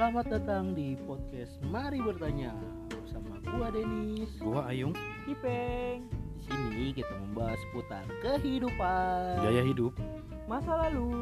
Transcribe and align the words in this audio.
Selamat 0.00 0.32
datang 0.32 0.72
di 0.72 0.96
podcast 1.04 1.60
Mari 1.60 2.00
Bertanya 2.00 2.56
bersama 2.88 3.36
gua 3.44 3.68
Denis. 3.68 4.32
Gua 4.40 4.64
Ayung, 4.64 4.96
Ipeng. 5.28 6.08
Di 6.40 6.48
sini 6.48 6.96
kita 6.96 7.12
membahas 7.20 7.60
seputar 7.68 8.08
kehidupan, 8.24 9.44
gaya 9.44 9.60
hidup, 9.60 9.92
masa 10.48 10.88
lalu. 10.88 11.12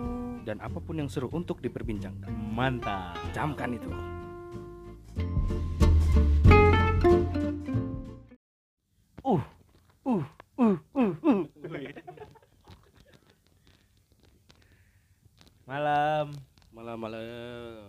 dan 0.47 0.63
apa 0.63 0.79
pun 0.79 0.95
yang 0.95 1.11
seru 1.11 1.27
untuk 1.35 1.59
diperbincangkan. 1.59 2.31
Mantap. 2.31 3.19
Camkan 3.35 3.75
itu. 3.75 3.91
Uh, 9.27 9.43
uh, 10.07 10.23
uh, 10.55 10.79
uh, 10.95 11.13
uh. 11.27 11.43
Malam. 15.67 16.31
Malam-malam. 16.71 17.19
Oke, 17.19 17.88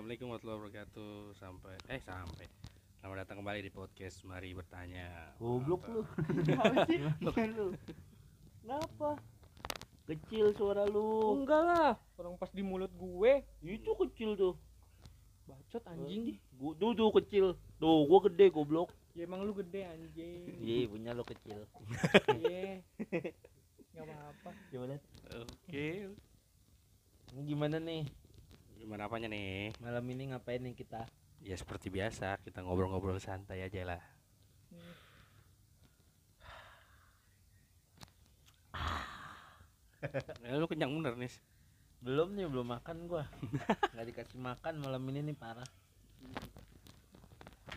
assalamualaikum 0.00 0.32
warahmatullahi 0.32 0.60
wabarakatuh. 0.64 1.12
Sampai, 1.36 1.76
eh 1.92 2.00
sampai. 2.00 2.48
Selamat 2.96 3.16
datang 3.20 3.44
kembali 3.44 3.60
di 3.60 3.68
podcast 3.68 4.24
Mari 4.24 4.56
Bertanya. 4.56 5.36
Goblok 5.36 5.84
lu. 5.92 6.00
Lu. 7.60 7.76
Kenapa? 8.64 9.20
Kecil 10.08 10.56
suara 10.56 10.88
lu. 10.88 11.44
Enggak 11.44 11.60
lah, 11.68 12.00
orang 12.16 12.32
pas 12.40 12.48
di 12.48 12.64
mulut 12.64 12.88
gue 12.96 13.44
Itu 13.60 13.92
kecil 14.00 14.40
tuh. 14.40 14.56
bacot 15.44 15.84
anjing. 15.92 16.40
Gua 16.56 16.72
tuh, 16.80 16.96
tuh 16.96 17.12
kecil. 17.20 17.46
Tuh, 17.76 18.08
gua 18.08 18.24
gede 18.24 18.48
goblok. 18.48 18.88
Ya 19.12 19.28
emang 19.28 19.44
lu 19.44 19.52
gede 19.52 19.84
anjing. 19.84 20.48
Iya, 20.64 20.88
punya 20.88 21.12
lo 21.12 21.28
kecil. 21.28 21.68
Iya. 22.40 22.80
Enggak 23.92 24.04
apa-apa. 24.08 24.50
Gimana? 24.72 24.96
Oke. 25.44 26.08
Ini 27.36 27.40
gimana 27.44 27.76
nih? 27.76 28.08
Gimana 28.80 29.12
apanya 29.12 29.28
nih? 29.28 29.76
Malam 29.84 30.08
ini 30.08 30.32
ngapain 30.32 30.64
nih 30.64 30.72
kita? 30.72 31.04
Ya 31.44 31.52
seperti 31.52 31.92
biasa, 31.92 32.40
kita 32.40 32.64
ngobrol-ngobrol 32.64 33.20
santai 33.20 33.60
aja 33.60 33.84
lah. 33.84 34.00
Hmm. 34.72 34.96
Lu 40.56 40.64
kenyang 40.64 40.96
bener 40.96 41.12
nih. 41.20 41.28
Belum 42.00 42.32
nih, 42.32 42.48
belum 42.48 42.72
makan 42.72 43.04
gua. 43.04 43.28
Nggak 43.92 44.06
dikasih 44.16 44.40
makan 44.40 44.80
malam 44.80 45.04
ini 45.12 45.28
nih 45.28 45.36
parah. 45.36 45.68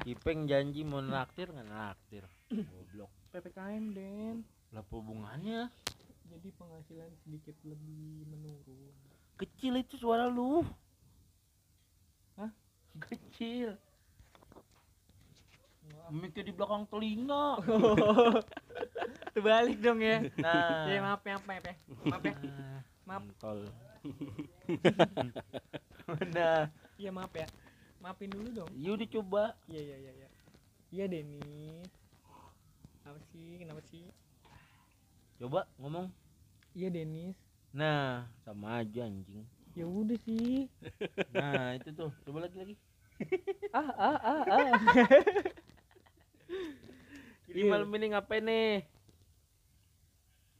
Ipeng 0.07 0.47
janji 0.47 0.87
mau 0.87 1.03
naktir 1.03 1.51
nggak 1.51 1.67
naktir. 1.67 2.23
Goblok. 2.47 3.11
PPKM, 3.35 3.83
Den. 3.91 4.47
Lah 4.71 4.83
hubungannya? 4.87 5.67
Jadi 6.31 6.47
penghasilan 6.55 7.11
sedikit 7.23 7.55
lebih 7.67 8.23
menurun. 8.27 8.95
Kecil 9.35 9.83
itu 9.83 9.99
suara 9.99 10.31
lu. 10.31 10.63
Kecil. 12.99 13.77
Mikir 16.13 16.45
di 16.45 16.53
belakang 16.53 16.85
telinga. 16.91 17.57
Terbalik 19.33 19.81
dong 19.81 19.97
ya. 19.97 20.21
Nah. 20.37 20.85
Ya 20.85 20.99
maaf 21.01 21.23
ya, 21.25 21.35
maaf 21.41 21.63
ya. 21.65 21.73
Maaf 22.05 22.21
ya. 22.21 22.33
Ah, 22.37 22.79
Maaf. 23.03 23.23
Tol. 23.41 23.59
Nah, 26.29 26.69
Iya 26.99 27.09
maaf 27.09 27.33
ya. 27.33 27.47
Maafin 27.97 28.29
dulu 28.29 28.49
dong. 28.51 28.69
yuk 28.75 28.99
dicoba. 28.99 29.55
Iya 29.65 29.79
iya 29.81 29.97
iya 29.97 30.11
iya. 30.13 30.29
Iya 30.93 31.05
Denis. 31.09 31.89
Apa 33.07 33.17
sih? 33.33 33.57
Kenapa 33.57 33.81
sih? 33.89 34.05
Coba 35.41 35.65
ngomong. 35.81 36.11
Iya 36.75 36.93
Denis. 36.93 37.33
Nah, 37.73 38.29
sama 38.45 38.83
aja 38.83 39.07
anjing. 39.09 39.41
Ya 39.73 39.85
udah 39.85 40.17
sih. 40.21 40.69
Nah, 41.33 41.77
itu 41.77 41.89
tuh. 41.93 42.09
Coba 42.25 42.45
lagi 42.45 42.57
lagi. 42.57 42.75
Ah 43.73 43.89
ah 43.93 44.17
ah 44.21 44.43
ah. 44.45 44.71
Jadi 47.49 47.59
Iya. 47.61 47.69
malam 47.69 47.89
ini 47.93 48.05
ngapain 48.13 48.43
nih? 48.43 48.85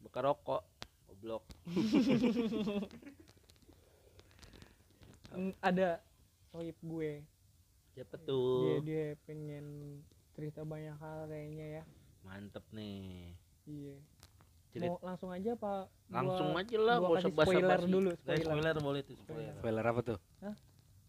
Bakar 0.02 0.23
rokok. 0.25 0.62
Goblok. 1.09 1.44
Ada 5.62 6.02
sohib 6.50 6.78
gue. 6.81 7.22
Siapa 7.94 8.18
Dia 8.18 8.25
tuh? 8.25 8.81
dia 8.81 9.06
pengen 9.25 9.66
cerita 10.34 10.62
banyak 10.66 10.97
hal 10.97 11.25
kayaknya 11.25 11.66
ya. 11.81 11.84
Mantep 12.23 12.66
nih. 12.69 13.34
Iya. 13.66 13.97
Cerit- 14.73 14.89
Mau 14.89 14.97
langsung 15.00 15.29
aja 15.29 15.51
Pak? 15.53 15.84
Langsung 16.09 16.50
aja 16.51 16.78
lah, 16.78 16.95
gua 16.97 17.06
gak 17.06 17.13
usah 17.13 17.22
kasih 17.23 17.34
spoiler 17.38 17.69
basa-basi. 17.69 17.94
dulu, 17.94 18.09
spoiler. 18.16 18.41
spoiler 18.44 18.75
boleh 18.79 19.01
tuh, 19.03 19.16
spoiler. 19.16 19.53
Spoiler 19.56 19.85
apa 19.85 20.00
tuh? 20.03 20.17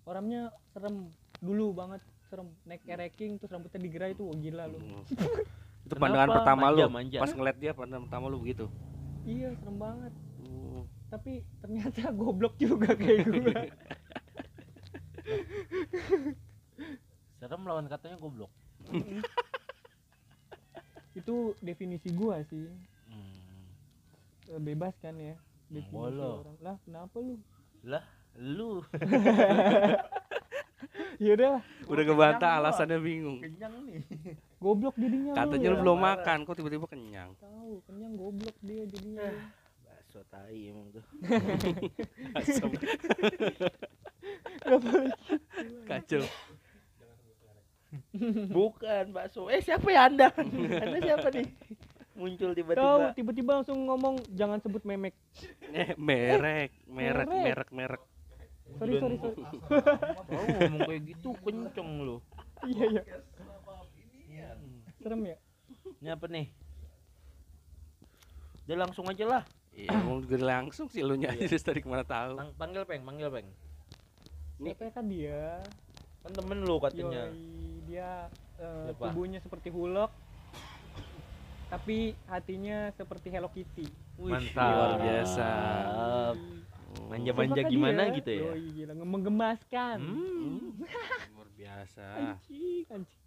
Orangnya 0.05 0.43
serem 0.69 0.97
dulu 1.41 1.67
banget 1.73 2.01
serem 2.27 2.49
naik 2.63 2.85
ereking 2.85 3.37
terus 3.37 3.51
rambutnya 3.51 3.81
digerai 3.81 4.13
tuh 4.13 4.29
wah, 4.29 4.37
gila 4.37 4.65
lu. 4.67 4.77
Hmm. 4.77 5.05
itu 5.85 5.91
Kenapa? 5.91 6.03
pandangan 6.03 6.29
pertama 6.35 6.63
Manja, 6.67 6.85
lu. 6.85 6.91
manja. 6.91 7.19
Pas 7.21 7.33
ngeliat 7.33 7.57
dia 7.57 7.73
pandangan 7.73 8.05
pertama 8.05 8.25
lu 8.29 8.37
begitu. 8.39 8.65
Iya 9.25 9.49
serem 9.57 9.77
banget. 9.79 10.13
Hmm. 10.39 10.83
Tapi 11.09 11.33
ternyata 11.59 12.01
goblok 12.21 12.55
juga 12.57 12.93
kayak 12.93 13.25
gue. 13.25 13.55
Serem 17.35 17.63
lawan 17.63 17.87
katanya 17.87 18.17
goblok. 18.17 18.53
Itu 21.15 21.55
definisi 21.61 22.11
gua 22.11 22.43
sih. 22.45 22.67
Eh, 24.49 24.61
Bebas 24.61 24.95
kan 25.01 25.17
ya. 25.17 25.35
Bolo. 25.91 26.45
orang. 26.45 26.57
Lah 26.61 26.77
kenapa 26.85 27.17
lu? 27.19 27.37
Lah, 27.83 28.05
lu 28.37 28.81
Ya 31.19 31.31
udah 31.35 31.49
lah, 31.59 31.63
Udah 31.87 32.03
gua. 32.05 32.29
alasannya 32.37 32.99
bingung. 32.99 33.39
kenyang 33.41 33.75
nih. 33.87 34.03
goblok 34.65 34.95
jadinya 34.99 35.33
Katanya 35.37 35.69
lu 35.71 35.77
ya. 35.77 35.83
belum 35.83 35.99
Parah. 35.99 36.17
makan, 36.19 36.39
kok 36.45 36.57
tiba-tiba 36.59 36.87
kenyang. 36.91 37.31
Tahu, 37.39 37.73
kenyang 37.87 38.15
goblok 38.19 38.57
dia 38.61 38.83
jadinya. 38.87 39.27
Bakso 39.85 40.21
tai 40.29 40.71
emang 40.71 40.91
tuh. 40.91 41.05
Gak 44.65 44.79
boleh 44.81 45.13
Kacau. 45.87 46.25
Bukan 48.51 49.05
bakso. 49.13 49.47
Eh, 49.47 49.63
siapa 49.63 49.87
ya 49.91 50.11
Anda? 50.11 50.29
anda 50.35 50.99
siapa 50.99 51.29
nih? 51.31 51.47
Muncul 52.15 52.51
Tahu 52.51 52.57
tiba-tiba. 52.57 53.11
tiba-tiba 53.13 53.51
langsung 53.59 53.79
ngomong 53.85 54.15
jangan 54.31 54.63
sebut 54.63 54.87
memek. 54.87 55.15
Eh, 55.69 55.99
merek, 55.99 56.71
merek, 56.87 57.27
Merek. 57.27 57.29
merek, 57.29 57.71
merek. 57.71 58.03
Sorry 58.75 58.93
sorry 58.97 59.17
sorry. 59.19 59.35
Oh, 60.31 60.47
ngomong 60.63 60.81
kayak 60.87 61.03
gitu 61.05 61.29
kenceng 61.43 61.91
lu. 62.01 62.17
Iya 62.63 62.85
iya. 62.89 63.03
Serem 64.97 65.21
ya? 65.27 65.37
Ini 65.99 66.09
apa 66.11 66.27
nih? 66.27 66.47
Udah 68.65 68.77
langsung 68.81 69.05
aja 69.05 69.25
lah. 69.27 69.43
Iya, 69.75 69.91
mau 70.01 70.23
gue 70.23 70.39
langsung 70.39 70.87
sih 70.87 71.03
lu 71.03 71.19
nyanyi 71.19 71.51
terus 71.51 71.61
tadi 71.61 71.83
ke 71.83 71.89
mana 71.91 72.07
tahu. 72.07 72.39
Pang- 72.39 72.55
panggil 72.57 72.83
peng, 72.87 73.03
panggil 73.03 73.29
peng. 73.29 73.49
Nih. 74.63 74.71
Siapa 74.73 74.95
kan 74.95 75.05
dia? 75.11 75.59
Kan 76.23 76.31
temen 76.33 76.63
lu 76.63 76.79
katanya. 76.79 77.27
Yoi, 77.29 77.83
dia 77.85 78.31
Siapa? 78.57 79.11
tubuhnya 79.11 79.43
seperti 79.43 79.69
hulok 79.69 80.15
tapi 81.75 82.15
hatinya 82.31 82.95
seperti 82.95 83.35
Hello 83.35 83.51
Kitty. 83.51 83.91
Wih, 84.15 84.31
Mantap. 84.31 84.63
Luar 84.63 84.95
biasa. 85.03 85.49
Mantap. 85.51 86.37
Oh, 86.95 87.07
Manja-manja 87.11 87.61
gimana 87.67 88.03
dia? 88.07 88.17
gitu 88.23 88.31
ya? 88.31 88.43
Yoi, 88.47 88.67
gila 88.79 88.93
menggemaskan. 89.03 89.99
Hmm. 89.99 90.79
Luar 91.35 91.49
biasa. 91.59 92.05
Anjing, 92.15 92.87
anjing. 92.95 93.23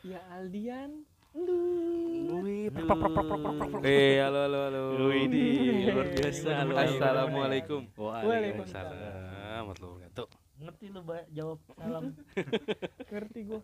Ya 0.00 0.20
Aldian. 0.32 1.04
Wih. 1.36 2.72
Eh, 3.84 4.16
halo 4.24 4.38
halo 4.48 4.58
halo. 4.64 4.82
Widih, 5.12 5.92
luar 5.92 6.08
biasa. 6.16 6.48
Halo, 6.64 6.72
luar 6.72 6.88
biasa. 6.88 6.96
Assalamualaikum. 6.96 7.80
Waalaikumsalam. 7.92 8.96
warahmatullahi 8.96 9.92
wabarakatuh. 10.00 10.26
Ngerti 10.64 10.86
lu 10.88 11.00
jawab 11.36 11.60
salam. 11.76 12.04
Ngerti 13.12 13.40
gua. 13.44 13.60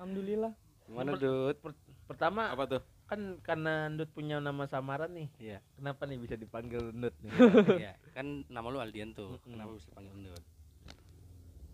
Alhamdulillah. 0.00 0.52
Gimana, 0.88 1.20
Dut? 1.20 1.60
Per- 2.08 2.16
pertama 2.16 2.48
Apa 2.48 2.64
tuh? 2.66 2.82
kan 3.04 3.20
karena 3.40 3.88
Ndut 3.88 4.08
punya 4.12 4.36
nama 4.36 4.64
samaran 4.64 5.12
nih. 5.12 5.28
Iya. 5.36 5.58
Kenapa 5.76 6.04
nih 6.04 6.16
bisa 6.16 6.34
dipanggil 6.34 6.92
Ndut 6.92 7.14
nih? 7.20 7.32
Iya, 7.84 7.92
kan 8.12 8.26
nama 8.48 8.66
lu 8.68 8.80
Aldian 8.80 9.12
tuh. 9.12 9.36
Mm-mm. 9.36 9.52
Kenapa 9.52 9.70
bisa 9.76 9.88
panggil 9.92 10.16
Dut? 10.28 10.44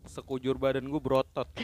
Sekujur 0.05 0.55
badan 0.59 0.87
gue 0.87 1.01
berotot. 1.03 1.49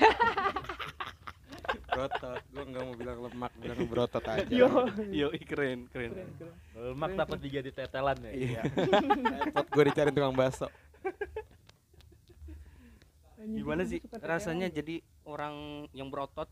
berotot. 1.90 2.42
Gue 2.50 2.64
nggak 2.66 2.82
mau 2.82 2.94
bilang 2.94 3.18
lemak, 3.26 3.52
bilang 3.58 3.78
berotot 3.92 4.24
aja. 4.24 4.46
Yo. 4.50 4.68
Yo, 5.10 5.28
keren, 5.44 5.86
keren. 5.90 6.10
Keren, 6.14 6.30
keren. 6.38 6.54
Lemak 6.94 7.10
takut 7.14 7.38
dijadi 7.38 7.70
tetelan 7.70 8.18
ya. 8.26 8.32
Iya. 8.34 8.62
Repot 9.44 9.66
gue 9.70 9.84
dicari 9.86 10.10
tukang 10.10 10.34
bakso. 10.34 10.66
Gimana 13.40 13.86
sih 13.86 14.02
rasanya 14.20 14.68
jadi 14.68 15.00
orang 15.24 15.86
yang 15.94 16.10
berotot? 16.10 16.50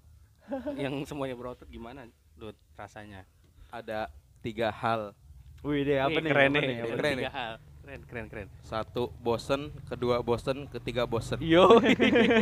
yang 0.83 0.95
semuanya 1.05 1.37
berotot 1.37 1.69
gimana, 1.69 2.07
Dut? 2.35 2.57
Rasanya? 2.75 3.25
Ada 3.69 4.09
tiga 4.41 4.73
hal. 4.73 5.13
Wih 5.61 5.83
deh 5.83 5.99
apa 5.99 6.15
Wih, 6.15 6.23
nih? 6.23 6.31
Keren 6.31 6.51
apa 6.55 6.61
nih, 6.63 6.77
Apa 6.79 6.95
keren 6.95 7.17
tiga 7.19 7.21
nih. 7.21 7.35
hal. 7.35 7.55
Keren, 7.83 8.01
keren, 8.05 8.27
keren. 8.29 8.49
Satu 8.61 9.09
bosen, 9.19 9.73
kedua 9.89 10.21
bosen, 10.21 10.69
ketiga 10.69 11.09
bosen. 11.09 11.41
Yo. 11.41 11.81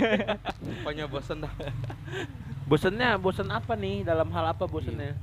Pokoknya 0.82 1.06
bosen 1.14 1.47
dah. 1.47 1.53
bosennya 2.67 3.14
bosen 3.17 3.49
apa 3.50 3.79
nih? 3.79 4.03
Dalam 4.03 4.26
hal 4.35 4.50
apa 4.50 4.67
bosennya? 4.67 5.14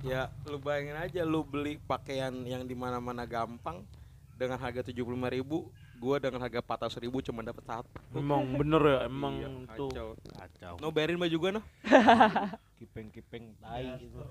Ya 0.00 0.32
lu 0.48 0.56
bayangin 0.56 0.96
aja 0.96 1.22
lu 1.28 1.44
beli 1.44 1.76
pakaian 1.84 2.32
yang 2.48 2.64
di 2.64 2.72
mana-mana 2.72 3.28
gampang 3.28 3.84
dengan 4.32 4.56
harga 4.56 4.80
tujuh 4.88 5.04
puluh 5.04 5.20
ribu, 5.28 5.68
gua 6.00 6.16
dengan 6.16 6.40
harga 6.40 6.64
empat 6.64 6.96
ribu 6.96 7.20
cuma 7.20 7.44
dapat 7.44 7.60
satu. 7.68 7.92
Emang 8.16 8.56
bener 8.56 8.80
ya, 8.80 8.98
emang 9.04 9.36
Iya, 9.36 9.48
tuh 9.76 9.92
kacau. 9.92 10.08
Kacau. 10.32 10.74
No 10.80 10.88
bayarin 10.88 11.20
baju 11.20 11.36
gua 11.36 11.50
no. 11.60 11.62
kipeng-kipeng 12.80 13.52
tai 13.60 13.84
gitu. 14.00 14.24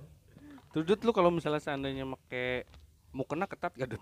Tuh 0.74 0.82
Dut, 0.82 1.02
lu 1.06 1.14
kalau 1.14 1.30
misalnya 1.30 1.62
seandainya 1.62 2.10
make 2.10 2.66
mau 3.14 3.22
kena 3.30 3.46
ketat 3.46 3.70
gak 3.78 3.94
Dut? 3.94 4.02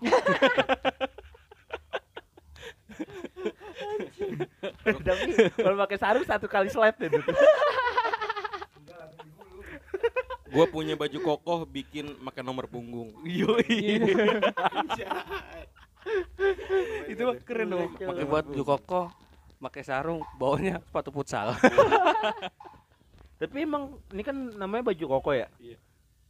Tapi 5.04 5.52
kalau 5.52 5.76
pakai 5.84 5.98
sarung 6.00 6.24
satu 6.24 6.48
kali 6.48 6.72
slide 6.72 6.96
deh. 6.96 7.12
Dut. 7.12 7.28
Gua 10.48 10.64
punya 10.64 10.96
baju 10.96 11.18
kokoh 11.20 11.68
bikin 11.68 12.16
makan 12.24 12.44
nomor 12.48 12.64
punggung. 12.64 13.12
Yo. 13.28 13.60
Itu 17.10 17.20
mah 17.28 17.36
keren 17.42 17.68
dong. 17.72 17.92
Pakai 17.96 18.26
baju 18.26 18.62
kokoh, 18.62 19.06
pakai 19.58 19.82
sarung, 19.82 20.20
bawahnya 20.36 20.80
sepatu 20.84 21.10
futsal. 21.10 21.54
Tapi 23.40 23.56
emang 23.62 23.94
ini 24.10 24.22
kan 24.26 24.34
namanya 24.58 24.90
baju 24.90 25.04
koko 25.18 25.30
ya? 25.30 25.46
Iya. 25.62 25.78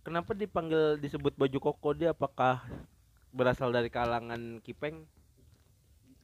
Kenapa 0.05 0.37
dipanggil 0.37 1.01
disebut 1.01 1.37
baju 1.37 1.59
koko 1.61 1.97
dia 1.97 2.13
apakah 2.13 2.65
berasal 3.33 3.73
dari 3.73 3.89
kalangan 3.89 4.61
Kipeng? 4.61 5.05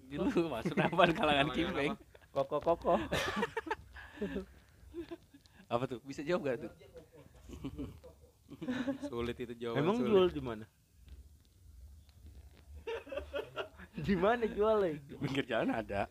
Dulu 0.09 0.53
masuk 0.53 0.77
apa 0.77 1.11
kalangan 1.13 1.49
Kimpeng? 1.53 1.97
Koko 2.35 2.59
koko. 2.61 2.95
Apa 5.75 5.91
tuh? 5.91 5.99
Bisa 6.07 6.23
jawab 6.23 6.47
gak 6.47 6.67
tuh? 6.67 6.73
Sulit 9.11 9.37
itu 9.41 9.55
jawaban. 9.59 9.81
Emang 9.81 9.97
sulit. 9.99 10.11
jual 10.13 10.27
di 10.31 10.43
mana? 10.45 10.65
di 14.07 14.15
mana 14.15 14.45
jualnya? 14.47 14.99
Di 15.01 15.15
pinggir 15.17 15.45
jalan 15.45 15.71
ada. 15.71 16.07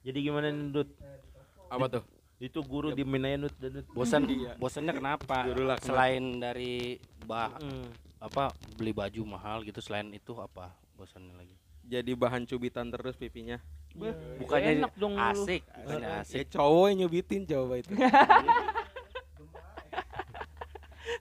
Jadi 0.00 0.18
gimana 0.18 0.48
nih, 0.48 0.68
Dut? 0.70 0.88
Apa 1.68 1.86
tuh? 1.88 2.04
Itu 2.38 2.64
guru 2.64 2.88
di 2.90 3.04
Minaya 3.04 3.36
Nut 3.36 3.52
dan 3.54 3.70
Dut. 3.76 3.86
Bosan, 3.92 4.24
Iya. 4.24 4.56
bosannya 4.56 4.96
kenapa? 4.96 5.44
Selain 5.78 6.24
dari 6.36 6.96
bah 7.22 7.52
Mm. 7.54 7.88
apa 8.18 8.48
beli 8.74 8.92
baju 8.92 9.22
mahal 9.26 9.60
gitu, 9.62 9.78
selain 9.78 10.08
itu 10.10 10.32
apa 10.34 10.72
bosannya 10.94 11.36
lagi? 11.36 11.52
Jadi 11.82 12.12
bahan 12.14 12.44
cubitan 12.44 12.88
terus 12.88 13.12
pipinya. 13.14 13.60
Bukannya 14.38 14.78
enak 14.78 14.92
dong 14.94 15.12
lu. 15.12 15.20
asik, 15.26 15.66
bukannya 15.66 16.06
Ya 16.06 16.20
asik. 16.22 16.46
cowok 16.48 16.84
yang 16.86 16.98
nyubitin 17.00 17.42
coba 17.44 17.74
itu. 17.76 17.90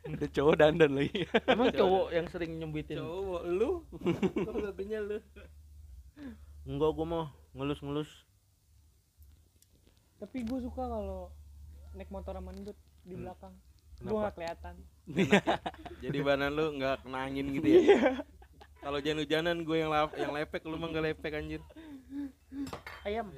Ada 0.06 0.28
cowok 0.30 0.56
dandan 0.56 0.92
lagi. 0.94 1.26
Emang 1.46 1.70
cowok 1.72 2.08
yang 2.12 2.28
sering 2.28 2.52
nyembitin? 2.58 2.98
cowok 3.00 3.42
lu. 3.46 3.72
Kok 4.46 4.54
satunya 4.62 5.00
lu? 5.00 5.18
Enggak, 6.64 6.90
gua 6.94 7.06
mau 7.06 7.24
ngelus-ngelus. 7.54 8.12
tapi 10.20 10.44
gue 10.44 10.60
suka 10.60 10.84
kalau 10.84 11.32
naik 11.96 12.12
motor 12.12 12.36
sama 12.36 12.52
ndut 12.52 12.76
di 13.08 13.16
Hmm. 13.16 13.24
belakang 13.24 13.56
gue 14.00 14.12
nggak 14.12 14.36
kelihatan 14.36 14.76
Jadi 16.04 16.18
badan 16.20 16.52
lu 16.52 16.76
nggak 16.76 17.08
kena 17.08 17.20
angin 17.24 17.48
gitu 17.56 17.68
ya? 17.68 17.80
Kalau 18.80 19.00
hujan-hujanan 19.00 19.64
gue 19.64 19.78
yang 19.80 19.88
lap, 19.88 20.12
yang 20.16 20.32
lepek 20.32 20.68
lu 20.68 20.76
mah 20.76 20.88
nggak 20.88 21.16
lepek 21.16 21.36
anjir. 21.36 21.64
Ayam. 23.04 23.32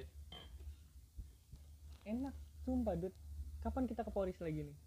enak 2.02 2.34
sumpah 2.66 2.98
dut 2.98 3.14
kapan 3.62 3.86
kita 3.86 4.02
ke 4.02 4.10
Poris 4.10 4.38
lagi 4.42 4.66
nih 4.66 4.78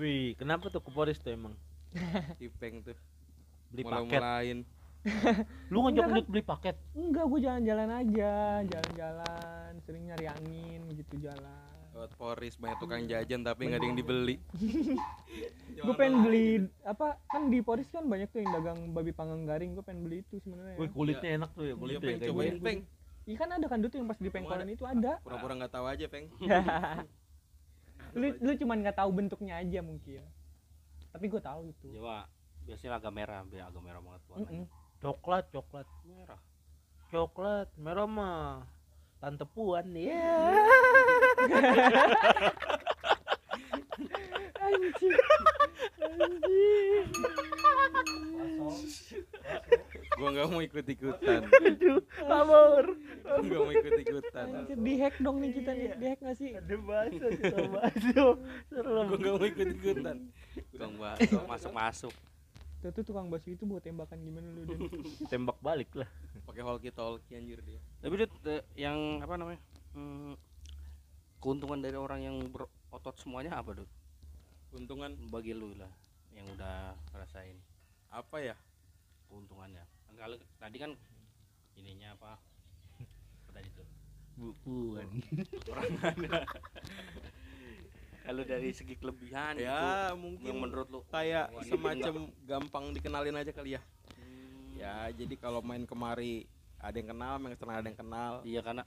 Wih, 0.00 0.32
kenapa 0.40 0.72
tuh 0.72 0.80
ke 0.80 0.88
Poris 0.88 1.20
tuh 1.20 1.36
emang? 1.36 1.52
Kipeng 2.40 2.80
tuh. 2.80 2.96
Beli 3.68 3.84
paket. 3.84 4.16
Mulai-mulain. 4.16 4.58
Lu 5.72 5.84
ngajak 5.84 6.06
Dut 6.08 6.26
beli 6.30 6.44
paket. 6.46 6.76
enggak 6.94 7.24
gue 7.26 7.40
jalan-jalan 7.42 7.90
aja 7.90 8.32
jalan-jalan 8.62 9.70
sering 9.82 10.06
nyari 10.06 10.30
angin 10.30 10.78
gitu 10.94 11.18
jalan 11.18 11.74
Lewat 11.90 12.14
Poris 12.14 12.54
banyak 12.54 12.78
tukang 12.78 13.02
jajan 13.04 13.42
tapi 13.42 13.66
nggak 13.66 13.82
ada 13.82 13.86
yang 13.90 13.98
dibeli. 13.98 14.36
gue 15.84 15.94
pengen 15.98 16.22
beli 16.22 16.48
apa 16.86 17.18
kan 17.26 17.50
di 17.50 17.58
Poris 17.60 17.90
kan 17.90 18.06
banyak 18.06 18.30
tuh 18.30 18.40
yang 18.40 18.54
dagang 18.54 18.78
babi 18.94 19.10
panggang 19.10 19.42
garing 19.42 19.74
gue 19.74 19.82
pengen 19.82 20.06
beli 20.06 20.22
itu 20.22 20.38
sebenarnya 20.38 20.78
Wih, 20.78 20.88
kulitnya 20.88 21.30
enak 21.36 21.50
tuh 21.52 21.64
ya, 21.66 21.68
Iya, 21.68 21.76
kulitnya 21.76 22.00
peng 22.00 22.16
kayak 22.16 22.30
cobain 22.30 22.48
gini. 22.48 22.64
peng. 22.64 22.78
Iya 23.22 23.36
kan 23.36 23.48
ada 23.50 23.66
kan 23.66 23.78
dut 23.82 23.92
yang 23.92 24.06
pas 24.06 24.16
di 24.16 24.30
pengkolan 24.30 24.68
itu 24.70 24.84
ada 24.86 25.12
Pura-pura 25.20 25.52
nggak 25.52 25.72
tahu 25.74 25.84
aja 25.84 26.06
peng. 26.06 26.26
Lu 28.12 28.28
lu 28.40 28.52
cuman 28.56 28.76
nggak 28.84 29.00
tahu 29.00 29.10
bentuknya 29.12 29.60
aja 29.60 29.80
mungkin 29.80 30.24
tapi 31.12 31.28
gue 31.28 31.40
tahu 31.40 31.68
itu 31.68 31.92
Jawa 31.92 32.28
biasanya 32.62 33.02
agak 33.02 33.12
merah, 33.14 33.42
biar 33.46 33.68
agak 33.68 33.82
merah 33.82 34.00
banget 34.00 34.22
warnanya. 34.30 34.66
Mm-mm. 34.66 35.00
Coklat, 35.02 35.44
coklat. 35.50 35.86
Merah. 36.06 36.40
Coklat, 37.10 37.68
merah 37.76 38.06
mah. 38.06 38.66
Tante 39.18 39.44
Puan 39.46 39.94
ya. 39.94 40.22
anjing 44.62 45.14
anjing 46.00 47.06
Gua 50.12 50.28
nggak 50.28 50.48
mau 50.54 50.60
ikut 50.62 50.86
ikutan. 50.86 51.40
Aduh, 51.50 51.98
amor. 52.30 52.84
Gua 53.24 53.58
mau 53.64 53.72
ikut 53.72 53.92
ikutan. 54.06 54.46
Anjir, 54.54 54.76
di 54.78 54.92
hack 55.00 55.16
dong 55.18 55.36
nih 55.40 55.50
kita 55.56 55.70
nih 55.72 55.86
di 55.98 56.06
hack 56.06 56.20
nggak 56.20 56.36
sih 56.36 56.48
Ada 56.52 56.76
bahasa, 56.78 57.24
ada 57.26 57.62
bahasa. 57.72 58.24
Serem. 58.70 59.04
Gua 59.08 59.16
nggak 59.18 59.34
mau 59.34 59.46
ikut 59.48 59.68
ikutan. 59.82 60.16
Tukang 60.70 60.92
bakso 61.00 61.38
masuk-masuk. 61.48 62.14
tuh 62.82 62.90
tuh 62.90 63.02
tukang 63.06 63.30
bakso 63.30 63.46
itu 63.54 63.62
buat 63.62 63.78
tembakan 63.82 64.18
gimana 64.26 64.46
lu 64.58 64.62
Den? 64.66 64.90
Tembak 65.30 65.58
balik 65.62 65.90
lah. 65.94 66.10
Pakai 66.42 66.62
walkie 66.66 66.90
talkie 66.90 67.38
anjir 67.38 67.62
dia. 67.62 67.78
Tapi 68.02 68.14
Dut, 68.26 68.32
eh, 68.50 68.62
yang 68.74 69.22
apa 69.22 69.38
namanya? 69.38 69.62
Hmm, 69.94 70.34
keuntungan 71.38 71.78
dari 71.78 71.94
orang 71.94 72.26
yang 72.26 72.36
berotot 72.50 73.14
semuanya 73.22 73.54
apa, 73.54 73.78
Dut? 73.78 73.90
Untungan 74.72 75.12
Bagi 75.28 75.52
lu 75.52 75.76
lah 75.76 75.92
yang 76.32 76.48
udah 76.56 76.96
ngerasain 77.12 77.60
apa 78.08 78.36
ya? 78.40 78.56
keuntungannya. 79.28 79.84
Kalau 80.16 80.36
tadi 80.60 80.76
kan 80.76 80.92
ininya 81.76 82.12
apa? 82.12 82.36
Apa 83.48 83.50
tadi 83.56 83.68
tuh? 83.72 83.88
Bukuan. 84.36 85.08
Kalau 88.22 88.42
dari 88.46 88.70
segi 88.70 88.94
kelebihan 89.00 89.58
Ya 89.58 89.66
itu 89.66 89.88
yang 90.14 90.18
mungkin 90.20 90.54
menurut 90.62 90.88
lu 90.92 91.00
kayak 91.10 91.50
semacam 91.64 92.30
gampang 92.44 92.84
dikenalin 92.94 93.40
aja 93.40 93.50
kali 93.50 93.74
ya. 93.76 93.82
Hmm, 94.20 94.76
Ya 94.78 95.08
jadi 95.10 95.34
kalau 95.40 95.64
main 95.64 95.88
kemari 95.88 96.46
ada 96.78 96.94
yang 96.94 97.10
kenal, 97.10 97.34
yang 97.40 97.56
kenal 97.58 97.76
ada 97.80 97.88
yang 97.88 97.98
kenal. 97.98 98.32
Iya 98.46 98.60
karena 98.62 98.84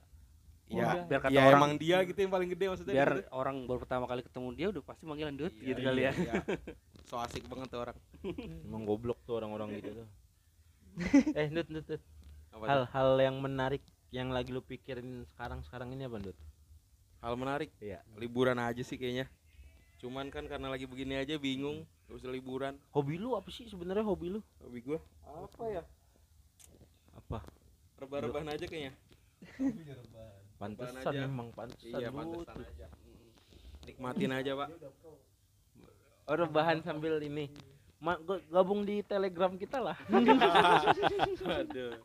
Ya, 0.66 0.82
Udah. 0.82 1.06
biar 1.06 1.20
kata 1.22 1.30
ya 1.30 1.42
orang 1.46 1.60
emang 1.62 1.72
dia 1.78 1.98
gitu 2.02 2.18
yang 2.18 2.32
paling 2.34 2.50
gede 2.50 2.66
maksudnya. 2.66 2.94
biar 2.98 3.10
gitu. 3.22 3.30
orang 3.30 3.56
baru 3.70 3.78
pertama 3.86 4.04
kali 4.10 4.20
ketemu 4.26 4.48
dia 4.50 4.66
udah 4.74 4.82
pasti 4.82 5.02
manggilan 5.06 5.34
Dut 5.38 5.54
Iya, 5.54 5.66
gitu 5.70 5.80
kali 5.86 6.00
ya. 6.02 6.12
iya. 6.18 6.34
So 7.06 7.22
asik 7.22 7.46
banget 7.46 7.70
tuh 7.70 7.86
orang. 7.86 7.96
Emang 8.66 8.82
goblok 8.82 9.22
tuh 9.22 9.38
orang-orang 9.38 9.78
gitu 9.78 10.02
tuh. 10.02 10.08
eh, 11.38 11.46
Dut, 11.54 11.70
Dut? 11.70 12.02
Hal-hal 12.66 13.08
yang 13.22 13.38
menarik 13.38 13.86
yang 14.10 14.34
lagi 14.34 14.50
lu 14.50 14.58
pikirin 14.58 15.22
sekarang-sekarang 15.30 15.94
ini 15.94 16.10
apa, 16.10 16.18
Dut? 16.18 16.38
Hal 17.22 17.38
menarik. 17.38 17.70
Iya. 17.78 18.02
Liburan 18.18 18.58
aja 18.58 18.82
sih 18.82 18.98
kayaknya. 18.98 19.30
Cuman 20.02 20.34
kan 20.34 20.50
karena 20.50 20.66
lagi 20.66 20.90
begini 20.90 21.14
aja 21.14 21.38
bingung, 21.38 21.86
gak 22.10 22.26
usah 22.26 22.34
liburan. 22.34 22.74
Hobi 22.90 23.22
lu 23.22 23.38
apa 23.38 23.54
sih 23.54 23.70
sebenarnya 23.70 24.02
hobi 24.02 24.34
lu? 24.34 24.40
Hobi 24.58 24.82
gua 24.82 24.98
apa 25.22 25.62
ya? 25.70 25.82
Apa? 27.14 27.38
Rebah-rebahan 28.02 28.50
aja 28.50 28.66
kayaknya. 28.66 28.98
Pantesan 30.56 31.02
aja. 31.04 31.28
emang 31.28 31.48
pantesan. 31.52 32.00
Iya, 32.00 32.08
pantesan 32.08 32.56
tuh. 32.56 32.64
aja. 32.64 32.86
Nikmatin 33.86 34.32
aja, 34.32 34.52
Pak. 34.56 34.68
Oh, 36.26 36.36
rebahan 36.36 36.78
sambil 36.82 37.20
ini. 37.22 37.52
Ma, 38.00 38.18
gabung 38.50 38.84
di 38.84 39.04
Telegram 39.04 39.52
kita 39.54 39.78
lah. 39.78 39.96
Aduh. 41.60 41.96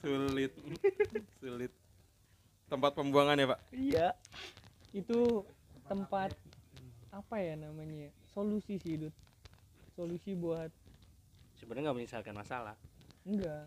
Sulit. 0.00 0.52
Sulit. 1.40 1.72
Tempat 2.66 2.92
pembuangan 2.96 3.38
ya, 3.38 3.46
Pak? 3.54 3.60
Iya. 3.70 4.08
itu 4.96 5.44
tempat 5.84 6.32
apa 7.12 7.36
ya 7.36 7.52
namanya 7.52 8.08
solusi 8.32 8.80
sih 8.80 8.96
Dut 8.96 9.14
solusi 9.92 10.32
buat 10.32 10.68
Sebenarnya 11.56 11.88
nggak 11.88 11.96
menyelesaikan 11.96 12.36
masalah, 12.36 12.76
enggak 13.24 13.64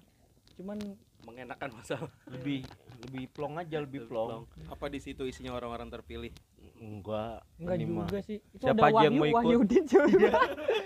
cuman 0.54 0.78
mengenakan 1.24 1.70
masalah. 1.76 2.12
Lebih 2.28 2.64
lebih 3.00 3.24
plong 3.32 3.56
aja, 3.58 3.78
lebih 3.80 4.06
plong. 4.06 4.44
Apa 4.68 4.88
di 4.88 5.00
situ 5.00 5.24
isinya 5.24 5.56
orang-orang 5.56 5.88
terpilih? 5.88 6.32
Enggak. 6.80 7.44
Enggak 7.60 7.78
juga 7.80 8.18
sih. 8.24 8.38
Itu 8.52 8.64
Siapa 8.64 8.80
ada 8.80 8.92
aja 8.92 9.06
yang 9.08 9.16
Wahyu, 9.16 9.20
mau 9.20 9.28
ikut? 9.28 9.40
Wahyudin 9.44 9.84
coba. 9.88 10.30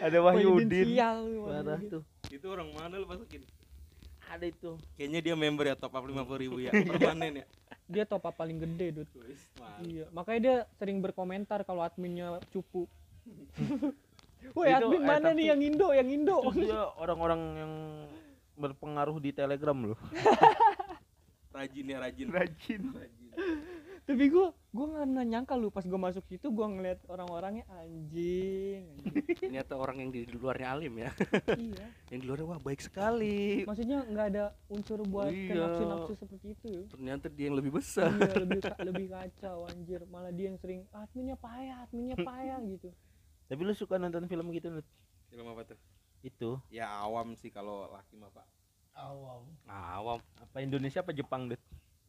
Ada 0.01 0.17
Wahyudin. 0.19 0.85
sial. 0.89 1.19
Parah 1.21 1.61
Wahyudin. 1.63 1.89
tuh. 1.89 2.03
Itu 2.29 2.45
orang 2.49 2.67
mana 2.73 2.95
lu 2.97 3.05
masukin? 3.05 3.41
Ada 4.25 4.45
itu. 4.49 4.71
Kayaknya 4.97 5.19
dia 5.21 5.35
member 5.37 5.65
ya 5.69 5.75
top 5.77 5.93
up 5.93 6.01
50 6.01 6.43
ribu 6.43 6.57
ya. 6.61 6.71
Permanen 6.89 7.43
ya. 7.43 7.45
Dia 7.85 8.03
top 8.09 8.25
up 8.25 8.33
paling 8.33 8.57
gede, 8.57 8.89
mantap. 8.89 9.85
Iya, 9.85 10.05
makanya 10.09 10.39
dia 10.39 10.55
sering 10.79 10.97
berkomentar 10.97 11.61
kalau 11.61 11.83
adminnya 11.83 12.41
cupu. 12.49 12.87
Woi, 14.57 14.67
Itu, 14.67 14.75
admin 14.75 15.01
eh, 15.01 15.07
mana 15.07 15.27
tapi- 15.29 15.37
nih 15.39 15.45
yang 15.53 15.61
Indo, 15.61 15.87
yang 15.93 16.09
Indo? 16.09 16.37
Itu 16.49 16.67
dia 16.67 16.83
orang-orang 16.97 17.41
yang 17.55 17.73
berpengaruh 18.55 19.17
di 19.17 19.31
Telegram 19.31 19.75
loh. 19.75 19.99
Rajin 21.53 21.85
ya 21.85 21.97
rajin. 22.01 22.27
Rajin. 22.33 22.81
Tapi 24.03 24.25
gua 24.27 24.51
gua 24.73 25.05
nggak 25.05 25.27
nyangka 25.31 25.53
lu 25.55 25.69
pas 25.69 25.85
gua 25.85 26.01
masuk 26.01 26.25
situ 26.27 26.49
gua 26.49 26.65
ngeliat 26.65 26.99
orang-orangnya 27.07 27.63
anjing. 27.71 28.89
anjing. 28.99 29.37
Ternyata 29.37 29.77
orang 29.77 30.01
yang 30.01 30.09
di 30.09 30.25
luarnya 30.33 30.73
alim 30.73 30.97
ya. 30.97 31.13
iya. 31.55 31.85
Yang 32.11 32.19
di 32.19 32.25
luarnya 32.25 32.47
wah 32.49 32.59
baik 32.59 32.81
sekali. 32.81 33.63
Maksudnya 33.69 34.01
nggak 34.01 34.27
ada 34.33 34.43
unsur 34.67 34.99
buat 35.05 35.29
ke 35.29 35.53
Iya. 35.53 35.61
nafsu-nafsu 35.61 36.13
seperti 36.19 36.47
itu. 36.57 36.67
ya. 36.67 36.83
Ternyata 36.89 37.25
dia 37.29 37.45
yang 37.47 37.57
lebih 37.61 37.71
besar. 37.77 38.09
iya, 38.11 38.33
lebih 38.43 38.59
lebih 38.83 39.07
kacau 39.13 39.57
anjir. 39.69 40.01
Malah 40.09 40.33
dia 40.33 40.45
yang 40.51 40.57
sering 40.57 40.83
adminnya 40.91 41.37
payah, 41.37 41.85
adminnya 41.85 42.17
payah 42.17 42.59
gitu. 42.65 42.89
Tapi 43.45 43.61
lu 43.61 43.73
suka 43.77 44.01
nonton 44.01 44.25
film 44.25 44.49
gitu 44.51 44.73
Nut? 44.73 44.87
Film 45.29 45.45
apa 45.53 45.69
tuh? 45.69 45.77
Itu 46.23 46.57
Ya 46.71 46.87
awam 46.87 47.35
sih 47.35 47.51
kalau 47.51 47.91
laki 47.91 48.15
mah 48.15 48.31
Pak. 48.31 48.47
Awam. 48.95 49.43
apa 50.39 50.57
Indonesia 50.63 51.03
apa 51.03 51.11
Jepang 51.11 51.51
Dut? 51.51 51.59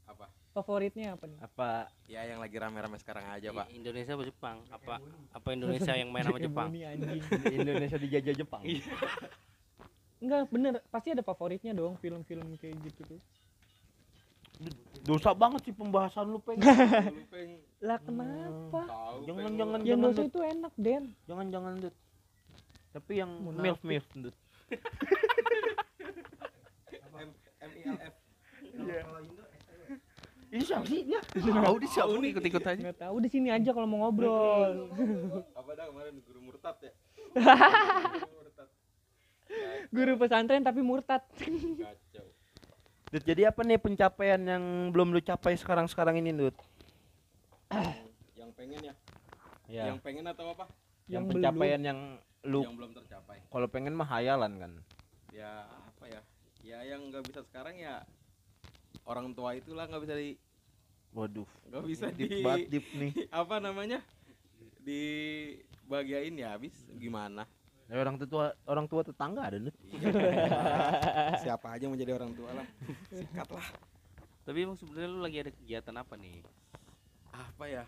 Apa? 0.06 0.30
Favoritnya 0.54 1.18
apa 1.18 1.26
nih? 1.26 1.38
Apa 1.42 1.90
Ya 2.06 2.22
yang 2.30 2.38
lagi 2.38 2.54
rame-rame 2.54 2.94
sekarang 3.02 3.26
aja, 3.26 3.50
Pak. 3.50 3.66
I- 3.72 3.82
Indonesia 3.82 4.14
apa 4.14 4.24
Jepang? 4.24 4.56
Apa 4.70 4.94
apa 5.34 5.48
Indonesia 5.50 5.92
yang 5.98 6.14
main 6.14 6.22
sama 6.22 6.38
Jepang? 6.38 6.70
Indonesia 7.58 7.98
dijajah 7.98 8.34
Jepang? 8.38 8.62
Enggak, 10.22 10.46
bener. 10.52 10.72
Pasti 10.94 11.10
ada 11.10 11.26
favoritnya 11.26 11.74
dong 11.74 11.98
film-film 11.98 12.54
kayak 12.60 12.78
gitu 12.86 13.16
tuh. 13.16 13.20
Dosa 15.02 15.34
banget 15.34 15.66
sih 15.66 15.74
pembahasan 15.74 16.30
lu 16.30 16.38
peng. 16.38 16.62
Lah 17.84 17.98
kenapa? 18.00 18.80
tahu. 18.86 19.16
Jangan 19.26 19.52
jangan 19.58 19.78
Yang 19.82 19.88
jangan 19.90 20.08
dosa 20.08 20.22
itu 20.22 20.40
enak, 20.40 20.72
Den. 20.78 21.04
Jangan 21.26 21.46
jangan 21.50 21.72
Dut. 21.82 21.94
Tapi 22.94 23.12
yang 23.18 23.30
milf 23.42 23.82
milf 23.82 24.06
Dut. 24.14 24.36
M- 27.14 27.34
MILF. 27.58 28.14
Ini 30.54 30.62
siapa 30.62 30.86
sih 30.86 31.02
dia? 31.02 31.18
Tahu 31.34 31.76
di 31.82 31.88
siapa 31.90 32.14
nih 32.14 32.30
ikut-ikut 32.30 32.62
aja. 32.62 32.78
Nggak 32.78 32.98
tahu 33.02 33.16
di 33.18 33.26
sini 33.26 33.50
aja 33.50 33.74
kalau 33.74 33.90
mau 33.90 34.06
ngobrol. 34.06 34.94
Apa 35.58 35.70
dah 35.74 35.90
kemarin 35.90 36.22
guru 36.22 36.38
murtad 36.38 36.78
ya? 36.78 36.92
Guru 37.34 38.30
murtad. 38.38 38.68
Guru 39.90 40.12
pesantren 40.14 40.62
tapi 40.62 40.80
murtad. 40.86 41.22
Kacau. 41.34 42.26
Dut, 43.10 43.22
jadi 43.26 43.50
apa 43.50 43.66
nih 43.66 43.82
pencapaian 43.82 44.38
yang 44.38 44.62
belum 44.94 45.10
lu 45.10 45.18
capai 45.18 45.58
sekarang-sekarang 45.58 46.22
ini, 46.22 46.30
Dut? 46.30 46.54
Yang 48.38 48.50
pengen 48.54 48.80
ya? 48.86 48.94
Ya. 49.66 49.82
Yang 49.90 49.98
pengen 50.06 50.30
atau 50.30 50.54
apa? 50.54 50.70
Yang, 51.10 51.10
Yang 51.10 51.24
pencapaian 51.34 51.80
yang 51.82 51.98
lu 52.44 52.60
Yang 52.62 52.76
belum 52.76 52.92
tercapai. 52.94 53.38
kalau 53.46 53.66
pengen 53.66 53.92
mah 53.92 54.06
hayalan 54.06 54.52
kan. 54.56 54.72
Ya 55.30 55.64
apa 55.64 56.04
ya? 56.06 56.20
Ya 56.60 56.78
yang 56.86 57.08
nggak 57.08 57.24
bisa 57.24 57.40
sekarang 57.42 57.76
ya 57.76 58.04
orang 59.04 59.32
tua 59.32 59.52
itulah 59.52 59.84
nggak 59.84 60.02
bisa 60.02 60.14
di 60.14 60.36
Waduh. 61.10 61.46
nggak 61.68 61.84
bisa 61.84 62.06
Deep 62.10 62.26
di 62.26 62.40
banget, 62.40 62.66
deep 62.68 62.86
nih. 62.92 63.12
apa 63.40 63.56
namanya 63.58 64.02
dibagiain 64.80 66.34
ya 66.34 66.54
habis 66.54 66.74
gimana 66.92 67.44
Ya, 67.84 68.00
orang 68.00 68.16
tua 68.16 68.56
orang 68.64 68.88
tua 68.88 69.04
tetangga 69.04 69.44
ada 69.44 69.60
Dut. 69.60 69.76
Iya, 69.92 70.08
siapa 71.44 71.76
aja 71.76 71.84
mau 71.84 71.92
jadi 71.94 72.16
orang 72.16 72.32
tua 72.32 72.48
lah 72.50 72.64
sikat 73.12 73.44
lah 73.46 73.66
Tapi 74.40 74.64
emang 74.64 74.72
sebenarnya 74.72 75.04
lu 75.06 75.20
lagi 75.20 75.44
ada 75.44 75.52
kegiatan 75.52 75.92
apa 75.92 76.16
nih 76.16 76.40
apa 77.28 77.64
ya 77.68 77.84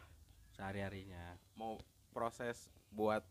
sehari-harinya? 0.52 1.40
mau 1.54 1.80
proses 2.12 2.68
buat 2.92 3.24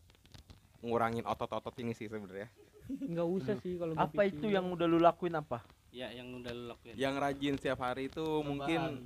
ngurangin 0.78 1.22
otot-otot 1.22 1.74
ini 1.78 1.92
sih 1.92 2.06
sebenarnya 2.06 2.48
Enggak 2.86 3.26
usah 3.26 3.54
sih 3.56 3.74
kalau 3.74 3.92
Apa 3.94 4.08
pikir. 4.22 4.38
itu 4.38 4.46
yang 4.48 4.66
udah 4.66 4.84
lu 4.84 4.96
lakuin 4.96 5.34
apa? 5.34 5.58
Ya 5.90 6.06
yang 6.08 6.30
udah 6.34 6.50
lu 6.50 6.64
lakuin. 6.68 6.94
yang 6.94 7.14
rajin 7.14 7.54
setiap 7.54 7.80
hari 7.80 8.06
itu 8.06 8.22
mungkin 8.40 9.02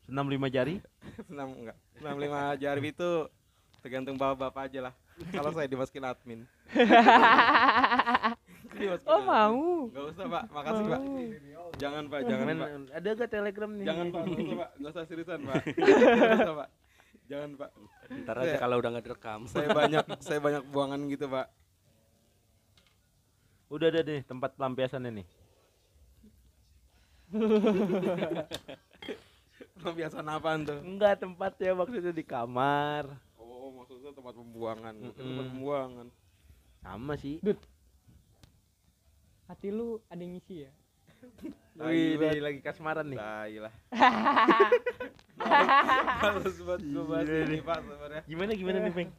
Senam 0.00 0.24
lima 0.26 0.46
jari? 0.46 0.78
senam 1.28 1.52
enggak 1.54 1.76
senam 1.94 2.16
lima 2.16 2.40
jari 2.54 2.80
itu 2.86 3.10
tergantung 3.78 4.14
bapak-bapak 4.14 4.62
aja 4.66 4.80
lah 4.82 4.94
kalau 5.30 5.50
saya 5.50 5.66
dimasukin 5.66 6.02
admin 6.02 6.40
Dimasukin 8.70 9.08
Oh 9.08 9.18
admin. 9.18 9.26
mau. 9.26 9.60
Nggak 9.88 10.04
usah 10.08 10.24
pak 10.28 10.42
makasih 10.48 10.84
pak 10.86 11.00
Mau. 11.00 11.68
jangan 11.76 12.02
pak 12.06 12.20
jangan 12.22 12.44
Men, 12.44 12.58
pak 12.58 12.68
ada 12.92 13.08
gak 13.14 13.30
telegram 13.30 13.70
nih? 13.72 13.84
jangan 13.84 14.06
pak 14.08 14.22
nggak 14.22 14.38
usah 14.38 14.56
pak 14.56 14.70
nggak 14.74 14.90
usah 14.90 15.04
seriusan 15.04 15.38
pak 15.42 15.62
nggak 15.76 16.38
usah 16.38 16.54
pak 16.56 16.68
jangan 17.28 17.50
pak 17.56 17.70
Ntar 18.10 18.36
aja 18.38 18.46
Saya- 18.48 18.58
kalau 18.58 18.76
udah 18.78 18.90
nggak 18.90 19.04
direkam. 19.04 19.40
saya 19.46 19.68
banyak 19.70 20.00
saya 20.18 20.40
banyak 20.40 20.62
buangan 20.66 21.00
gitu 21.06 21.28
pak 21.28 21.46
Udah 23.68 23.86
ada 23.86 24.00
nih 24.00 24.24
tempat 24.24 24.56
pelampiasannya 24.56 25.12
nih. 25.14 25.28
kebiasaan 29.78 30.26
apaan 30.26 30.64
tuh 30.64 30.80
Enggak 30.80 31.20
tempatnya 31.20 31.72
maksudnya 31.72 32.10
di 32.10 32.24
kamar. 32.24 33.04
oh 33.36 33.68
maksudnya 33.74 34.10
tempat 34.10 34.34
pembuangan 34.34 34.94
Bukan 34.94 35.12
tempat 35.12 35.28
Mm-mm. 35.38 35.50
pembuangan 35.52 36.06
Sama 36.78 37.14
sih. 37.14 37.36
Hati 39.44 39.68
lu 39.68 40.00
ada 40.06 40.16
yang 40.16 40.32
ngisi 40.34 40.64
ya? 40.64 40.72
Wih, 41.78 42.18
Lagi 42.42 42.60
kasmaran 42.60 43.06
nih. 43.10 43.18
Tai 43.18 43.54
lah 43.62 43.74
Males 46.18 46.56
buat 46.62 46.82
gue 46.82 47.04
bahas 47.06 47.28
ini 47.30 47.44
nih. 47.46 47.60
pak 47.62 47.78
sebenarnya 47.86 48.22
Gimana 48.26 48.50
gimana 48.58 48.78
nih, 48.82 48.92
Peng? 48.94 49.10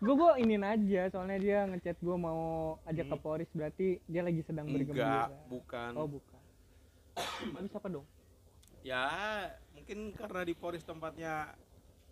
Gue 0.00 0.14
gue 0.16 0.30
inin 0.40 0.64
aja 0.64 1.02
soalnya 1.12 1.36
dia 1.36 1.58
ngechat 1.68 2.00
gue 2.00 2.16
mau 2.16 2.76
ajak 2.88 3.06
ke 3.12 3.16
Poris 3.20 3.50
berarti 3.52 4.00
dia 4.08 4.24
lagi 4.24 4.40
sedang 4.44 4.64
enggak 4.64 4.88
bergembira. 4.88 5.28
bukan 5.52 5.92
Oh 5.96 6.08
bukan. 6.08 6.40
Habis 7.54 7.76
apa 7.76 7.88
dong? 7.92 8.06
ya 8.84 9.08
mungkin 9.72 10.12
karena 10.12 10.44
di 10.44 10.52
Poris 10.52 10.84
tempatnya 10.84 11.56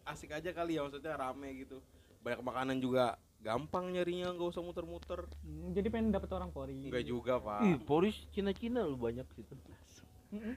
asik 0.09 0.33
aja 0.33 0.57
kali 0.57 0.81
ya 0.81 0.89
maksudnya 0.89 1.21
rame 1.21 1.53
gitu 1.61 1.85
banyak 2.25 2.41
makanan 2.41 2.81
juga 2.81 3.21
gampang 3.43 3.91
nyarinya 3.91 4.31
nggak 4.31 4.49
usah 4.49 4.63
muter-muter 4.63 5.27
Hmm, 5.43 5.71
jadi 5.71 5.87
pengen 5.89 6.11
dapet 6.11 6.31
orang 6.31 6.49
Poris. 6.49 6.79
enggak 6.81 7.05
juga 7.05 7.37
pak 7.37 7.61
Ih, 7.61 7.77
Poris 7.77 8.15
Cina-Cina 8.31 8.83
lu 8.83 8.95
banyak 8.95 9.27
situ. 9.33 9.55
Mm-mm. 10.31 10.55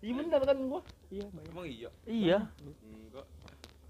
Iya 0.00 0.12
bener 0.16 0.40
kan 0.40 0.56
gua? 0.64 0.80
Iya 1.08 1.26
banyak. 1.28 1.50
emang 1.50 1.66
iya 1.66 1.88
Iya, 2.06 2.38
enggak 2.80 3.26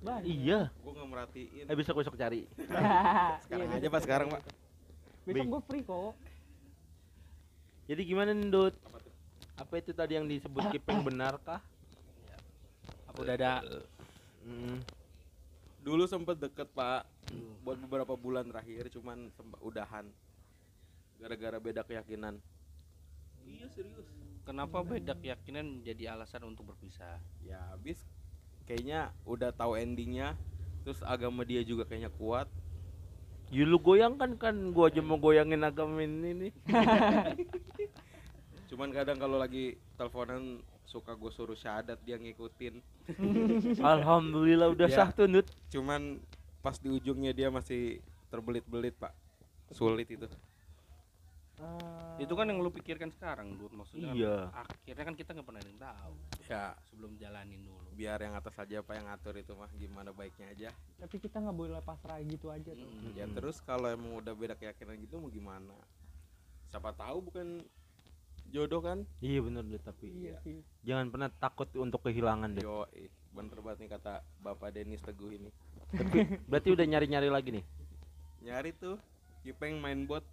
Banyak. 0.01 0.25
iya. 0.25 0.61
gua 0.81 0.91
nggak 0.91 1.09
merhatiin 1.09 1.65
Eh 1.69 1.77
bisa 1.77 1.93
besok 1.93 2.17
cari. 2.17 2.49
sekarang 3.45 3.69
Iya, 3.69 3.77
aja 3.77 3.89
pak 3.89 4.03
sekarang 4.03 4.29
pak 4.31 4.43
Besok 5.23 5.47
gue 5.47 5.61
free 5.63 5.85
kok. 5.85 6.13
Jadi 7.87 8.03
gimana 8.05 8.31
nih, 8.31 8.49
Dut? 8.49 8.75
apa 8.81 8.99
tuh 8.99 9.13
Apa 9.57 9.75
itu 9.77 9.91
tadi 9.93 10.13
yang 10.15 10.25
disebut 10.25 10.65
Kipeng 10.71 11.05
benarkah? 11.05 11.61
Apa 13.05 13.19
udah 13.21 13.35
ada? 13.37 13.53
Hmm. 14.41 14.81
Dulu 15.81 16.05
sempet 16.05 16.37
deket 16.37 16.69
pak 16.77 17.09
buat 17.65 17.77
beberapa 17.81 18.17
bulan 18.17 18.49
terakhir 18.49 18.93
cuman 18.93 19.33
sempat 19.33 19.61
udahan. 19.65 20.07
Gara-gara 21.21 21.61
beda 21.61 21.85
keyakinan. 21.85 22.41
Iya 23.45 23.69
serius. 23.69 24.09
Kenapa 24.45 24.81
beda 24.81 25.13
keyakinan 25.17 25.81
menjadi 25.81 26.17
alasan 26.17 26.49
untuk 26.49 26.73
berpisah? 26.73 27.21
ya 27.45 27.61
habis. 27.73 28.01
Kayaknya 28.65 29.13
udah 29.29 29.53
tahu 29.53 29.77
endingnya. 29.77 30.37
Terus 30.81 31.05
agama 31.05 31.45
dia 31.45 31.61
juga 31.61 31.85
kayaknya 31.85 32.09
kuat. 32.17 32.49
Ya 33.51 33.67
lu 33.67 33.83
goyang 33.83 34.17
kan 34.17 34.39
kan 34.39 34.55
gua 34.71 34.89
aja 34.89 35.03
mau 35.03 35.21
goyangin 35.21 35.67
agama 35.67 36.01
ini 36.01 36.49
nih. 36.49 36.53
cuman 38.71 38.95
kadang 38.95 39.19
kalau 39.19 39.35
lagi 39.35 39.75
teleponan 39.99 40.63
suka 40.91 41.15
gue 41.15 41.31
suruh 41.31 41.55
syahadat 41.55 42.03
dia 42.03 42.19
ngikutin 42.19 42.83
Alhamdulillah 43.95 44.69
udah 44.69 44.89
Ya. 44.89 44.97
sah 44.99 45.11
tuh, 45.11 45.25
Dut. 45.25 45.47
cuman 45.69 46.19
pas 46.59 46.75
di 46.75 46.91
ujungnya 46.91 47.31
dia 47.31 47.47
masih 47.49 48.03
terbelit-belit 48.27 48.93
pak 48.95 49.15
sulit 49.71 50.07
itu 50.07 50.27
Ah, 51.61 52.17
Itu 52.17 52.33
kan 52.33 52.49
yang 52.49 52.57
lu 52.57 52.73
pikirkan 52.73 53.13
sekarang, 53.13 53.53
Dut. 53.55 53.69
Maksudnya 53.71 54.09
kan 54.09 54.17
Iya. 54.17 54.37
akhirnya 54.51 55.05
kan 55.05 55.13
kita 55.13 55.31
nggak 55.31 55.45
pernah 55.45 55.61
ada 55.61 55.69
yang 55.69 55.83
tahu 55.83 56.15
ya 56.43 56.65
sebelum 56.83 57.13
jalanin 57.15 57.61
dulu. 57.61 57.85
biar 57.93 58.17
yang 58.19 58.33
atas 58.33 58.57
aja 58.57 58.81
apa 58.81 58.97
yang 58.97 59.05
ngatur 59.05 59.37
itu 59.37 59.53
mah 59.53 59.69
gimana 59.71 60.09
baiknya 60.11 60.49
aja 60.49 60.71
tapi 60.97 61.21
kita 61.21 61.37
nggak 61.37 61.53
boleh 61.55 61.79
pasrah 61.81 62.17
gitu 62.25 62.49
aja 62.49 62.73
tuh. 62.73 62.89
Mm. 62.89 63.13
ya 63.13 63.29
terus 63.29 63.61
kalau 63.61 63.87
emang 63.87 64.17
udah 64.17 64.33
beda 64.33 64.57
keyakinan 64.57 64.97
gitu 64.99 65.21
mau 65.21 65.29
gimana 65.29 65.77
siapa 66.67 66.91
tahu 66.91 67.21
bukan 67.23 67.61
jodoh 68.50 68.80
kan 68.80 68.99
Iya 69.19 69.40
bener 69.40 69.62
Dut 69.62 69.80
tapi 69.80 70.11
iya 70.12 70.35
sih 70.40 70.59
jangan 70.80 71.09
pernah 71.09 71.28
takut 71.33 71.71
untuk 71.75 72.02
kehilangan 72.02 72.50
deh. 72.52 72.62
yo 72.62 72.83
bener 73.30 73.57
banget 73.57 73.78
nih 73.80 73.90
kata 73.92 74.12
bapak 74.38 74.71
Denis 74.73 74.99
Teguh 75.00 75.30
ini 75.33 75.50
Tapi 75.88 76.19
berarti 76.45 76.69
udah 76.69 76.83
nyari-nyari 76.85 77.26
lagi 77.26 77.50
nih. 77.52 77.64
nyari 78.42 78.71
tuh 78.73 78.99
Kipeng 79.40 79.78
main 79.78 80.04
bot 80.04 80.26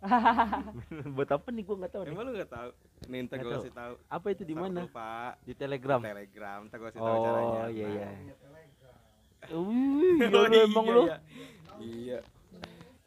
Buat 1.14 1.30
apa 1.30 1.48
nih 1.48 1.62
gua 1.62 1.76
nggak 1.78 1.92
tahu 1.92 2.02
nih. 2.02 2.10
emang 2.10 2.24
lu 2.24 2.32
gak 2.34 2.50
tahu 2.50 2.70
nih 3.06 3.18
ntar 3.22 3.34
Nggak 3.34 3.44
gue 3.44 3.52
tahu. 3.52 3.62
kasih 3.62 3.74
tahu 3.74 3.92
Apa 4.08 4.26
itu 4.30 4.42
di 4.42 4.54
mana? 4.54 4.80
pak 4.86 5.32
Di 5.42 5.52
Telegram. 5.52 6.00
telegram 6.00 6.60
ntar 6.66 6.76
gue 6.76 6.88
kasih 6.88 7.00
tahu 7.00 7.12
Oh 7.12 7.22
caranya 7.22 7.62
iya 7.68 7.86
Nah. 7.86 7.92
iya. 7.92 8.08
Wih, 9.50 10.20
Oh, 10.36 10.44
iya 10.46 10.60
emang 10.62 10.84
iya, 10.84 10.92
lu. 10.92 11.02
iya. 11.02 11.16
iya 11.80 12.18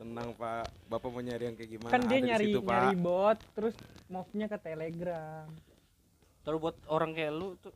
tenang 0.03 0.29
pak 0.35 0.67
bapak 0.85 1.07
mau 1.07 1.19
nyari 1.19 1.43
yang 1.47 1.55
kayak 1.55 1.71
gimana 1.71 1.91
kan 1.91 2.01
dia 2.03 2.11
Ada 2.11 2.19
di 2.19 2.27
nyari 2.27 2.45
situ, 2.45 2.59
Pak. 2.59 2.69
nyari 2.69 2.91
bot 2.99 3.37
terus 3.55 3.75
move-nya 4.05 4.45
ke 4.45 4.57
telegram 4.59 5.47
Terus 6.43 6.57
buat 6.59 6.75
orang 6.91 7.15
kayak 7.15 7.31
lu 7.31 7.55
tuh 7.55 7.71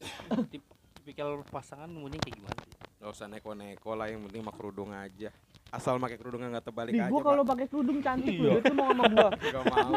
tip, 0.50 0.64
tipikal 0.96 1.44
pasangan 1.44 1.84
mending 1.84 2.16
kayak 2.18 2.36
gimana 2.40 2.56
sih? 2.64 2.72
Gak 2.98 3.10
usah 3.12 3.26
neko-neko 3.28 3.90
lah 3.92 4.08
yang 4.08 4.24
penting 4.24 4.40
mah 4.40 4.54
kerudung 4.56 4.90
aja 4.90 5.28
asal 5.68 6.00
pakai 6.00 6.16
kerudungnya 6.16 6.48
nggak 6.50 6.64
terbalik 6.64 6.92
Di 6.92 7.00
aja 7.04 7.12
gua 7.12 7.20
kalau 7.20 7.44
pakai 7.44 7.66
kerudung 7.68 8.00
cantik 8.00 8.40
lu, 8.40 8.56
itu 8.56 8.72
mau 8.72 8.88
sama 8.88 9.04
gua. 9.06 9.28
pak 9.36 9.52
gak 9.52 9.64
mau 9.68 9.92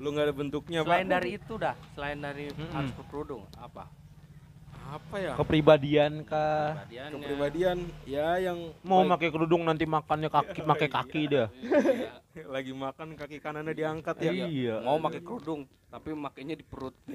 lu 0.00 0.08
nggak 0.08 0.24
ada 0.24 0.34
bentuknya 0.34 0.78
Selain 0.80 1.02
pak 1.02 1.12
dari 1.12 1.30
itu 1.34 1.52
dah, 1.58 1.74
selain 1.92 2.18
dari 2.18 2.44
Mm-mm. 2.48 2.70
harus 2.70 2.92
berkerudung, 2.94 3.42
apa? 3.58 3.84
Apa 4.90 5.16
ya 5.22 5.32
Kepribadian 5.38 6.26
kah? 6.26 6.82
Kepribadian 6.90 7.78
ya 8.02 8.42
yang 8.42 8.74
Mau 8.82 9.06
pakai 9.06 9.30
kerudung 9.30 9.62
nanti 9.62 9.86
makannya 9.86 10.26
kaki 10.26 10.66
pakai 10.66 10.88
kaki 10.90 11.20
dia. 11.30 11.46
Iya. 11.62 12.46
lagi 12.54 12.72
makan 12.74 13.14
kaki 13.14 13.38
kanannya 13.38 13.74
diangkat 13.74 14.16
ya 14.18 14.32
Iya. 14.34 14.76
Mau 14.82 14.98
pakai 14.98 15.22
kerudung, 15.22 15.70
tapi 15.90 16.10
makainya 16.14 16.58
di 16.58 16.64
perut. 16.66 16.94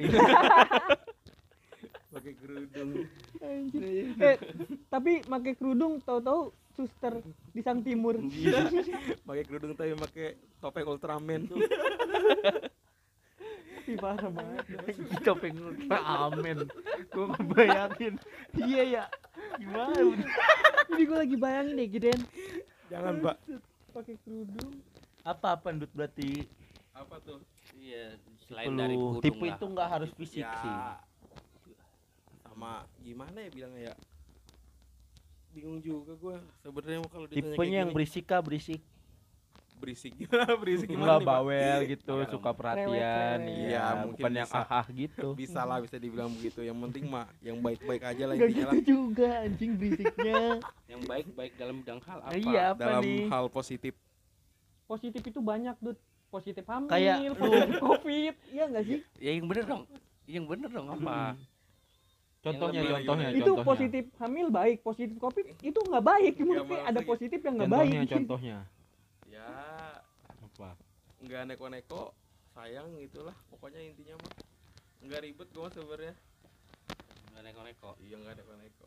pakai 2.15 2.33
kerudung 2.39 2.89
Anjir. 3.43 4.15
Eh, 4.23 4.37
tapi 4.87 5.19
pakai 5.27 5.53
kerudung 5.59 5.99
tahu-tahu 5.99 6.55
suster 6.75 7.19
di 7.51 7.59
Sang 7.59 7.83
Timur. 7.83 8.15
Iya. 8.23 8.71
pakai 9.27 9.43
kerudung 9.43 9.75
tapi 9.75 9.91
pakai 9.99 10.39
topeng 10.63 10.87
Ultraman 10.87 11.51
Ih, 13.85 13.97
parah 13.97 14.29
banget. 14.29 14.65
Topeng 15.21 15.55
Ultraman. 15.61 16.57
Gua 17.13 17.25
ngebayangin. 17.33 18.13
Iya 18.57 18.81
ya. 18.83 19.03
Gimana? 19.61 19.93
Ini 20.89 21.03
gua 21.05 21.17
lagi 21.21 21.35
bayangin 21.37 21.77
deh, 21.77 21.87
Giden. 21.87 22.19
jangan 22.85 23.17
pak 23.17 23.35
Pakai 23.89 24.15
kerudung. 24.21 24.73
Apa 25.25 25.57
apa 25.57 25.73
Dut 25.73 25.89
berarti 25.93 26.45
apa 26.93 27.17
tuh 27.19 27.41
Iya, 27.75 28.15
selain 28.45 28.71
dari 28.73 28.93
kerudung 28.95 29.21
tipe 29.21 29.41
lah. 29.41 29.57
itu 29.57 29.65
nggak 29.67 29.89
harus 29.89 30.09
fisik 30.15 30.45
ya 30.45 30.53
sih. 30.63 30.75
sama 32.45 32.71
gimana 33.03 33.37
ya 33.43 33.49
bilangnya 33.51 33.81
ya 33.91 33.93
bingung 35.51 35.83
juga 35.83 36.15
gue 36.15 36.35
sebenarnya 36.63 36.99
kalau 37.11 37.25
ditanya 37.27 37.51
Tipenya 37.51 37.77
yang 37.83 37.91
berisik 37.91 38.23
kah 38.25 38.39
berisik? 38.39 38.79
Berisik 39.75 40.11
gimana 40.21 40.53
berisik 40.55 40.87
gimana 40.87 41.03
Enggak 41.13 41.19
Pak? 41.21 41.35
bawel 41.37 41.79
gitu, 41.85 42.13
Jangan. 42.15 42.31
suka 42.31 42.49
perhatian. 42.51 43.39
Iya, 43.39 43.67
Iya, 43.67 43.83
mungkin 44.01 44.23
bukan 44.23 44.31
yang 44.33 44.49
bisa. 44.49 44.61
ah-ah 44.61 44.85
gitu. 44.89 45.27
bisa 45.41 45.61
lah 45.61 45.77
bisa 45.79 45.95
dibilang 45.95 46.29
begitu 46.29 46.59
yang 46.59 46.77
penting 46.79 47.05
mah 47.05 47.25
yang 47.39 47.57
baik-baik 47.57 48.01
aja 48.01 48.23
lah 48.23 48.35
Gak 48.35 48.49
gitu 48.49 48.63
lah 48.63 48.75
juga 48.81 49.29
anjing 49.41 49.71
berisiknya. 49.75 50.41
Yang 50.85 51.01
baik-baik 51.05 51.53
dalam 51.55 51.75
bidang 51.77 51.99
hal 51.99 52.19
apa? 52.21 52.33
Iya, 52.33 52.63
apa 52.69 52.79
dalam 52.79 53.03
nih? 53.03 53.25
hal 53.27 53.45
positif 53.47 53.93
Positif 54.85 55.21
itu 55.23 55.39
banyak, 55.39 55.75
Dut. 55.79 55.97
Positif 56.27 56.61
hamil, 56.63 56.89
Kayak 56.89 57.17
positif 57.33 57.73
Covid. 57.79 58.33
Iya 58.47 58.63
enggak 58.65 58.83
sih? 58.85 58.99
Ya 59.17 59.31
yang 59.33 59.45
bener 59.45 59.65
dong. 59.65 59.83
Yang 60.25 60.45
bener 60.47 60.69
dong 60.69 60.87
apa? 60.89 61.33
Contohnya, 62.39 62.79
lebih- 62.79 62.93
contohnya, 63.01 63.27
itu 63.31 63.41
contohnya. 63.43 63.65
positif 63.65 64.03
hamil 64.15 64.47
baik, 64.49 64.77
positif 64.81 65.17
Covid 65.17 65.45
itu 65.59 65.79
nggak 65.81 66.03
baik. 66.03 66.33
Maksudnya 66.35 66.53
maksudnya 66.61 66.85
ada 66.85 67.01
positif 67.01 67.39
yang 67.41 67.53
nggak 67.57 67.71
baik. 67.71 67.89
Contohnya, 67.89 68.13
contohnya. 68.13 68.57
Ya 71.25 71.41
nggak 71.41 71.43
neko-neko 71.49 72.13
sayang 72.53 72.93
gitulah 73.01 73.33
pokoknya 73.49 73.81
intinya 73.81 74.13
mah 74.15 74.33
nggak 75.01 75.21
ribet 75.23 75.49
gue 75.49 75.67
sebenarnya 75.71 76.13
Nggak 77.27 77.43
neko-neko. 77.43 77.89
iya 77.99 78.15
nggak 78.15 78.35
neko-neko 78.37 78.85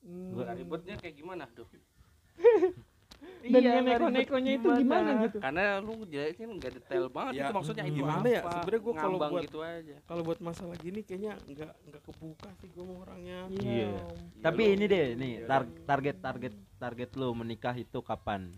Hmm. 0.00 0.32
Nggak 0.32 0.56
ribetnya 0.56 0.94
kayak 0.96 1.12
gimana, 1.12 1.44
Duh? 1.52 1.68
Dan 1.68 3.52
Iya, 3.52 3.84
neko-nekonya 3.84 4.50
itu 4.56 4.68
gimana 4.80 5.10
gitu? 5.20 5.36
Karena 5.36 5.76
lu 5.76 6.08
jelasin 6.08 6.48
nggak 6.50 6.72
detail 6.72 7.04
banget 7.12 7.32
Ya, 7.34 7.42
itu 7.42 7.52
maksudnya 7.52 7.84
itu 7.84 7.94
gimana 8.00 8.16
apa? 8.16 8.28
ya? 8.30 8.40
Sebenarnya 8.40 8.80
gua 8.80 8.94
kalau 8.96 9.18
buat- 9.20 9.44
gitu 9.44 9.58
aja. 9.60 9.96
kalau 10.08 10.22
buat 10.24 10.40
masalah 10.40 10.76
gini 10.78 11.04
kayaknya 11.04 11.36
nggak 11.44 11.72
nggak 11.84 12.02
kebuka 12.02 12.48
sih 12.56 12.68
gue 12.70 12.80
mau 12.80 12.96
orangnya 12.98 13.38
Iya. 13.52 13.60
Iya, 13.60 13.92
Tapi 14.40 14.62
lu- 14.62 14.72
ini 14.72 14.84
deh, 14.88 15.06
nih 15.14 15.32
Iya, 15.36 15.46
tar- 15.46 15.72
target 15.84 16.16
target 16.18 16.54
target 16.78 17.10
lu 17.12 17.28
menikah 17.34 17.74
itu 17.74 17.98
kapan? 18.00 18.56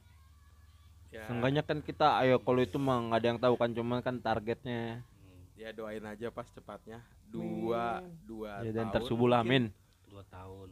Ya, 1.13 1.23
Seenggaknya 1.25 1.63
kan 1.63 1.79
kita, 1.79 2.19
ayo 2.19 2.37
kalau 2.39 2.59
itu 2.59 2.77
mah 2.77 2.99
nggak 3.03 3.19
ada 3.19 3.29
yang 3.29 3.39
tahu 3.39 3.55
kan, 3.55 3.71
cuman 3.71 4.01
kan 4.01 4.17
targetnya. 4.19 5.05
Hmm, 5.05 5.43
ya 5.55 5.69
doain 5.71 6.03
aja 6.03 6.27
pas 6.29 6.49
cepatnya 6.49 6.99
dua 7.25 8.01
Amin. 8.01 8.17
dua 8.23 8.51
Ya 8.61 8.73
dan 8.75 8.89
tahun 8.91 9.05
mungkin. 9.07 9.33
amin. 9.39 9.65
Dua 10.05 10.25
tahun. 10.27 10.69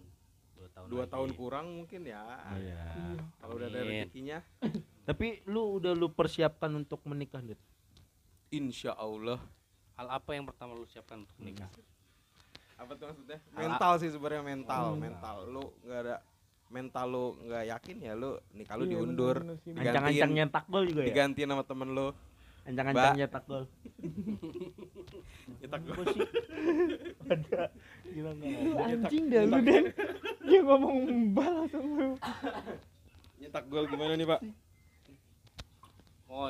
Dua 0.53 0.69
tahun. 0.71 0.87
dua 0.87 1.01
lagi. 1.01 1.11
tahun 1.11 1.31
kurang 1.35 1.67
mungkin 1.75 2.01
ya 2.03 2.21
Iya. 2.51 2.83
kalau 3.39 3.55
udah 3.55 3.69
ada 3.69 3.81
rezekinya 3.83 4.39
Tapi 5.09 5.27
lu 5.45 5.77
udah 5.77 5.93
lu 5.93 6.09
persiapkan 6.09 6.69
untuk 6.73 7.01
menikah, 7.05 7.41
Dut? 7.41 7.57
insya 8.49 8.93
Allah 8.93 9.41
Hal 9.95 10.09
apa 10.11 10.33
yang 10.33 10.45
pertama 10.45 10.73
lu 10.73 10.85
siapkan 10.85 11.21
untuk 11.21 11.37
menikah? 11.37 11.69
apa 12.75 12.93
tuh 12.95 13.09
maksudnya 13.09 13.37
mental 13.51 13.93
sih 13.97 14.09
sebenarnya 14.09 14.41
mental 14.43 14.85
Hmm. 14.91 15.01
mental 15.03 15.37
lu 15.47 15.65
nggak 15.83 16.01
ada 16.03 16.17
mental 16.71 17.07
lu 17.07 17.25
nggak 17.43 17.65
yakin 17.69 17.97
ya 18.01 18.13
lu 18.15 18.39
nikah 18.51 18.75
lu 18.75 18.85
Iya, 18.85 18.93
diundur 18.97 19.37
Ancang-ancang 19.69 20.31
nyetak 20.31 20.65
gol 20.67 20.85
juga 20.87 21.01
ya? 21.03 21.07
digantiin 21.11 21.49
sama 21.49 21.65
temen 21.67 21.89
lu 21.91 22.09
Ancang-ancang 22.63 23.17
nyetak 23.17 23.45
gol. 23.45 23.65
nyetak 25.61 25.81
sih? 26.07 26.23
Ada. 27.27 27.63
Gila 28.07 28.31
nggak 28.33 28.87
anjing 28.87 29.25
dah 29.27 29.43
lu 29.43 29.59
Den. 29.61 29.85
Dia 30.41 30.61
ngomong 30.63 30.97
mbak 31.31 31.49
langsung 31.51 31.87
lu. 31.91 32.11
nyetak 33.37 33.65
gol 33.67 33.85
gimana 33.85 34.15
nih 34.15 34.29
pak 34.29 34.41
Oh, 36.31 36.47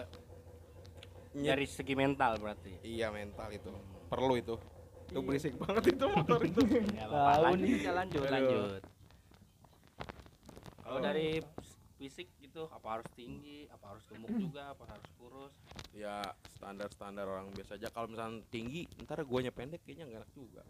dari 1.33 1.65
segi 1.65 1.95
mental 1.95 2.37
berarti. 2.37 2.77
iya 2.83 3.09
mental 3.09 3.49
itu 3.49 3.73
perlu 4.07 4.37
itu 4.37 4.61
itu 5.09 5.19
berisik 5.19 5.55
banget 5.57 5.97
itu 5.97 6.05
motor 6.07 6.39
itu 6.43 6.61
Ya, 6.93 7.07
lanjut, 7.41 7.65
nih. 7.65 7.89
lanjut, 7.89 8.23
lanjut. 8.29 8.83
Kalau 10.91 10.99
Oh. 10.99 11.07
dari 11.07 11.39
fisik 11.95 12.35
gitu, 12.43 12.67
apa 12.67 12.99
harus 12.99 13.07
tinggi, 13.15 13.71
apa 13.71 13.95
harus 13.95 14.03
gemuk 14.11 14.27
juga, 14.43 14.75
apa 14.75 14.83
harus 14.91 15.07
kurus? 15.15 15.55
ya 15.91 16.31
standar 16.47 16.87
standar 16.87 17.27
orang 17.27 17.51
biasa 17.51 17.75
aja 17.75 17.91
kalau 17.91 18.07
misalnya 18.07 18.47
tinggi 18.47 18.87
ntar 19.03 19.27
guanya 19.27 19.51
pendek 19.51 19.83
kayaknya 19.83 20.07
nggak 20.07 20.23
enak 20.23 20.33
juga 20.35 20.63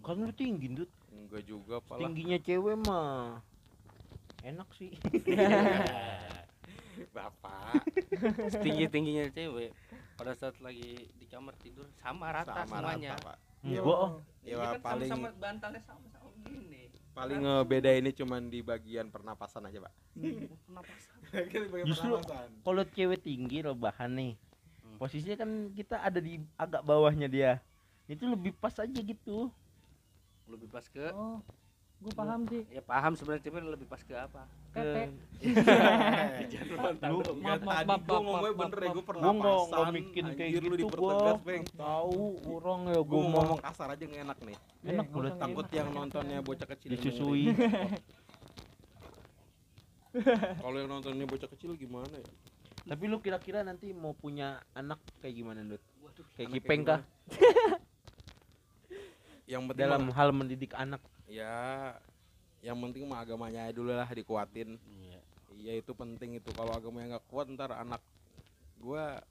Kan 0.00 0.24
lu 0.24 0.32
tinggi, 0.32 0.66
Dut. 0.72 0.88
enggak 1.12 1.44
juga 1.44 1.76
pala 1.84 2.00
Tingginya 2.00 2.38
cewek 2.40 2.76
mah 2.76 3.44
enak 4.40 4.68
sih. 4.72 4.88
bapak 7.16 7.84
Tinggi 8.64 8.84
tingginya 8.88 9.28
cewek 9.28 9.70
pada 10.16 10.32
saat 10.34 10.56
lagi 10.64 11.12
di 11.12 11.26
kamar 11.28 11.54
tidur 11.60 11.84
sama 12.00 12.32
rata 12.32 12.64
sama 12.64 12.80
semuanya. 12.84 13.16
rata 13.16 13.24
pak 13.24 13.38
Iya. 13.58 13.82
Enggak, 13.82 13.90
oh. 13.90 14.10
ya, 14.46 14.54
Iya 14.54 14.66
kan 14.70 14.80
paling 14.86 15.10
sama-sama 15.10 15.40
bantalnya 15.42 15.82
sama-sama 15.82 16.30
gini. 16.46 16.77
Paling 17.18 17.42
ngebeda 17.42 17.90
ini 17.98 18.10
cuman 18.14 18.46
di 18.46 18.62
bagian 18.62 19.10
pernapasan 19.10 19.66
aja 19.66 19.82
pak 19.82 19.94
Pernapasan. 20.14 21.14
Justru 21.82 22.14
kalau 22.62 22.82
cewek 22.94 23.20
tinggi 23.26 23.58
rebahan 23.62 24.10
nih. 24.14 24.32
Hmm. 24.86 24.96
Posisinya 25.02 25.36
kan 25.38 25.50
kita 25.74 25.98
ada 25.98 26.22
di 26.22 26.38
agak 26.54 26.82
bawahnya 26.86 27.26
dia. 27.26 27.52
Itu 28.06 28.30
lebih 28.30 28.54
pas 28.58 28.74
aja 28.78 28.98
gitu. 29.02 29.50
Lebih 30.46 30.70
pas 30.70 30.86
ke 30.86 31.10
Oh, 31.10 31.42
gue 31.98 32.12
paham 32.14 32.46
sih. 32.46 32.62
ya 32.70 32.78
paham 32.78 33.12
sebenarnya 33.18 33.42
cewek 33.42 33.58
lebih 33.74 33.86
pas 33.90 33.98
ke 33.98 34.14
apa? 34.14 34.46
Tete. 34.70 35.02
Lu 36.70 36.78
Ya, 36.78 37.58
Maaf, 37.58 37.58
maaf, 37.58 37.82
tadi 37.82 37.88
maaf, 37.90 38.02
gua 38.06 38.14
maaf, 38.14 38.22
ngomongnya 38.22 38.38
maaf, 38.54 38.60
bener 38.62 38.78
ya, 38.78 38.88
gua 38.94 39.02
pernapasan. 39.02 39.90
bikin 39.98 40.24
kayak 40.38 40.50
gitu 40.54 40.66
Beng. 41.42 41.64
Tahu 41.74 42.22
orang 42.46 42.80
ya 42.86 43.00
Gua 43.02 43.10
gua 43.10 43.18
mau 43.18 43.26
mau 43.26 43.42
ngomong 43.42 43.58
kasar 43.58 43.88
aja 43.90 44.04
nggak 44.06 44.22
enak 44.30 44.38
nih. 44.46 44.56
enak 44.86 45.06
usah 45.10 45.34
Takut 45.42 45.66
yang 45.74 45.88
nontonnya 45.90 46.38
bocah 46.38 46.68
kecil. 46.70 46.88
disusui. 46.94 47.44
Kalau 50.62 50.76
yang 50.78 50.90
nontonnya 50.90 51.26
bocah 51.26 51.50
kecil 51.50 51.74
gimana 51.74 52.14
ya? 52.14 52.26
Tapi 52.88 53.04
lu 53.04 53.18
kira-kira 53.20 53.60
nanti 53.60 53.90
mau 53.92 54.14
punya 54.14 54.62
anak 54.72 54.96
kayak 55.20 55.34
gimana, 55.34 55.60
Dut? 55.66 55.82
Kayak 56.38 56.48
kayak 56.56 56.82
kah? 56.86 57.00
Yang 59.48 59.62
penting 59.72 59.80
Dalam 59.80 60.04
hal 60.12 60.28
mendidik 60.32 60.72
anak. 60.76 61.00
Ya 61.28 61.92
yang 62.58 62.74
penting 62.82 63.06
mah 63.06 63.22
agamanya 63.22 63.68
aja 63.68 63.76
dulu 63.76 63.94
lah 63.94 64.08
dikuatin. 64.08 64.80
Iya. 64.82 65.20
Iya 65.54 65.72
itu 65.78 65.92
penting 65.94 66.40
itu. 66.40 66.50
Kalau 66.56 66.74
agamanya 66.74 67.16
nggak 67.16 67.26
kuat 67.30 67.46
ntar 67.54 67.70
anak 67.76 68.02
gua 68.80 69.22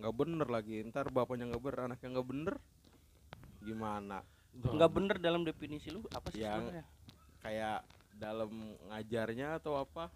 nggak 0.00 0.14
bener 0.16 0.48
lagi. 0.48 0.82
Ntar 0.88 1.12
bapaknya 1.12 1.52
nggak 1.52 1.62
bener 1.62 1.80
anaknya 1.86 2.08
nggak 2.18 2.28
bener 2.28 2.54
gimana? 3.62 4.18
Nggak 4.52 4.90
bener 4.90 5.16
dalam 5.22 5.46
definisi 5.46 5.88
lu 5.94 6.02
apa 6.10 6.28
sih 6.34 6.42
Yang- 6.42 6.66
sebenarnya? 6.72 6.86
kayak 7.42 7.78
dalam 8.18 8.50
ngajarnya 8.90 9.48
atau 9.62 9.78
apa? 9.78 10.10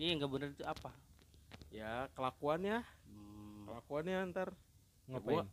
Iya 0.00 0.16
nggak 0.16 0.32
bener 0.32 0.48
itu 0.56 0.64
apa? 0.64 0.90
Ya 1.68 2.08
kelakuannya. 2.16 2.80
Hmm, 3.04 3.68
kelakuannya 3.68 4.16
ntar. 4.32 4.48
Ngapain? 5.12 5.44
Gua- 5.44 5.50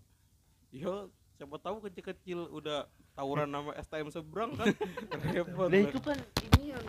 yo 0.74 0.94
siapa 1.38 1.58
tahu 1.62 1.84
kecil-kecil 1.86 2.50
udah 2.50 2.88
tawuran 3.14 3.48
nama 3.48 3.72
STM 3.78 4.10
seberang 4.10 4.54
kan? 4.54 4.74
Repot. 5.34 5.70
Nah 5.70 5.80
itu 5.80 6.00
kan 6.00 6.18
ini 6.52 6.74
yang 6.74 6.86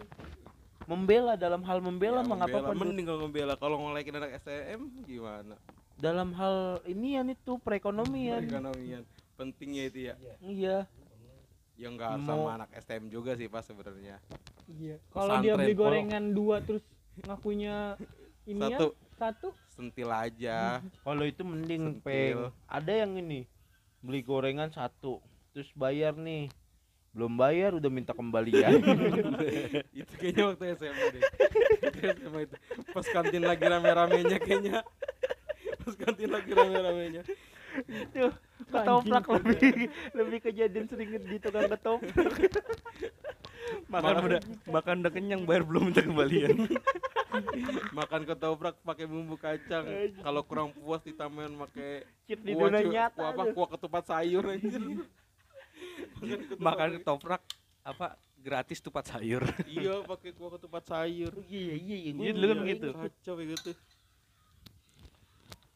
membela 0.85 1.33
dalam 1.35 1.61
hal 1.63 1.81
membela 1.81 2.21
Ya, 2.21 2.27
nggak 2.27 2.41
membela. 2.45 2.69
mending 2.75 3.07
kalau 3.07 3.21
membela. 3.23 3.55
Kalau 3.55 3.77
ngolekin 3.79 4.15
anak 4.15 4.37
STM 4.39 4.81
gimana? 5.03 5.57
Dalam 5.95 6.35
hal 6.35 6.57
ini 6.85 7.17
yang 7.17 7.29
itu 7.29 7.57
perekonomian. 7.59 8.45
Ekonomian 8.45 9.03
pentingnya 9.35 9.85
itu 9.87 9.99
ya. 10.07 10.15
Iya. 10.41 10.77
Ya 11.75 11.89
nggak 11.91 12.23
Mau- 12.23 12.47
sama 12.47 12.51
anak 12.57 12.71
STM 12.77 13.09
juga 13.09 13.35
sih 13.35 13.47
pas 13.47 13.63
sebenarnya. 13.63 14.21
Iya. 14.71 14.97
Kalau 15.11 15.41
dia 15.41 15.55
beli 15.55 15.75
gorengan 15.75 16.31
dua 16.31 16.61
terus 16.61 16.83
ngakunya 17.21 17.99
ini 18.51 18.61
satu. 18.61 18.95
satu? 19.15 19.49
Sentil 19.69 20.07
aja. 20.07 20.79
Kalau 21.01 21.25
itu 21.25 21.43
mending 21.43 21.99
Sentil. 21.99 22.05
peng 22.05 22.39
ada 22.65 22.93
yang 22.95 23.13
ini 23.15 23.43
beli 23.99 24.21
gorengan 24.21 24.69
satu 24.69 25.19
terus 25.55 25.71
bayar 25.79 26.19
nih. 26.19 26.51
Belum 27.15 27.31
bayar 27.39 27.79
udah 27.79 27.87
minta 27.87 28.11
kembalian 28.11 28.83
itu 30.03 30.13
kayaknya 30.19 30.51
waktu 30.51 30.75
SMA 30.75 31.07
deh. 31.15 31.23
Waktu 31.79 32.07
SMA 32.19 32.41
itu. 32.51 32.57
Pas 32.91 33.07
kantin 33.07 33.47
lagi 33.47 33.63
rame-ramenya 33.63 34.39
kayaknya. 34.43 34.83
Pas 35.87 35.95
kantin 35.95 36.35
lagi 36.35 36.51
rame-ramenya. 36.51 37.23
Itu 37.87 38.35
ketoprak 38.67 39.31
lebih 39.31 39.95
lebih 40.11 40.39
kejadian 40.43 40.91
sering 40.91 41.23
di 41.23 41.39
tukang 41.39 41.71
ketoprak. 41.71 42.19
Makan 43.87 44.15
udah. 44.27 44.41
makan 44.67 44.95
udah 45.07 45.13
kenyang 45.15 45.43
bayar 45.47 45.63
belum 45.63 45.95
minta 45.95 46.03
kembalian. 46.03 46.67
Makan 47.95 48.27
ketoprak 48.27 48.75
pakai 48.83 49.07
bumbu 49.07 49.39
kacang. 49.39 49.87
Kalau 50.19 50.43
kurang 50.43 50.75
puas 50.75 50.99
ditambahin 51.07 51.55
pakai 51.63 52.11
kuah 52.43 52.75
kuah 53.15 53.29
apa 53.31 53.43
kuah 53.55 53.69
ketupat 53.79 54.03
sayur 54.11 54.51
anjir 54.51 55.07
makan 56.59 56.89
ketoprak 56.97 57.43
apa 57.83 58.07
gratis 58.37 58.79
tupat 58.79 59.05
sayur. 59.07 59.45
Iya 59.65 60.05
pakai 60.05 60.31
kuah 60.33 60.55
ketupat 60.55 60.85
sayur. 60.85 61.33
Iya 61.45 61.75
iya 61.75 61.97
iya 61.99 62.11
Iya, 62.13 62.33
dulu 62.33 62.45
kan 62.47 62.59
begitu. 62.61 62.87
kacau 62.93 63.35
kayak 63.35 63.49
gitu. 63.57 63.71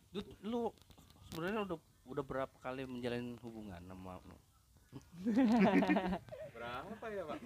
Dut, 0.09 0.27
lu 0.42 0.61
sebenarnya 1.29 1.61
udah 1.64 1.79
udah 2.09 2.25
berapa 2.25 2.57
kali 2.59 2.85
menjalin 2.85 3.37
hubungan 3.40 3.81
sama 3.83 4.21
lu? 4.25 4.37
berapa 6.57 7.05
ya 7.09 7.23
pak? 7.25 7.38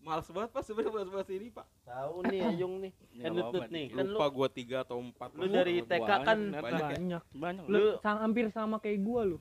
Males 0.00 0.26
banget 0.32 0.50
pak 0.50 0.62
sebenarnya 0.64 0.92
bahas-bahas 0.96 1.28
ini 1.28 1.48
pak. 1.52 1.66
Tahu 1.84 2.16
nih 2.24 2.40
Ayung 2.40 2.74
nih. 2.80 2.92
Ya, 3.12 3.28
kan 3.28 3.32
Dut 3.36 3.68
nih. 3.68 3.86
Kan 3.92 4.04
lu 4.06 4.16
lupa 4.16 4.26
gua 4.32 4.48
tiga 4.48 4.76
atau 4.80 4.96
empat. 4.96 5.28
lu 5.36 5.44
dari 5.46 5.84
TK 5.84 6.10
kan 6.24 6.38
Banyak, 6.50 7.22
banyak. 7.36 7.62
Ya? 7.62 7.68
Lu 7.68 7.78
Lu- 7.78 7.96
hampir 8.00 8.48
sama 8.48 8.80
kayak 8.80 8.98
gua 9.02 9.28
lu. 9.28 9.38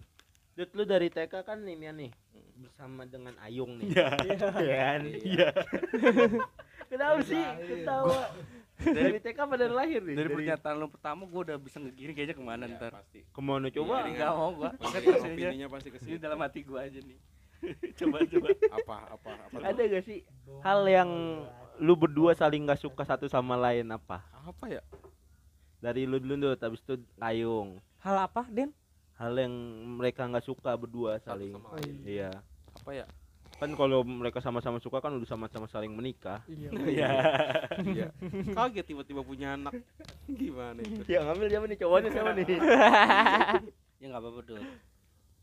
Dut 0.59 0.75
lu 0.75 0.83
dari 0.83 1.07
TK 1.07 1.31
kan 1.47 1.63
nih 1.63 1.79
Mian 1.79 1.95
nih 1.95 2.11
bersama 2.59 3.07
dengan 3.07 3.31
Ayung 3.39 3.79
nih. 3.79 3.95
Iya. 3.95 4.07
Iya 4.27 4.75
kan? 4.75 5.01
Iya. 5.07 5.49
Kenapa 6.91 7.19
sih? 7.23 7.39
Ketawa. 7.63 8.35
Dari 8.75 9.23
TK 9.23 9.39
apa 9.39 9.55
dari 9.55 9.71
lahir 9.71 10.03
nih? 10.03 10.15
dari 10.19 10.27
pernyataan 10.27 10.75
lu 10.75 10.91
pertama 10.91 11.23
gua 11.31 11.47
udah 11.47 11.55
bisa 11.55 11.79
ngegiring 11.79 12.11
kayaknya 12.11 12.35
ke 12.35 12.43
mana 12.43 12.63
Ya, 12.67 12.75
ntar. 12.75 12.91
pasti. 12.91 13.23
Ke 13.23 13.39
mana 13.39 13.71
coba? 13.71 14.03
Iya, 14.03 14.19
nggak 14.19 14.31
mau 14.35 14.51
gua. 14.51 14.69
Pasti 14.75 15.07
opininya 15.07 15.67
pasti 15.71 15.87
ke 15.95 15.99
ini 16.03 16.05
sini 16.11 16.17
dalam 16.19 16.39
hati 16.43 16.59
gua 16.67 16.79
aja 16.83 16.99
nih. 16.99 17.19
Coba 18.03 18.17
coba. 18.27 18.47
Apa 18.71 18.95
apa 19.15 19.29
apa 19.47 19.55
ada 19.63 19.81
gak 19.83 20.03
sih 20.07 20.23
hal 20.63 20.79
yang 20.87 21.11
lu 21.79 21.95
berdua 21.95 22.31
saling 22.35 22.63
gak 22.67 22.79
suka 22.79 23.07
satu 23.07 23.31
sama 23.31 23.55
lain 23.55 23.87
apa? 23.95 24.23
Apa 24.43 24.67
ya? 24.67 24.83
Dari 25.79 26.03
lu 26.03 26.19
dulu 26.19 26.55
tuh 26.55 26.67
habis 26.67 26.83
itu 26.83 26.99
Ayung. 27.23 27.79
Hal 28.03 28.27
apa, 28.27 28.43
Den? 28.47 28.75
Hal 29.19 29.33
yang 29.35 29.53
mereka 29.93 30.23
nggak 30.23 30.41
suka 30.41 30.71
berdua 30.73 31.19
Satu 31.19 31.35
saling. 31.35 31.53
sama 31.53 31.69
lain. 31.75 31.95
iya. 32.03 32.31
Apa 32.73 32.91
ya? 32.93 33.05
Kan 33.59 33.75
kalau 33.75 33.99
mereka 34.01 34.39
sama-sama 34.39 34.79
suka 34.79 34.97
kan 34.97 35.11
udah 35.11 35.27
sama-sama 35.27 35.67
saling 35.67 35.91
menikah. 35.91 36.39
Iya. 36.47 36.69
ya 37.03 37.11
iya. 37.83 38.07
Kaget 38.49 38.85
tiba-tiba 38.87 39.19
punya 39.19 39.53
anak. 39.53 39.75
Gimana 40.25 40.79
itu? 40.79 41.03
Yang 41.05 41.23
ngambil 41.25 41.47
siapa 41.47 41.65
nih 41.65 41.77
cowoknya 41.77 42.09
siapa 42.09 42.31
nih? 42.31 42.45
Ya 43.99 44.05
nggak 44.07 44.21
apa-apa 44.21 44.39
Dut. 44.41 44.63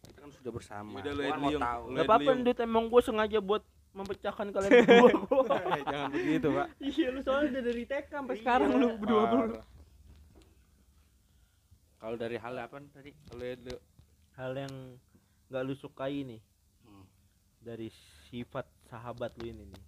Kita 0.02 0.18
kan 0.18 0.30
sudah 0.32 0.50
bersama. 0.50 0.96
Udah, 0.96 1.12
kan 1.12 1.36
mau 1.36 1.50
yang- 1.52 1.60
tahu. 1.62 1.82
Nggak 1.92 2.04
apa-apa. 2.06 2.30
Dut. 2.40 2.58
Emang 2.58 2.84
gue 2.88 3.00
sengaja 3.00 3.38
buat 3.38 3.62
memecahkan 3.92 4.46
kalian 4.48 4.70
berdua. 4.80 5.10
Eh, 5.52 5.82
jangan 5.82 6.08
begitu 6.10 6.48
pak. 6.50 6.66
Iya, 6.78 7.06
lu 7.10 7.20
soalnya 7.20 7.48
udah 7.50 7.62
dari 7.64 7.84
TK 7.84 8.06
sampai 8.10 8.34
Iya, 8.34 8.40
sekarang 8.40 8.68
lu 8.72 8.88
berdua 8.96 9.22
berdua. 9.26 9.60
Kalau 12.06 12.14
dari 12.14 12.38
hal 12.38 12.54
apa 12.54 12.78
tadi? 12.94 13.10
Edli. 13.34 13.74
hal 14.38 14.54
yang 14.54 14.70
nggak 15.50 15.62
lu 15.66 15.74
sukai 15.74 16.22
nih. 16.22 16.38
Hmm. 16.86 17.02
dari 17.58 17.90
sifat 18.30 18.62
sahabat 18.86 19.34
lu 19.42 19.50
ini 19.50 19.66
nih. 19.66 19.82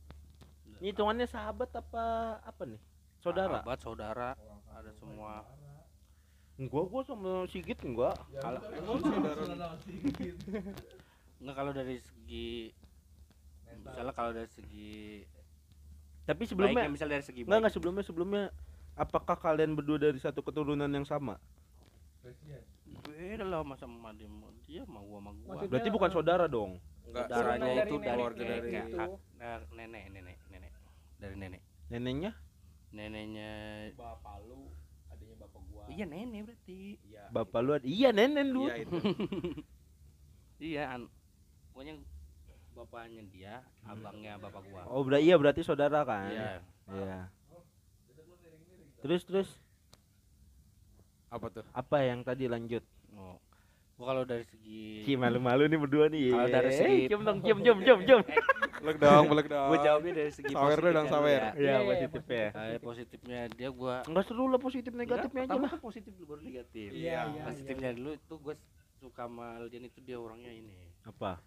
Ini 0.82 0.90
hitungannya 0.90 1.30
sahabat 1.30 1.70
apa 1.78 2.04
apa 2.42 2.62
nih? 2.66 2.82
Saudara? 3.22 3.62
Sahabat 3.62 3.78
saudara. 3.78 4.30
Ada 4.74 4.90
semua. 4.98 5.46
Gua 6.58 6.90
gua 6.90 7.06
sama 7.06 7.46
Sigit 7.46 7.78
enggak 7.86 8.18
kalau 8.42 8.66
emang 8.66 8.98
saudara 8.98 9.42
nggak 11.38 11.54
kalau 11.54 11.70
dari 11.70 12.02
segi 12.02 12.74
misalnya 13.78 14.10
kalau 14.10 14.34
dari 14.34 14.50
segi 14.50 15.22
tapi 16.26 16.42
sebelumnya 16.50 16.90
misal 16.90 17.06
dari 17.06 17.22
segi 17.22 17.46
enggak 17.46 17.62
enggak 17.62 17.74
sebelumnya 17.78 18.02
sebelumnya 18.02 18.44
apakah 18.98 19.38
kalian 19.38 19.78
berdua 19.78 20.10
dari 20.10 20.18
satu 20.18 20.42
keturunan 20.42 20.90
yang 20.90 21.06
sama 21.06 21.38
beda 23.08 23.44
lah 23.44 23.62
masa 23.62 23.86
sama 23.86 24.10
dia 24.12 24.26
sama 24.26 24.48
dia 24.66 24.82
sama 24.84 25.00
gua 25.00 25.18
sama 25.20 25.30
gua. 25.32 25.48
Maksudnya- 25.54 25.70
berarti 25.70 25.90
bukan 25.90 26.10
saudara 26.10 26.44
dong? 26.46 26.72
Enggak 27.06 27.26
saudaranya 27.30 27.66
itu 27.72 27.96
dari 27.96 28.04
dari 28.04 28.10
keluarga 28.12 28.42
nenek 29.72 29.72
nenek 29.72 30.04
nenek 30.12 30.36
nenek. 30.50 30.72
Dari 31.18 31.34
nenek. 31.36 31.62
Neneknya? 31.88 32.30
Neneknya 32.92 33.50
bapak 33.96 34.36
lu 34.44 34.68
adanya 35.08 35.36
bapak 35.40 35.60
gua. 35.72 35.84
Iya 35.88 36.04
nenek 36.04 36.40
berarti. 36.44 36.78
Iya. 37.00 37.22
Bapak 37.30 37.60
lu 37.62 37.70
iya 37.82 38.08
nenek 38.12 38.44
lu. 38.46 38.62
Iya 38.66 38.76
itu. 38.82 38.98
Iya 40.58 40.90
an 40.90 41.06
pokoknya 41.70 42.02
bapaknya 42.74 43.22
dia 43.30 43.54
abangnya 43.86 44.42
bapak 44.42 44.62
gua. 44.66 44.82
Oh 44.90 45.06
berarti 45.06 45.22
iya 45.22 45.34
berarti 45.38 45.62
saudara 45.62 46.02
kan? 46.02 46.28
Iya. 46.34 46.50
Iya. 46.90 47.18
Terus 48.98 49.22
terus 49.22 49.48
apa 51.28 51.46
tuh? 51.52 51.64
Apa 51.72 51.96
yang 52.04 52.20
tadi 52.24 52.48
lanjut? 52.48 52.84
Oh 53.14 53.36
gua 53.98 54.14
kalau 54.14 54.22
dari 54.22 54.46
segi 54.46 55.02
Ci 55.02 55.18
malu-malu 55.18 55.66
nih 55.66 55.74
berdua 55.74 56.06
nih. 56.06 56.30
Kalau 56.30 56.46
dari 56.46 56.70
segi- 56.70 57.06
cium 57.10 57.22
dong 57.26 57.38
cium 57.42 57.58
cium 57.66 57.78
cium 57.82 58.00
cium. 58.06 58.22
Belek 58.78 58.98
dong 59.02 59.24
belek 59.26 59.46
dong. 59.50 59.68
gua 59.74 59.78
jawabnya 59.82 60.12
dari 60.22 60.30
segi 60.30 60.54
Sawer 60.54 60.78
dong, 60.78 61.06
sawer. 61.10 61.26
ya. 61.26 61.50
ya 61.50 61.50
Iya, 61.58 61.74
iya, 61.74 61.78
positif 61.82 62.22
ya. 62.30 62.48
Eh, 62.54 62.78
positifnya 62.78 63.40
dia 63.50 63.68
gua 63.74 64.06
enggak 64.06 64.24
seru 64.30 64.46
lah 64.46 64.62
positif 64.62 64.94
negatifnya 64.94 65.50
aja 65.50 65.58
lah. 65.58 65.70
positif 65.82 66.14
dulu 66.14 66.38
baru 66.38 66.40
negatif. 66.46 66.88
Iya, 66.94 67.26
iya, 67.26 67.42
positifnya 67.42 67.90
dulu 67.98 68.10
itu 68.14 68.34
gua 68.38 68.54
suka 69.02 69.22
sama 69.26 69.58
Aldian 69.58 69.82
itu 69.90 69.98
dia 69.98 70.14
orangnya 70.14 70.52
ini. 70.54 70.78
Apa? 71.02 71.42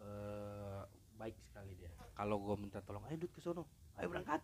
Eh 0.00 0.80
baik 1.20 1.36
sekali 1.52 1.76
dia. 1.76 1.92
Kalau 2.16 2.40
gua 2.40 2.56
minta 2.56 2.80
tolong 2.80 3.04
ayo 3.12 3.20
dud 3.20 3.28
ke 3.28 3.44
sono. 3.44 3.68
Ayo 4.00 4.08
berangkat 4.08 4.40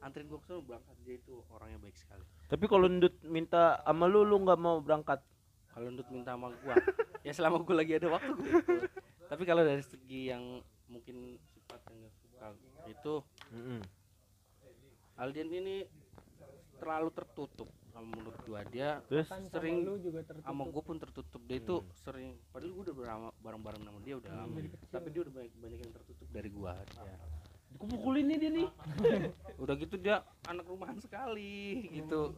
anterin 0.00 0.26
gua 0.28 0.40
ke 0.40 0.46
sono 0.48 0.64
berangkat. 0.64 0.96
Dia 1.04 1.14
itu 1.20 1.34
orangnya 1.52 1.78
baik 1.80 1.96
sekali. 1.96 2.24
Tapi 2.48 2.64
kalau 2.66 2.86
Ndut 2.88 3.14
minta 3.24 3.78
sama 3.84 4.04
lu 4.08 4.24
lu 4.24 4.36
nggak 4.42 4.60
mau 4.60 4.80
berangkat? 4.80 5.20
Kalau 5.70 5.86
Dut 5.94 6.08
minta 6.10 6.34
sama 6.34 6.50
gua 6.64 6.74
ya 7.26 7.32
selama 7.36 7.60
gua 7.62 7.84
lagi 7.84 7.92
ada 7.94 8.08
waktu 8.10 8.32
gua 8.32 8.88
tapi 9.30 9.42
kalau 9.46 9.62
dari 9.62 9.84
segi 9.86 10.32
yang 10.32 10.58
mungkin 10.90 11.38
sifat 11.54 11.78
yang 11.86 12.02
gak 12.02 12.14
suka 12.18 12.46
itu 12.90 13.14
Mm-mm. 13.54 13.80
Aldian 15.20 15.52
ini 15.52 15.86
terlalu 16.80 17.12
tertutup 17.12 17.68
kalau 17.92 18.06
menurut 18.08 18.34
gua. 18.48 18.64
Dia 18.66 19.04
terus? 19.04 19.28
Kan 19.28 19.44
sama 19.46 19.52
Sering 19.60 19.84
lu 19.84 20.00
juga 20.00 20.24
tertutup. 20.24 20.48
sama 20.48 20.62
gua 20.66 20.82
pun 20.82 20.96
tertutup. 20.96 21.40
Dia 21.44 21.58
itu 21.60 21.76
sering 22.00 22.40
padahal 22.50 22.72
gua 22.72 22.82
udah 22.88 22.96
bareng-bareng 23.38 23.82
sama 23.84 23.98
dia 24.00 24.14
udah 24.16 24.30
lama. 24.32 24.54
Dari 24.56 24.68
kecil. 24.72 24.88
tapi 24.90 25.08
dia 25.12 25.20
udah 25.28 25.34
banyak, 25.36 25.52
banyak 25.60 25.78
yang 25.84 25.92
tertutup 25.92 26.26
dari 26.32 26.48
gua. 26.50 26.72
Ya. 27.04 27.16
Aku 27.74 27.84
pukulin 27.86 28.24
nih 28.26 28.38
dia 28.38 28.50
nih. 28.52 28.68
Udah 29.62 29.74
gitu 29.76 29.94
dia 29.96 30.22
anak 30.44 30.64
rumahan 30.64 30.98
sekali 30.98 31.86
gitu. 31.92 32.34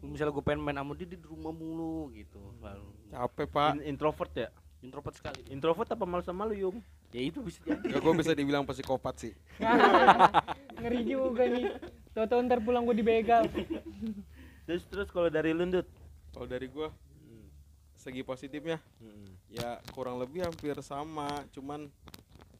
Misalnya 0.00 0.32
gue 0.32 0.44
pengen 0.44 0.60
main 0.60 0.76
sama 0.76 0.92
dia 0.92 1.06
dia 1.06 1.18
di 1.18 1.26
rumah 1.26 1.50
mulu 1.50 2.12
gitu. 2.12 2.38
Selalu 2.60 2.86
capek 3.10 3.46
pak. 3.48 3.70
In- 3.76 3.86
introvert 3.90 4.32
ya? 4.32 4.48
Introvert 4.80 5.16
sekali. 5.16 5.40
Introvert 5.48 5.88
apa 5.88 6.04
malu 6.04 6.22
sama 6.22 6.44
lu 6.44 6.54
yung? 6.54 6.76
Ya 7.10 7.22
itu 7.22 7.40
bisa 7.40 7.58
jadi. 7.64 7.80
Gak 7.86 8.00
gue 8.00 8.12
bisa 8.14 8.32
dibilang 8.32 8.62
psikopat 8.62 9.14
sih. 9.18 9.32
Ngeri 10.80 11.00
juga 11.02 11.42
nih. 11.48 11.64
Tahu-tahu 12.12 12.40
ntar 12.44 12.60
pulang 12.60 12.84
gua 12.84 12.92
dibegal. 12.92 13.48
terus 14.64 14.82
terus 14.86 15.08
kalau 15.08 15.28
dari 15.28 15.52
lu 15.52 15.64
Ndut? 15.64 15.88
Kalau 16.32 16.46
dari 16.46 16.68
gua 16.68 16.92
Hmm. 17.16 17.48
segi 17.96 18.20
positifnya 18.20 18.78
Hmm. 19.00 19.32
ya 19.48 19.80
kurang 19.90 20.20
lebih 20.20 20.44
hampir 20.44 20.76
sama. 20.80 21.28
Cuman 21.50 21.88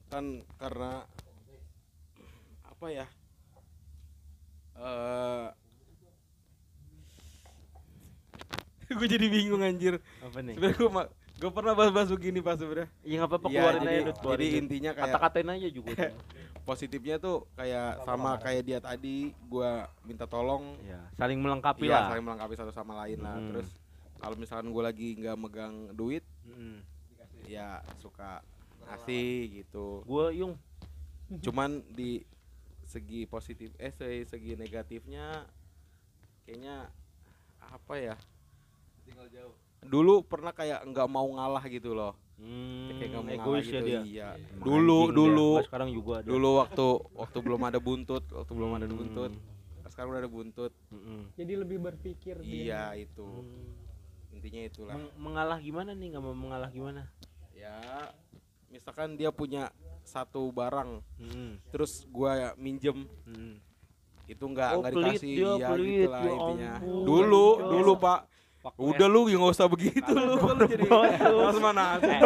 kan 0.08 0.24
karena 0.56 1.04
apa 2.76 2.92
ya 2.92 3.06
eh 4.76 5.46
gue 8.92 9.08
jadi 9.08 9.26
bingung 9.26 9.60
anjir 9.60 9.98
Apa 10.20 10.38
nih? 10.38 10.54
sebenarnya 10.54 10.76
gue 10.78 10.90
gue 11.36 11.50
pernah 11.50 11.72
bahas-bahas 11.72 12.08
begini 12.08 12.38
pas 12.38 12.54
sebenarnya 12.54 12.88
Ya 13.00 13.14
nggak 13.18 13.28
apa-apa 13.28 13.46
Iya, 13.46 13.56
keluarin 13.58 13.80
jadi, 13.80 13.88
aja 13.88 13.96
Dut, 13.98 14.06
jadi 14.06 14.20
keluarin, 14.20 14.44
Dut. 14.46 14.60
intinya 14.62 14.90
kayak 14.92 15.04
Kata-katain 15.10 15.48
aja 15.50 15.68
juga. 15.70 15.92
tuh. 15.96 16.12
positifnya 16.68 17.16
tuh 17.16 17.36
kayak 17.54 18.02
sama 18.02 18.30
kayak 18.36 18.62
dia 18.62 18.78
tadi 18.78 19.16
gua 19.46 19.70
minta 20.02 20.26
tolong 20.26 20.74
ya, 20.82 20.98
saling 21.14 21.38
melengkapi 21.38 21.86
iya, 21.86 21.94
lah. 21.96 22.08
saling 22.10 22.24
melengkapi 22.26 22.54
satu 22.54 22.70
sama 22.70 22.92
lain 23.00 23.22
lah 23.22 23.34
Hmm. 23.34 23.48
terus 23.48 23.68
kalau 24.16 24.34
misalkan 24.34 24.68
gue 24.68 24.82
lagi 24.82 25.08
nggak 25.14 25.36
megang 25.36 25.74
duit 25.92 26.26
Hmm. 26.42 26.82
ya 27.44 27.80
suka 27.96 28.42
ngasih 28.82 29.30
gitu 29.56 30.02
Gua 30.02 30.28
yung 30.30 30.58
cuman 31.40 31.80
di 31.88 32.26
segi 32.87 33.27
positif 33.27 33.75
eh 33.77 33.90
se- 33.90 34.25
segi 34.25 34.55
negatifnya 34.55 35.44
kayaknya 36.42 36.87
apa 37.59 37.94
ya 37.94 38.14
dulu 39.83 40.22
pernah 40.22 40.51
kayak 40.51 40.83
nggak 40.85 41.09
mau 41.09 41.27
ngalah 41.29 41.62
gitu 41.66 41.92
loh 41.92 42.14
hmm, 42.37 42.96
kayak 42.96 43.09
nggak 43.09 43.22
mau 43.22 43.29
ngalah 43.29 43.42
egois 43.42 43.64
gitu 43.64 43.77
ya 43.77 43.83
dia. 43.85 44.01
iya 44.03 44.29
Emang 44.35 44.64
dulu 44.64 44.96
anjing 44.96 45.07
dia. 45.07 45.16
dulu 45.16 45.49
Gua 45.53 45.62
sekarang 45.62 45.88
juga 45.90 46.12
ada. 46.16 46.27
dulu 46.27 46.49
waktu 46.57 46.87
waktu 47.14 47.38
belum 47.40 47.61
ada 47.62 47.79
buntut 47.79 48.25
waktu 48.29 48.53
belum 48.53 48.70
ada 48.72 48.87
Hmm. 48.87 48.96
buntut 48.96 49.33
sekarang 49.87 50.09
udah 50.11 50.20
ada 50.20 50.31
buntut 50.31 50.72
Mm-mm. 50.90 51.20
jadi 51.35 51.53
lebih 51.57 51.79
berpikir 51.81 52.35
dia. 52.40 52.51
iya 52.62 52.83
itu 52.99 53.25
Hmm. 53.25 53.75
intinya 54.31 54.61
itulah 54.62 54.94
Meng- 54.94 55.14
mengalah 55.16 55.59
gimana 55.59 55.90
nih 55.90 56.07
nggak 56.12 56.22
mau 56.22 56.35
mengalah 56.35 56.68
gimana 56.68 57.09
ya 57.51 57.79
misalkan 58.68 59.14
dia 59.14 59.31
punya 59.31 59.70
satu 60.02 60.50
barang 60.50 61.02
Hmm. 61.16 61.59
terus 61.68 62.07
gua 62.07 62.55
minjem 62.55 63.07
Hmm. 63.22 63.59
itu 64.24 64.42
nggak 64.42 64.70
Oh, 64.72 64.81
nggak 64.81 64.92
dikasih 64.92 65.29
dia, 65.33 65.50
ya 65.55 65.68
pelit, 65.68 66.00
gitulah 66.02 66.20
ya 66.20 66.31
intinya. 66.33 66.72
ampun. 66.76 67.05
dulu 67.05 67.46
Ya. 67.52 67.66
dulu 67.70 67.92
pak. 67.96 68.20
Udah 68.76 69.07
lu 69.07 69.20
ya 69.24 69.37
nggak 69.37 69.55
usah 69.55 69.68
begitu 69.68 70.11
lu. 70.11 70.35
lu 70.35 70.66
jadi 70.66 70.87
harus 70.90 71.59
mana? 71.61 72.02
Eh, 72.02 72.18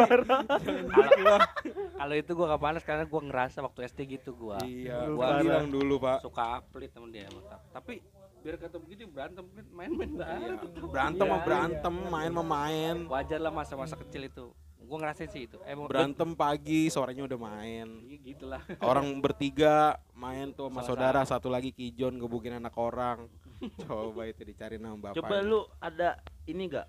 kalau 1.92 2.14
itu 2.14 2.31
gua 2.33 2.46
gak 2.48 2.62
panas 2.62 2.83
karena 2.83 3.05
gua 3.05 3.20
ngerasa 3.22 3.61
waktu 3.61 3.81
SD 3.85 4.00
gitu 4.11 4.33
gua. 4.35 4.57
Iya 4.62 5.05
Lu 5.05 5.20
gua 5.20 5.37
bilang 5.38 5.68
dulu 5.68 5.94
pak. 5.98 6.18
suka 6.22 6.64
pelit 6.66 6.90
sama 6.90 7.09
dia 7.09 7.29
mantap. 7.29 7.61
tapi 7.70 8.00
biar 8.40 8.57
kata 8.57 8.76
begitu 8.79 9.05
berantem 9.07 9.44
pelit 9.46 9.68
main-main 9.68 10.11
Iya, 10.11 10.16
banget 10.16 10.61
berantem 10.83 11.20
Iya, 11.22 11.31
mah 11.31 11.40
berantem 11.44 11.94
main 12.09 12.31
mah 12.33 12.46
main. 12.46 12.96
Wajar 13.05 13.37
lah 13.38 13.53
masa-masa 13.53 13.94
kecil 13.98 14.24
itu 14.24 14.46
gua 14.85 14.99
ngerasain 15.07 15.31
sih 15.31 15.47
itu. 15.47 15.57
Eh, 15.64 15.77
emang 15.77 15.87
berantem 15.87 16.33
pagi 16.33 16.88
sorenya 16.88 17.25
udah 17.29 17.38
main. 17.38 17.88
Iya 18.07 18.19
gitulah. 18.25 18.62
Orang 18.90 19.21
bertiga 19.21 20.01
main 20.16 20.53
tuh 20.57 20.69
sama 20.69 20.81
Salah 20.81 20.88
saudara 20.88 21.21
satu 21.29 21.49
lagi 21.53 21.71
kijon 21.71 22.16
gebukin 22.16 22.57
anak 22.57 22.75
orang. 22.77 23.29
Coba 23.85 24.25
itu 24.25 24.40
dicari 24.40 24.81
nama 24.81 24.97
bapak 24.97 25.21
coba 25.21 25.45
lu 25.45 25.69
ada 25.85 26.16
ini 26.49 26.64
gak 26.73 26.88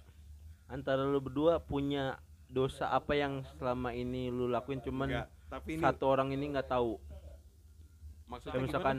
antara 0.71 1.03
lu 1.03 1.19
berdua 1.19 1.59
punya 1.59 2.15
dosa 2.47 2.87
apa 2.95 3.11
yang 3.11 3.43
selama 3.59 3.91
ini 3.91 4.31
lu 4.31 4.47
lakuin? 4.47 4.79
Cuman 4.79 5.07
Enggak, 5.11 5.27
tapi 5.51 5.75
ini 5.75 5.83
satu 5.83 6.05
orang 6.07 6.31
ini 6.31 6.47
nggak 6.55 6.71
tahu. 6.71 6.95
Maksudnya 8.31 8.55
kayak 8.55 8.67
misalkan 8.71 8.97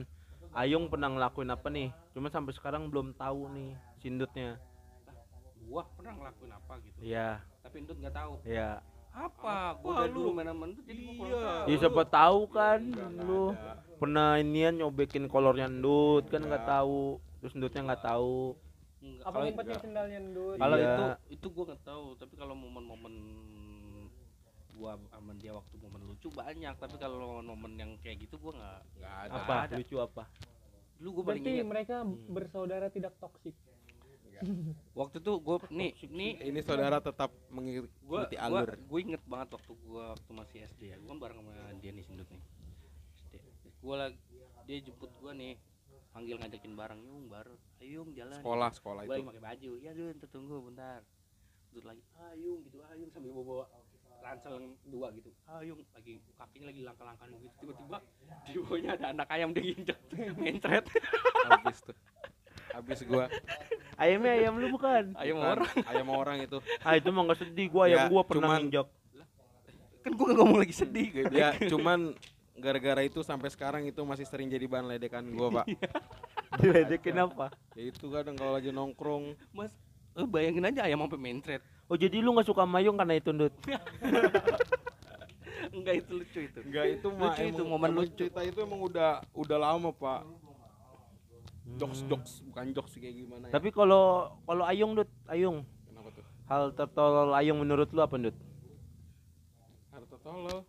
Ayung 0.53 0.93
pernah 0.93 1.09
ngelakuin 1.09 1.49
apa 1.49 1.73
nih? 1.73 1.89
Cuman 2.13 2.29
sampai 2.29 2.53
sekarang 2.53 2.93
belum 2.93 3.17
tahu 3.17 3.49
nih 3.57 3.73
sindutnya. 4.05 4.61
Gua 5.65 5.89
pernah 5.97 6.13
ngelakuin 6.13 6.53
apa 6.53 6.73
gitu? 6.85 6.99
Ya 7.01 7.41
tapi 7.73 7.81
Endut 7.81 7.97
nggak 7.97 8.13
tahu. 8.15 8.35
Ya 8.45 8.85
apa? 9.13 9.57
Gua 9.79 9.91
Apa 9.91 10.01
dari 10.03 10.13
lu? 10.13 10.17
dulu 10.19 10.31
main 10.31 10.47
sama 10.47 10.65
Endut 10.69 10.85
jadi 10.85 11.01
gua 11.03 11.15
kurang 11.15 11.33
Iya. 11.33 11.41
tahu. 11.49 11.65
ya 11.65 11.77
siapa 11.79 12.03
tahu 12.07 12.41
kan 12.51 12.81
Enggak, 12.83 13.09
enggak 13.09 13.25
lu. 13.25 13.45
ada. 13.49 13.73
pernah 13.97 14.29
inian 14.37 14.75
nyobekin 14.75 15.25
kolornya 15.27 15.67
ndut 15.71 16.25
kan 16.27 16.41
nggak 16.43 16.53
Enggak. 16.61 16.69
tahu. 16.77 17.03
Terus 17.39 17.53
ndutnya 17.55 17.81
nggak 17.83 18.03
tahu. 18.03 18.37
Enggak, 19.01 19.25
apa 19.25 19.37
ngumpetnya 19.39 19.77
sendalnya 19.79 20.19
ndut 20.23 20.57
kalau 20.59 20.77
Iya. 20.77 20.85
itu 20.85 21.05
itu 21.33 21.47
gua 21.49 21.65
nggak 21.67 21.83
tahu. 21.83 22.07
Tapi 22.15 22.35
kalau 22.35 22.55
momen-momen 22.55 23.15
gua 24.75 24.93
sama 25.07 25.33
dia 25.35 25.53
waktu 25.53 25.75
momen 25.79 26.01
lucu 26.07 26.29
banyak. 26.29 26.75
Tapi 26.75 26.95
kalau 26.99 27.17
momen-momen 27.23 27.73
yang 27.75 27.91
kayak 27.99 28.21
gitu 28.21 28.37
gua 28.37 28.53
nggak 28.55 28.79
nggak 28.99 29.15
ada. 29.23 29.33
Apa? 29.35 29.55
Ada. 29.67 29.75
lucu 29.79 29.97
apa? 29.97 30.25
Dulu 30.95 31.09
gua 31.11 31.25
paling 31.27 31.41
berarti 31.43 31.65
mereka 31.65 31.97
Hmm. 32.01 32.21
bersaudara 32.29 32.89
tidak 32.89 33.17
toksik 33.19 33.57
waktu 34.99 35.17
itu 35.23 35.33
gua 35.39 35.57
nih 35.71 35.93
nih. 36.11 36.33
Ini 36.51 36.61
saudara 36.63 36.99
tetap 36.99 37.31
mengikuti 37.49 37.95
gua 38.05 38.27
alur. 38.43 38.71
gua 38.87 38.99
inget 38.99 39.23
banget 39.25 39.49
waktu 39.57 39.73
gua 39.87 40.05
waktu 40.15 40.31
masih 40.35 40.59
SD 40.67 40.83
ya. 40.93 40.97
Gua 40.99 41.09
kan 41.15 41.19
bareng 41.23 41.39
sama 41.43 41.55
dia 41.79 41.91
nih. 41.95 42.05
Sendut 42.05 42.29
nih 42.29 42.43
SD 43.33 43.67
gua 43.83 43.95
lagi 44.09 44.19
dia 44.67 44.77
jemput 44.83 45.11
gua 45.19 45.33
nih. 45.35 45.55
Panggil 46.13 46.37
ngajakin 46.37 46.73
bareng 46.77 47.01
yung 47.09 47.25
bareng 47.33 47.57
ayo 47.81 48.05
yung 48.05 48.11
jalan. 48.13 48.37
Sekolah 48.37 48.71
sekolah 48.77 49.03
gua 49.09 49.17
itu. 49.17 49.29
pakai 49.33 49.43
baju. 49.43 49.71
Ya 49.81 49.91
dun 49.97 50.15
tuh 50.19 50.29
tunggu 50.29 50.57
bentar. 50.61 51.01
Dut 51.73 51.85
lagi 51.89 52.03
ayung 52.35 52.61
gitu 52.69 52.85
ayung 52.85 53.09
sambil 53.09 53.33
bawa 53.33 53.45
bawa 53.49 53.65
ransel 54.23 54.55
dua 54.87 55.09
gitu. 55.17 55.33
Ayung 55.49 55.81
lagi 55.97 56.21
kakinya 56.37 56.67
lagi 56.69 56.81
langkah-langkah 56.85 57.27
gitu. 57.33 57.47
Tiba-tiba 57.65 57.99
di 58.45 58.53
bawahnya 58.61 58.91
ada 59.01 59.07
anak 59.17 59.29
ayam 59.33 59.51
dia 59.57 59.65
injek 59.73 59.99
mencret. 60.41 60.85
Habis 61.49 61.81
tuh 61.83 61.97
habis 62.73 63.01
gua. 63.03 63.29
Ayamnya 63.95 64.33
ayam 64.35 64.55
lu 64.57 64.67
bukan? 64.71 65.13
Ayam 65.15 65.37
Bukan, 65.37 65.49
orang. 65.53 65.71
Ayam 65.85 66.09
orang 66.11 66.37
itu. 66.41 66.59
Ah 66.81 66.95
itu 66.95 67.09
mah 67.09 67.23
nggak 67.25 67.41
sedih 67.41 67.67
gua. 67.69 67.83
Ayam 67.87 67.99
Ya, 67.99 68.05
gua 68.09 68.23
pernah 68.23 68.49
cuman- 68.51 68.65
injak 68.65 68.89
kan 70.03 70.11
gua 70.13 70.27
nggak 70.27 70.39
ngomong 70.41 70.59
lagi 70.59 70.75
sedih 70.75 71.09
gitu 71.09 71.31
ya 71.31 71.55
cuman 71.63 72.11
gara-gara 72.55 73.01
itu 73.01 73.23
sampai 73.23 73.47
sekarang 73.49 73.87
itu 73.87 74.03
masih 74.03 74.27
sering 74.27 74.51
jadi 74.51 74.67
bahan 74.67 74.85
ledekan 74.85 75.23
gua 75.31 75.63
pak. 75.63 75.67
Diledekin 76.59 77.17
apa? 77.17 77.55
Ya 77.73 77.83
itu 77.87 78.07
kadang 78.09 78.35
kalau 78.35 78.53
lagi 78.53 78.69
nongkrong. 78.69 79.39
Mas 79.51 79.71
eh, 80.13 80.27
bayangin 80.27 80.67
aja 80.67 80.83
ayam 80.83 81.01
sampai 81.01 81.23
mencret. 81.23 81.63
Oh 81.87 81.95
jadi 81.95 82.19
lu 82.19 82.35
nggak 82.35 82.45
suka 82.45 82.65
mayung 82.65 82.97
karena 82.97 83.15
itu 83.15 83.31
ndut? 83.31 83.55
Enggak 85.73 85.95
itu 85.97 86.11
lucu 86.13 86.41
itu. 86.43 86.59
Enggak 86.63 86.87
itu 86.91 87.07
mah 87.09 87.33
Lucu 87.33 87.45
itu, 87.47 87.63
momen 87.63 87.91
lucu. 87.95 88.15
cerita 88.19 88.41
itu 88.43 88.59
emang 88.59 88.81
udah 88.83 89.23
udah 89.33 89.59
lama 89.61 89.89
pak 89.91 90.21
jokes 91.81 92.01
jokes 92.09 92.33
bukan 92.49 92.73
jokes 92.77 92.93
kayak 92.97 93.17
gimana 93.17 93.45
ya. 93.49 93.53
Tapi 93.55 93.69
kalau 93.73 94.37
kalau 94.45 94.65
ayung 94.65 94.97
ndut 94.97 95.11
ayung. 95.29 95.65
Kenapa 95.89 96.09
tuh? 96.13 96.25
Hal 96.49 96.63
tertolol 96.77 97.31
ayung 97.37 97.59
menurut 97.61 97.89
lu 97.93 98.01
apa 98.01 98.15
ndut 98.19 98.37
harta 99.93 100.17
tolol 100.25 100.65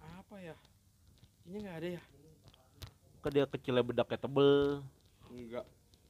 apa 0.00 0.36
ya? 0.40 0.56
Ini 1.44 1.56
nggak 1.60 1.76
ada 1.76 1.88
ya. 2.00 2.02
Ke 3.20 3.28
dia 3.32 3.44
kecilnya 3.48 3.84
bedaknya 3.84 4.18
tebel. 4.20 4.80
Enggak 5.32 5.64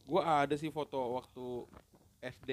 gua 0.04 0.44
ada 0.44 0.54
sih 0.54 0.68
foto 0.68 1.00
waktu 1.16 1.44
SD 2.20 2.50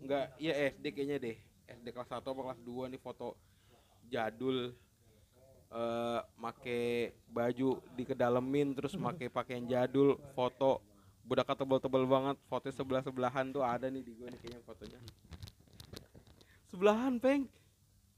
enggak 0.00 0.32
iya 0.40 0.72
SD 0.74 0.84
kayaknya 0.92 1.16
deh. 1.20 1.36
SD 1.70 1.86
kelas 1.94 2.10
1 2.10 2.18
apa 2.18 2.40
kelas 2.50 2.60
2 2.66 2.90
nih 2.90 3.00
foto 3.00 3.38
jadul 4.10 4.74
eh 5.70 6.20
make 6.34 6.80
baju 7.30 7.78
dikedalemin 7.94 8.74
terus 8.74 8.98
make 8.98 9.30
pakaian 9.30 9.62
jadul 9.64 10.18
foto. 10.34 10.82
Budaknya 11.22 11.54
tebel-tebel 11.54 12.04
banget 12.10 12.36
foto 12.50 12.66
sebelah 12.68 13.06
sebelahan 13.06 13.54
tuh 13.54 13.62
ada 13.62 13.86
nih 13.86 14.02
di 14.02 14.10
gua 14.18 14.34
nih 14.34 14.40
kayaknya 14.42 14.60
fotonya. 14.66 14.98
Sebelahan 16.66 17.22
peng 17.22 17.46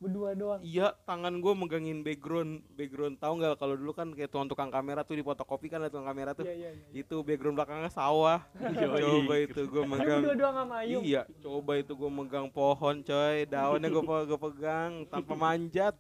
berdua 0.01 0.33
doang? 0.35 0.61
Iya 0.65 0.97
tangan 1.05 1.39
gua 1.39 1.53
megangin 1.53 2.01
background 2.01 2.65
background. 2.73 3.21
Tahu 3.21 3.33
nggak 3.37 3.61
kalau 3.61 3.77
dulu 3.77 3.93
kan 3.93 4.17
kayak 4.17 4.33
tukang 4.33 4.49
tukang 4.49 4.71
kamera 4.73 5.05
tuh 5.05 5.15
di 5.15 5.23
fotokopi 5.23 5.69
kan 5.69 5.85
ada 5.85 5.93
tukang 5.93 6.09
kamera 6.09 6.33
tuh? 6.33 6.49
Iya 6.49 6.57
iya 6.57 6.71
iya 6.73 6.87
itu 7.05 7.21
background 7.21 7.61
belakangnya 7.61 7.93
sawah. 7.93 8.41
Coba 8.81 9.35
itu 9.37 9.61
gue 9.69 9.83
Lu 9.85 9.91
megang. 9.93 10.21
berdua 10.25 10.35
doang 10.41 10.57
sama 10.57 10.75
Ayung 10.81 11.03
iya 11.05 11.23
coba 11.39 11.73
itu 11.77 11.93
gue 11.93 12.11
megang 12.11 12.49
pohon 12.49 12.97
coy. 13.05 13.45
Daunnya 13.45 13.89
gue 13.93 14.03
gue 14.03 14.41
pegang 14.41 14.93
tanpa 15.07 15.37
manjat 15.45 15.95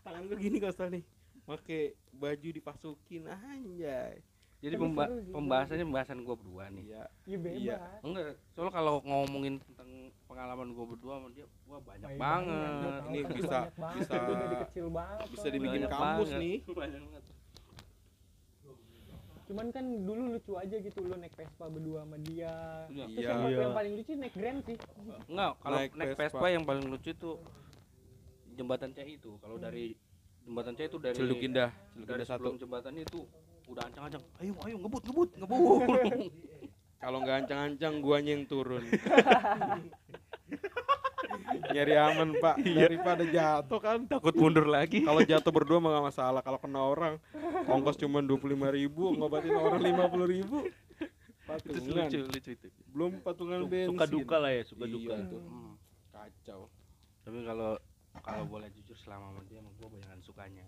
tangan 0.00 0.22
gue 0.24 0.36
gini 0.36 0.56
gak 0.58 0.72
salah 0.72 0.90
nih 0.90 1.04
pakai 1.42 1.80
baju 2.12 2.48
dipasukin 2.52 3.22
anjay 3.26 4.22
jadi 4.60 4.76
pemba- 4.76 5.08
sih, 5.08 5.32
pembahasannya 5.32 5.84
pembahasan 5.84 6.20
gua 6.20 6.36
berdua 6.36 6.64
nih 6.68 6.84
iya 6.86 7.02
iya 7.24 7.38
bebas 7.38 7.58
Iya. 7.58 7.76
enggak 8.02 8.24
soalnya 8.50 8.72
kalau 8.72 8.94
ngomongin 9.00 9.54
tentang 9.58 9.88
pengalaman 10.24 10.68
gua 10.70 10.84
berdua 10.86 11.12
sama 11.16 11.28
dia 11.30 11.46
wah 11.64 11.80
banyak 11.80 12.06
Banyak 12.06 12.20
banget 12.20 13.00
Ini 13.02 13.18
kan 13.18 13.30
bisa- 13.32 13.50
banyak 13.50 13.74
banget, 13.74 13.98
bisa- 13.98 14.60
kecil 14.62 14.86
banget 14.90 15.26
bisa 15.28 15.48
dibikin 15.48 15.80
Banyak 15.80 15.90
kampus 15.90 16.28
banget. 16.28 16.40
nih. 16.40 16.56
banyak 16.78 17.00
banget 17.02 17.24
cuman 19.42 19.66
kan 19.68 19.82
dulu 20.00 20.22
lucu 20.30 20.52
aja 20.54 20.76
gitu 20.78 20.98
lu 21.02 21.18
naik 21.18 21.34
Vespa 21.34 21.66
berdua 21.66 22.06
sama 22.06 22.16
dia 22.22 22.54
Iya. 22.86 23.04
terus 23.04 23.18
Iya. 23.18 23.26
yang, 23.26 23.40
Iya. 23.42 23.58
yang 23.60 23.74
paling 23.74 23.92
lucu 23.98 24.12
naik 24.14 24.34
Grand 24.36 24.60
sih 24.62 24.76
enggak 25.26 25.52
kalau 25.58 25.76
Naik 25.76 25.92
naik, 25.92 26.08
Vespa. 26.12 26.22
Vespa. 26.30 26.46
yang 26.48 26.62
paling 26.62 26.84
lucu 26.86 27.10
itu 27.10 27.30
jembatan 28.60 28.92
CI 28.92 29.16
itu. 29.16 29.40
Kalau 29.40 29.56
dari 29.56 29.96
jembatan 30.44 30.76
CI 30.76 30.86
itu 30.86 30.98
dari 31.00 31.16
Celduk 31.16 31.40
Indah 31.40 31.70
Celduk 31.96 32.06
dari 32.06 32.22
Indah 32.22 32.28
satu. 32.28 32.48
jembatan 32.60 32.92
itu 33.00 33.20
udah 33.66 33.82
ancang-ancang. 33.88 34.22
Ayo 34.38 34.52
ayo 34.68 34.76
ngebut 34.76 35.02
ngebut 35.08 35.30
ngebut. 35.40 35.80
Kalau 37.02 37.24
nggak 37.24 37.36
ancang-ancang 37.44 37.94
guanya 38.04 38.36
yang 38.36 38.44
turun. 38.44 38.84
Nyari 41.70 41.94
aman 41.96 42.28
pak. 42.36 42.60
Daripada 42.60 43.24
jatuh 43.24 43.80
kan. 43.80 43.98
Takut 44.04 44.34
mundur 44.36 44.66
lagi. 44.66 45.00
Kalau 45.00 45.22
jatuh 45.22 45.48
berdua 45.48 45.78
mah 45.80 45.90
nggak 45.90 46.06
masalah. 46.12 46.40
Kalau 46.44 46.58
kena 46.58 46.80
orang 46.82 47.14
ongkos 47.64 47.96
cuma 47.96 48.20
dua 48.20 48.36
puluh 48.36 48.52
lima 48.52 48.68
ribu 48.68 49.14
ngobatin 49.14 49.54
orang 49.54 49.80
lima 49.80 50.04
puluh 50.10 50.28
ribu. 50.28 50.66
Itu 51.00 51.08
patungan. 51.48 52.06
Lucu 52.06 52.18
lucu 52.26 52.50
itu. 52.52 52.68
Belum 52.90 53.10
patungan 53.22 53.64
bensin. 53.64 53.94
suka 53.94 54.04
duka 54.06 54.36
lah 54.36 54.50
ya 54.52 54.62
suka 54.66 54.84
Iya. 54.84 54.92
duka 54.92 55.14
tuh. 55.26 55.40
Hmm. 55.40 55.72
kacau. 56.10 56.60
Tapi 57.24 57.38
kalau 57.46 57.70
kalau 58.20 58.44
boleh 58.46 58.68
jujur 58.70 58.94
selama 58.94 59.30
sama 59.30 59.42
dia 59.44 59.58
emang 59.58 59.74
gue 59.74 59.88
banyak 59.88 60.20
sukanya. 60.20 60.64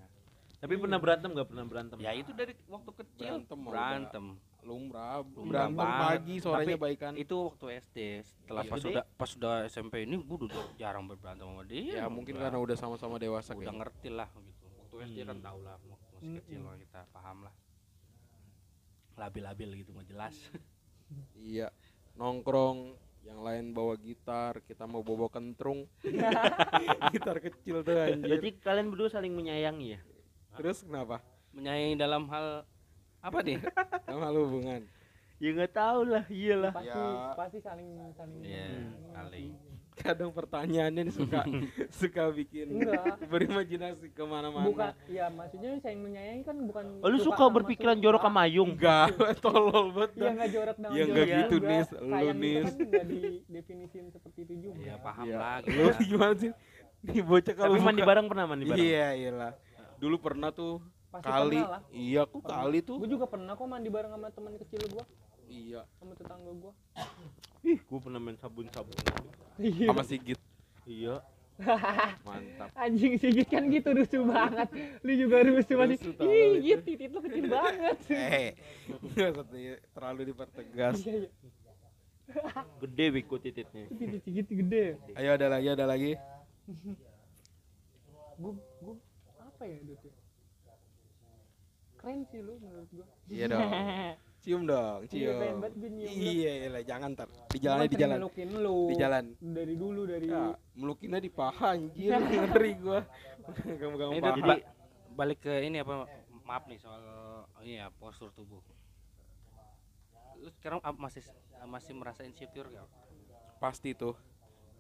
Tapi 0.59 0.79
pernah 0.79 0.97
berantem 0.97 1.31
nggak? 1.31 1.49
Pernah 1.49 1.67
berantem? 1.67 1.97
Ya 1.99 2.15
itu 2.15 2.31
dari 2.31 2.55
waktu 2.67 2.91
kecil. 2.95 3.43
Berantem 3.43 3.59
mah 3.59 3.71
berantem. 3.71 4.27
lumrah 4.63 5.27
Lumrah 5.27 5.67
berantem 5.67 5.89
pagi 5.99 6.35
sorenya 6.39 6.79
Tapi 6.79 6.79
baikan. 6.79 7.13
itu 7.19 7.35
waktu 7.35 7.67
SD 7.83 7.97
setelah 8.23 8.63
Iya. 8.63 8.71
pas 8.71 8.79
sudah 8.79 9.05
pas 9.19 9.27
sudah 9.27 9.55
SMP 9.67 10.07
ini 10.07 10.15
gue 10.17 10.39
udah 10.39 10.65
jarang 10.79 11.11
berantem 11.11 11.43
sama 11.45 11.67
dia. 11.67 11.99
Ya 11.99 12.07
mungkin 12.07 12.39
karena 12.39 12.57
udah 12.57 12.77
sama-sama 12.79 13.19
dewasa 13.19 13.53
udah 13.53 13.75
ngerti 13.75 14.09
lah 14.09 14.31
gitu. 14.31 14.67
Waktu 14.79 14.95
SD 15.05 15.19
kan 15.25 15.35
Hmm. 15.35 15.43
tau 15.43 15.59
lah 15.59 15.75
masih 15.83 16.07
Hmm, 16.23 16.37
kecil 16.39 16.59
hmm. 16.59 16.69
lah 16.69 16.77
kita 16.79 17.01
paham 17.11 17.39
lah. 17.43 17.55
Labil-labil 19.13 19.71
gitu 19.77 19.91
nggak 19.93 20.09
jelas. 20.09 20.35
Iya, 21.35 21.69
nongkrong, 22.15 22.97
yang 23.23 23.41
lain 23.41 23.71
bawa 23.71 23.95
gitar, 23.97 24.59
kita 24.63 24.83
mau 24.85 25.01
bawa 25.01 25.27
kentrung. 25.29 25.87
gitar 27.15 27.39
kecil 27.39 27.81
tuh 27.81 27.95
anjir. 27.95 28.27
berarti 28.29 28.51
kalian 28.59 28.89
berdua 28.89 29.09
saling 29.09 29.31
menyayangi 29.31 29.95
ya 29.95 30.01
Terus 30.53 30.83
kenapa? 30.83 31.23
menyayangi 31.51 31.97
dalam 31.97 32.27
hal 32.27 32.65
apa 33.21 33.39
nih 33.41 33.61
Sama 34.09 34.29
lu 34.29 34.47
hubungan. 34.47 34.83
ya 35.37 35.49
nggak 35.51 35.73
tahu 35.73 36.01
lah 36.07 36.25
iyalah 36.27 36.71
pasti 36.71 36.91
Ya. 36.93 37.35
pasti 37.35 37.59
saling 37.59 37.89
saling 38.13 38.39
Iya, 38.41 38.67
Hmm. 38.69 38.93
saling. 39.13 39.51
Kadang 40.03 40.31
pertanyaannya 40.31 41.03
nih 41.05 41.15
suka 41.15 41.41
suka 42.01 42.23
bikin 42.31 42.67
Enggak. 42.75 43.23
berimajinasi 43.25 44.11
ke 44.11 44.23
mana-mana. 44.23 44.65
bukan 44.65 44.91
ya 45.07 45.27
maksudnya 45.29 45.79
saling 45.79 46.03
menyayangi 46.03 46.43
kan 46.43 46.57
bukan 46.61 46.85
oh, 46.99 47.07
lu 47.07 47.19
suka 47.19 47.45
berpikiran 47.49 47.95
suka. 47.95 48.05
jorok 48.05 48.23
sama 48.23 48.41
Ayung 48.43 48.75
Enggak, 48.75 49.07
tolol 49.45 49.87
banget. 49.91 50.11
Iya 50.13 50.21
dah. 50.21 50.33
nggak 50.33 50.51
jorok 50.51 50.77
nama 50.77 50.93
Ya, 50.93 51.03
nggak 51.03 51.15
jorok 51.17 51.39
gitu, 51.39 51.55
juga. 51.57 51.69
Nis. 51.71 51.89
Lu, 51.93 52.11
Nis. 52.35 52.65
kan 52.65 52.75
nggak 52.83 53.05
didefinisiin 53.07 54.07
seperti 54.11 54.39
itu 54.43 54.55
juga. 54.61 54.77
ya 54.81 54.95
paham 54.99 55.25
Iya. 55.25 55.37
lah 55.37 55.57
Lu 55.63 55.85
gimana 56.03 56.35
sih? 56.35 56.51
Nih 57.03 57.21
bocah 57.21 57.55
kalau 57.55 57.73
tapi 57.73 57.83
mandi 57.83 57.99
buka- 57.99 58.11
bareng 58.11 58.27
pernah 58.27 58.45
mandi 58.45 58.65
bareng 58.65 58.83
Iya, 58.85 59.07
iyalah. 59.17 59.53
Dulu 59.97 60.17
pernah 60.19 60.51
tuh 60.51 60.83
Pasti 61.09 61.25
kali. 61.25 61.59
pernah 61.59 61.73
lah. 61.73 61.83
Iya, 61.91 62.21
aku 62.25 62.39
kali 62.41 62.79
tuh. 62.81 62.97
Gue 62.97 63.11
juga 63.11 63.27
pernah 63.27 63.53
kok 63.53 63.65
mandi 63.65 63.89
bareng 63.89 64.11
sama 64.11 64.29
teman 64.29 64.55
kecil 64.57 64.83
gua, 64.89 65.05
Iya, 65.45 65.85
sama 65.95 66.13
tetangga 66.13 66.51
gua. 66.53 66.73
Ih 67.63 67.79
gua 67.87 67.99
pernah 68.03 68.19
main 68.19 68.37
sabun 68.39 68.67
sabun 68.71 68.95
Iya. 69.61 69.87
sama 69.93 70.03
Sigit. 70.03 70.39
iya 70.83 71.23
Mantap. 72.27 72.69
Anjing 72.83 73.15
Sigit 73.21 73.47
kan 73.47 73.69
gitu 73.71 73.93
rusuh 73.95 74.25
banget. 74.27 74.69
Lu 75.05 75.13
juga. 75.15 75.37
Rusuh 75.47 75.77
tau 76.17 76.27
Ih, 76.27 76.59
itu. 76.59 76.65
Git, 76.65 76.81
titit 76.83 77.11
lu 77.13 77.21
kecil 77.23 77.47
banget. 77.47 77.97
Eh, 78.11 78.51
terlalu 79.95 80.33
dipertegas. 80.33 80.99
Iya, 81.07 81.29
iya. 81.29 81.31
gede 82.81 83.07
biko 83.13 83.37
tititnya 83.37 83.87
Itu 83.87 83.95
titit 83.95 84.21
Sigit 84.25 84.47
gede. 84.49 84.85
Ayo 85.15 85.37
ada 85.37 85.47
lagi, 85.53 85.69
ada 85.71 85.85
lagi. 85.87 86.17
Gua 88.41 88.53
gua 88.81 88.95
apa 89.39 89.63
ya 89.69 89.77
ya? 89.79 89.95
Keren 92.01 92.27
sih 92.33 92.41
lu 92.43 92.59
menurut 92.59 92.89
gua. 92.91 93.07
Iya 93.29 93.45
dong. 93.53 93.63
Cium 94.43 94.67
dong, 94.67 95.07
Iya, 95.07 95.11
cium. 95.31 95.39
nyium 95.39 95.59
lu. 95.63 96.27
Iya, 96.35 96.51
iya, 96.67 96.81
jangan 96.83 97.15
ntar. 97.15 97.31
Di 97.47 97.59
jalan, 97.63 97.87
di 97.87 97.95
jalan. 97.95 98.17
Melukin 98.19 98.51
lu. 98.59 98.79
Di 98.91 98.95
jalan. 98.99 99.25
Dari 99.39 99.75
dulu 99.79 100.03
dari 100.03 100.27
Ya, 100.27 100.51
melukinnya 100.75 101.23
di 101.23 101.31
paha 101.31 101.79
anjir, 101.79 102.11
ngeri 102.51 102.73
gua. 102.77 103.07
Gampang 103.79 104.11
Ini 104.11 104.21
paha. 104.21 104.43
Ba- 104.43 104.67
balik 105.13 105.39
ke 105.41 105.63
ini 105.63 105.79
apa 105.79 106.09
maaf 106.43 106.65
nih 106.67 106.81
soal 106.81 107.05
ini 107.61 107.77
ya 107.77 107.93
postur 107.93 108.33
tubuh 108.33 108.65
lu 110.41 110.49
sekarang 110.51 110.81
masih 110.97 111.21
masih 111.65 111.93
merasa 111.93 112.25
insecure 112.25 112.67
gak? 112.67 112.89
Pasti 113.61 113.95
tuh. 113.95 114.19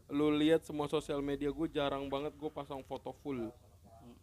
Lu 0.08 0.32
lihat 0.32 0.66
semua 0.66 0.88
sosial 0.88 1.22
media 1.22 1.52
gue 1.52 1.68
jarang 1.68 2.10
banget 2.10 2.34
gue 2.34 2.50
pasang 2.50 2.82
foto 2.82 3.14
full. 3.22 3.52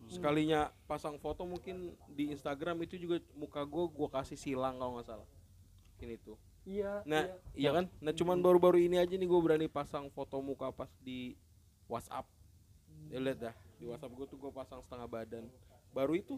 Sekalinya 0.10 0.74
pasang 0.90 1.22
foto 1.22 1.46
mungkin 1.46 1.94
di 2.10 2.34
Instagram 2.34 2.82
itu 2.84 2.98
juga 2.98 3.22
muka 3.38 3.62
gue 3.64 3.86
gue 3.94 4.10
kasih 4.10 4.36
silang 4.36 4.82
kalau 4.82 4.98
nggak 4.98 5.08
salah. 5.08 5.30
Ini 6.02 6.18
tuh. 6.20 6.38
Iya. 6.66 7.06
Nah, 7.06 7.24
iya. 7.54 7.70
iya 7.70 7.70
kan? 7.74 7.86
Nah, 8.02 8.14
cuman 8.14 8.42
baru-baru 8.42 8.82
ini 8.82 8.98
aja 8.98 9.14
nih 9.14 9.30
gue 9.30 9.40
berani 9.40 9.68
pasang 9.70 10.10
foto 10.12 10.42
muka 10.44 10.74
pas 10.74 10.90
di 11.00 11.38
WhatsApp. 11.86 12.28
Ya 13.10 13.18
lihat 13.18 13.40
dah, 13.42 13.56
di 13.82 13.86
WhatsApp 13.90 14.14
gue 14.14 14.26
tuh 14.30 14.38
gue 14.38 14.52
pasang 14.54 14.82
setengah 14.86 15.08
badan. 15.10 15.46
Baru 15.96 16.14
itu. 16.14 16.38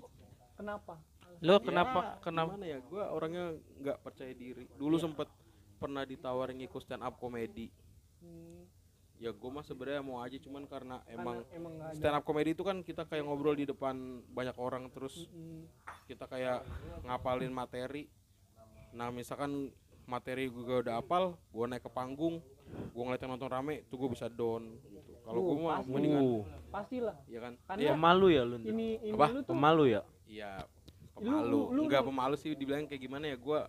Kenapa? 0.55 0.99
Lo 1.41 1.57
Ya, 1.57 1.60
kenapa 1.63 1.99
kenapa 2.21 2.53
Gimana 2.53 2.67
ya? 2.69 2.79
Gue 2.86 3.01
orangnya 3.01 3.45
nggak 3.81 3.97
percaya 4.03 4.31
diri. 4.36 4.67
Dulu 4.77 4.95
sempet 4.99 5.27
pernah 5.81 6.05
ditawarin 6.05 6.62
ngikut 6.62 6.86
stand 6.86 7.01
up 7.01 7.17
comedy. 7.17 7.73
Hmm, 8.21 8.61
Ya 9.21 9.29
gue 9.29 9.49
mah 9.49 9.62
sebenarnya 9.62 10.01
mau 10.01 10.17
aja 10.17 10.34
cuman 10.34 10.65
karena 10.65 10.97
emang 11.05 11.45
karena 11.45 11.53
emang 11.53 11.73
stand 11.93 12.17
up 12.17 12.25
comedy 12.25 12.51
itu 12.51 12.65
kan 12.65 12.81
kita 12.81 13.05
kayak 13.05 13.21
ngobrol 13.21 13.53
di 13.53 13.63
depan 13.63 13.93
banyak 14.27 14.57
orang 14.57 14.89
terus 14.89 15.29
Hmm, 15.29 15.69
kita 16.03 16.25
kayak 16.25 16.65
ngapalin 17.03 17.53
materi. 17.53 18.10
Nah, 18.91 19.07
misalkan 19.07 19.69
materi 20.03 20.49
gue 20.49 20.65
udah 20.81 20.97
apal, 20.97 21.38
gue 21.47 21.65
naik 21.65 21.86
ke 21.86 21.91
panggung, 21.91 22.41
gue 22.65 22.97
ngeliat 22.99 23.21
yang 23.21 23.31
nonton 23.31 23.47
rame, 23.47 23.86
tuh 23.88 23.95
gue 23.95 24.10
bisa 24.10 24.25
down 24.25 24.73
gitu. 24.84 25.13
Kalau 25.21 25.39
gue 25.39 25.53
Uh, 25.53 25.63
mah 25.63 25.77
pasti. 25.77 25.91
mendingan, 25.93 26.21
uh 26.25 26.41
pastilah. 26.67 27.15
ya 27.25 27.39
kan? 27.39 27.53
Karena 27.62 27.79
Iya, 27.79 27.91
pemalu 27.93 28.27
ya 28.27 28.41
lu? 28.41 28.55
Ini 28.57 28.67
ini 29.05 29.13
Apa? 29.13 29.25
lu 29.29 29.39
tuh 29.39 29.53
pemalu 29.53 29.84
ya 29.88 30.01
iya 30.25 30.51
Lu- 31.13 31.21
pemalu. 31.21 31.45
lu- 31.45 31.69
lu- 31.71 31.84
Enggak 31.86 32.01
lu- 32.01 32.10
pemalu 32.10 32.36
sih 32.36 32.49
dibilang 32.51 32.89
kayak 32.89 33.01
gimana 33.01 33.29
ya? 33.29 33.38
Gue 33.38 33.60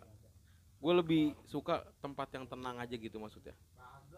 gue 0.80 0.92
lebih 0.96 1.22
suka 1.44 1.84
tempat 2.00 2.26
yang 2.32 2.48
tenang 2.48 2.74
aja 2.74 2.96
gitu 2.96 3.14
maksudnya. 3.16 3.52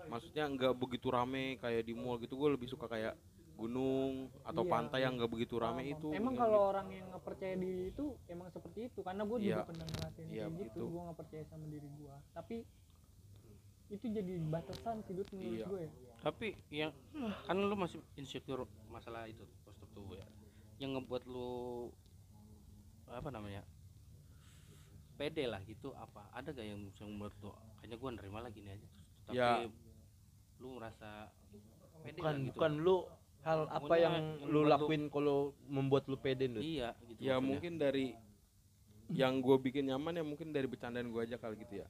Maksudnya 0.06 0.44
nggak 0.46 0.72
begitu 0.74 1.08
rame 1.08 1.56
kayak 1.56 1.82
di 1.82 1.92
mall 1.92 2.16
gitu. 2.18 2.34
Gue 2.34 2.50
lebih 2.50 2.66
suka 2.66 2.86
kayak 2.86 3.14
gunung 3.54 4.34
atau 4.42 4.60
Iya. 4.60 4.70
pantai 4.72 5.00
yang 5.00 5.14
nggak 5.14 5.30
begitu 5.30 5.54
rame 5.56 5.80
Emang- 5.80 5.94
itu. 5.94 6.08
Emang 6.10 6.34
kalau 6.34 6.58
gitu. 6.58 6.70
orang 6.70 6.88
yang 6.90 7.06
nggak 7.06 7.22
percaya 7.22 7.54
diri 7.54 7.84
itu 7.88 8.04
emang 8.26 8.48
seperti 8.50 8.80
itu 8.88 9.00
karena 9.00 9.22
gue 9.22 9.38
juga 9.38 9.54
Iya. 9.54 9.62
pernah 9.64 9.86
ngerasain 9.86 10.26
Iya, 10.26 10.44
kayak 10.44 10.58
gitu. 10.60 10.82
Gue 10.84 11.02
nggak 11.02 11.18
percaya 11.18 11.42
sama 11.46 11.64
diri 11.64 11.88
gue. 11.88 12.14
Tapi 12.32 12.56
itu 13.86 14.06
jadi 14.08 14.32
batasan 14.42 14.96
sih 15.02 15.14
Dut, 15.14 15.28
menurut 15.30 15.54
Iya. 15.54 15.66
gue 15.66 15.80
ya. 15.82 15.92
tapi 16.16 16.46
yang 16.72 16.90
kan 17.44 17.52
lu 17.54 17.76
masih 17.76 18.00
insecure 18.14 18.64
masalah 18.88 19.28
itu 19.28 19.44
postur 19.60 19.84
tubuh 19.92 20.16
ya 20.16 20.24
yang 20.78 20.96
ngebuat 20.96 21.20
lu 21.24 21.92
apa 23.06 23.28
namanya 23.28 23.60
pede 25.14 25.44
lah 25.44 25.60
gitu 25.62 25.92
apa 25.94 26.26
ada 26.32 26.48
gak 26.48 26.64
yang 26.64 26.80
yang 26.90 27.10
menurut 27.12 27.36
lu 27.38 27.52
kayaknya 27.76 27.96
gua 27.96 28.10
nerima 28.10 28.40
lagi 28.40 28.58
nih 28.58 28.72
aja 28.72 28.88
tapi 29.22 29.36
Ya. 29.36 29.68
Lu 30.64 30.80
merasa 30.80 31.28
pede 32.00 32.18
bukan 32.18 32.34
gitu 32.40 32.48
bukan 32.56 32.72
lu 32.80 32.96
hal 33.44 33.60
apa 33.68 33.94
yang 34.00 34.14
yang 34.16 34.26
lu 34.48 34.60
lakuin 34.64 35.12
kalau 35.12 35.52
membuat 35.68 36.08
lu 36.08 36.16
pede 36.16 36.48
Ndra? 36.48 36.64
iya 36.64 36.88
gitu 37.04 37.20
ya 37.20 37.36
maksudnya. 37.36 37.44
mungkin 37.44 37.72
dari 37.76 38.06
yang 39.12 39.44
gue 39.44 39.56
bikin 39.60 39.92
nyaman 39.92 40.16
ya 40.16 40.24
mungkin 40.24 40.48
dari 40.48 40.64
bercandaan 40.64 41.12
gue 41.12 41.20
aja 41.20 41.36
kali 41.36 41.60
gitu 41.60 41.84
ya 41.84 41.86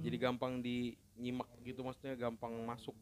jadi 0.00 0.16
gampang 0.16 0.64
dinyimak 0.64 1.46
gitu 1.60 1.84
maksudnya 1.84 2.16
gampang 2.16 2.56
masuk 2.64 2.96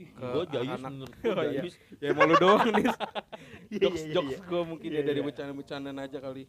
ke 0.00 0.24
gua 0.32 0.46
jayus 0.48 0.80
anak 0.80 0.90
menurut 0.96 1.14
Oh, 1.26 1.44
iya. 1.44 1.60
jayus 1.60 1.74
ya 2.00 2.10
mau 2.16 2.24
lu 2.24 2.34
doang 2.40 2.64
nih 2.72 2.84
Iya, 3.74 3.80
jokes 3.84 4.02
iya, 4.06 4.14
jokes 4.14 4.38
iya. 4.38 4.46
gue 4.48 4.62
mungkin 4.64 4.88
ya 4.94 5.02
dari 5.04 5.20
bercandaan-bercandaan 5.20 5.98
aja 6.00 6.18
kali 6.22 6.44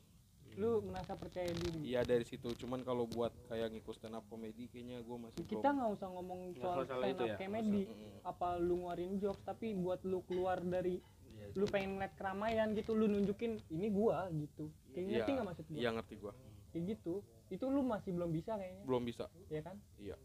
Lu 0.61 0.85
merasa 0.85 1.17
percaya 1.17 1.49
diri. 1.49 1.81
iya 1.83 2.01
dari 2.01 2.21
situ 2.21 2.53
cuman 2.55 2.81
kalau 2.81 3.09
buat 3.09 3.33
kayak 3.49 3.73
ngikut 3.73 3.97
stand 3.97 4.13
up 4.13 4.21
comedy 4.29 4.69
kayaknya 4.69 5.01
gue 5.01 5.17
masih 5.19 5.41
Kita 5.43 5.67
nggak 5.67 5.89
usah 5.91 6.07
ngomong 6.07 6.39
soal 6.53 6.77
masalah 6.79 7.01
stand 7.01 7.17
up 7.19 7.27
ya, 7.27 7.35
comedy. 7.35 7.81
Mm. 7.83 8.21
Apa 8.23 8.47
lu 8.55 8.75
ngeluarin 8.77 9.13
jokes 9.17 9.41
tapi 9.41 9.73
buat 9.73 9.99
lu 10.03 10.21
keluar 10.23 10.61
dari 10.61 11.01
Iya, 11.31 11.57
lu 11.57 11.65
pengen 11.65 11.97
ngeliat 11.97 12.13
keramaian 12.13 12.67
gitu 12.71 12.93
lu 12.93 13.07
nunjukin 13.07 13.57
ini 13.67 13.89
gua 13.89 14.29
gitu. 14.29 14.69
Kayak 14.91 15.01
Iya, 15.01 15.09
ngerti 15.17 15.31
nggak 15.33 15.47
maksud 15.47 15.65
gua? 15.65 15.79
iya 15.79 15.89
ngerti 15.91 16.13
gue 16.15 16.33
Kayak 16.69 16.83
gitu. 16.87 17.13
Itu 17.49 17.65
lu 17.67 17.81
masih 17.81 18.11
belum 18.13 18.29
bisa 18.29 18.51
kayaknya, 18.53 18.83
belum 18.85 19.03
bisa 19.03 19.25
ya 19.47 19.61
kan? 19.61 19.75
iya 19.97 20.15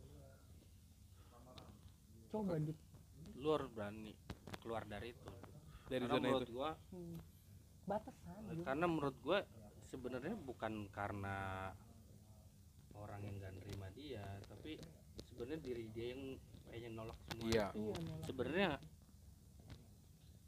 Coba 2.29 2.59
Dut. 2.59 2.77
lu 3.37 3.49
harus 3.51 3.69
berani 3.69 4.13
keluar 4.59 4.83
dari 4.85 5.13
itu 5.13 5.29
dari 5.87 6.03
karena 6.03 6.13
zona 6.13 6.25
menurut 6.27 6.45
itu 6.45 6.53
gua 6.53 6.71
Hmm. 6.91 7.17
Batasan. 7.87 8.43
Karena 8.61 8.87
menurut 8.87 9.17
gua 9.21 9.39
sebenarnya 9.97 10.37
bukan 10.37 10.93
karena 10.93 11.73
orang 12.93 13.21
yang 13.25 13.35
gak 13.41 13.55
nerima 13.57 13.89
dia 13.97 14.25
tapi 14.45 14.77
sebenarnya 15.25 15.61
diri 15.65 15.85
dia 15.89 16.13
yang 16.13 16.23
pengen 16.69 16.93
nolak 16.93 17.17
semua 17.33 17.49
Iya. 17.49 17.67
itu. 17.73 17.81
Iya, 17.81 18.15
sebenarnya 18.29 18.71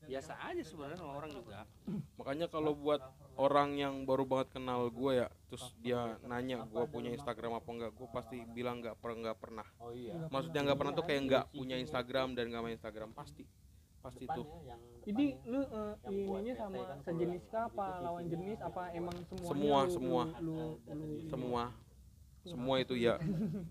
biasa 0.08 0.32
aja 0.40 0.62
sebenarnya 0.64 0.98
sama 1.04 1.12
orang 1.20 1.30
juga. 1.36 1.68
Makanya 2.16 2.46
kalau 2.48 2.72
buat 2.72 3.00
orang 3.36 3.76
yang 3.76 3.94
baru 4.08 4.24
banget 4.24 4.56
kenal 4.56 4.88
gue 4.88 5.12
ya 5.20 5.28
terus 5.52 5.68
dia 5.84 6.16
nanya 6.24 6.64
gue 6.64 6.84
punya 6.88 7.12
Instagram 7.12 7.60
apa 7.60 7.68
enggak 7.68 7.92
gue 7.92 8.08
pasti 8.08 8.40
bilang 8.56 8.80
nggak 8.80 8.96
pernah 9.00 9.16
nggak 9.28 9.38
pernah. 9.40 9.66
Oh 9.80 9.92
iya. 9.92 10.16
Maksudnya 10.32 10.64
nggak 10.64 10.78
pernah 10.80 10.92
tuh 10.96 11.04
kayak 11.04 11.20
nggak 11.28 11.44
punya 11.52 11.76
Instagram 11.76 12.32
dan 12.32 12.44
nggak 12.48 12.62
main 12.64 12.76
Instagram 12.76 13.10
pasti 13.12 13.44
pasti 14.08 14.24
tuh 14.24 14.46
Jadi 15.08 15.26
lu 15.48 15.60
eh, 15.64 15.94
ininya 16.12 16.54
sama 16.56 16.84
sejenis 17.00 17.42
kah 17.48 17.64
apa 17.72 17.86
lawan 18.04 18.24
jenis 18.28 18.58
apa 18.60 18.92
emang 18.92 19.16
semuanya 19.24 19.48
Semua, 19.48 19.78
lu, 19.80 19.92
semua. 19.92 20.22
lu, 20.40 20.56
lu, 20.84 20.92
lu- 20.92 21.28
semua 21.32 21.62
semua 22.48 22.76
itu 22.80 22.94
ya. 22.96 23.20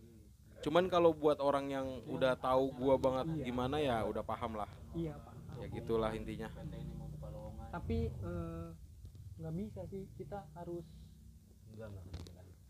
Cuman 0.65 0.89
kalau 0.89 1.13
buat 1.13 1.37
orang 1.41 1.69
yang 1.69 1.87
udah 2.09 2.37
tahu 2.37 2.73
gua 2.77 2.97
banget 2.97 3.45
gimana 3.45 3.77
ya 3.81 4.05
udah 4.05 4.21
paham 4.21 4.57
lah. 4.57 4.69
Iya 4.93 5.17
pak 5.17 5.33
ya 5.57 5.67
gitulah 5.73 6.11
intinya. 6.13 6.49
Tapi 7.73 8.09
eh, 8.09 8.67
nggak 9.41 9.53
bisa 9.57 9.81
sih. 9.89 10.05
Kita 10.17 10.45
harus 10.53 10.85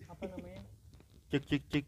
apa 0.08 0.24
namanya? 0.32 0.64
Cik 1.28 1.44
cik 1.44 1.64
cik 1.68 1.86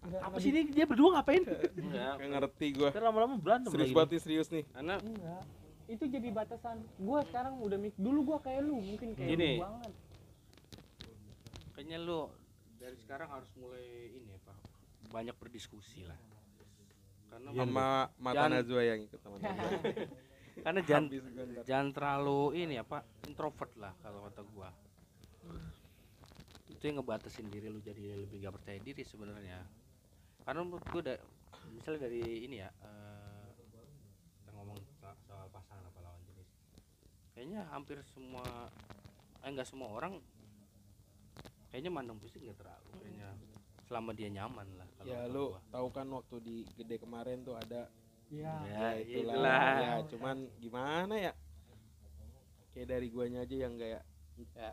Nggak- 0.00 0.22
apa 0.24 0.36
sih 0.40 0.48
ini? 0.48 0.62
Dia 0.70 0.84
berdua 0.84 1.08
ngapain? 1.14 1.42
Kayak 1.44 2.16
ngerti 2.16 2.66
gua. 2.72 2.88
Ntar 2.88 3.04
lama-lama 3.04 3.34
berantem 3.36 3.70
serius 3.70 3.88
lagi. 3.88 3.96
banget 3.96 4.20
serius 4.20 4.48
nih. 4.48 4.64
Bi- 4.64 4.80
enggak 4.80 5.42
itu 5.86 6.04
jadi 6.06 6.28
batasan. 6.30 6.76
Gua 6.96 7.20
sekarang 7.26 7.58
udah 7.58 7.76
mik 7.76 7.94
dulu 7.98 8.20
gua 8.24 8.38
kayak 8.38 8.62
lu 8.62 8.78
mungkin 8.78 9.12
kayak 9.12 9.28
Gini. 9.28 9.50
lu 9.52 9.62
banget. 9.62 9.92
Kayaknya 11.74 11.98
lu 11.98 12.18
dari 12.76 12.96
sekarang 12.96 13.28
harus 13.28 13.50
mulai 13.54 13.84
ini 14.10 14.30
apa 14.32 14.54
banyak 15.10 15.36
berdiskusi 15.36 16.06
lah. 16.06 16.16
Karena 17.28 17.48
sama 17.52 17.86
mata 18.16 18.34
Jangan- 18.36 18.52
Najwa 18.56 18.80
yang 18.82 19.00
ikut 19.02 19.20
sama 19.20 19.36
Najwa. 19.36 19.68
karena 20.64 20.80
jangan 20.82 21.04
jangan 21.62 21.88
terlalu 21.90 22.42
ini 22.58 22.74
apa 22.76 23.00
introvert 23.24 23.72
lah 23.76 23.92
kalau 23.98 24.24
kata 24.24 24.42
gua. 24.48 24.70
Itu 26.70 26.82
yang 26.82 26.96
ngebatasin 26.96 27.50
diri 27.50 27.68
lu 27.68 27.78
jadi 27.78 28.16
lebih 28.16 28.40
gak 28.40 28.54
percaya 28.56 28.78
diri 28.78 29.04
sebenarnya 29.04 29.60
karena 30.44 30.60
menurut 30.64 30.86
gua 30.90 31.02
da, 31.02 31.14
misalnya 31.72 32.00
dari 32.08 32.22
ini 32.46 32.56
ya 32.60 32.70
eh, 32.82 33.48
kita 34.42 34.50
ngomong 34.56 34.78
soal, 35.00 35.46
pasangan 35.52 35.84
apa 35.88 35.98
lawan 36.00 36.20
jenis. 36.28 36.48
Kayaknya 37.36 37.60
hampir 37.70 37.98
semua 38.12 38.44
eh 39.40 39.48
enggak 39.48 39.68
semua 39.68 39.88
orang 39.88 40.20
kayaknya 41.72 41.88
mandang 41.88 42.20
fisik 42.20 42.44
nggak 42.44 42.60
terlalu 42.60 42.90
kayaknya 43.00 43.30
selama 43.88 44.10
dia 44.12 44.28
nyaman 44.28 44.68
lah 44.76 44.88
kalau 45.00 45.08
ya 45.08 45.20
lu 45.32 45.56
tahu 45.72 45.86
kan 45.94 46.06
waktu 46.12 46.36
di 46.44 46.56
gede 46.76 47.00
kemarin 47.00 47.40
tuh 47.40 47.56
ada 47.56 47.88
ya 48.30 48.54
ya, 48.62 48.78
ya 48.94 49.02
itulah. 49.02 49.34
itulah. 49.34 49.70
ya 49.74 49.92
cuman 50.06 50.36
gimana 50.62 51.14
ya? 51.18 51.32
Kayak 52.70 52.86
dari 52.94 53.06
guanya 53.10 53.42
aja 53.42 53.56
yang 53.58 53.74
kayak 53.74 54.02
ya 54.54 54.70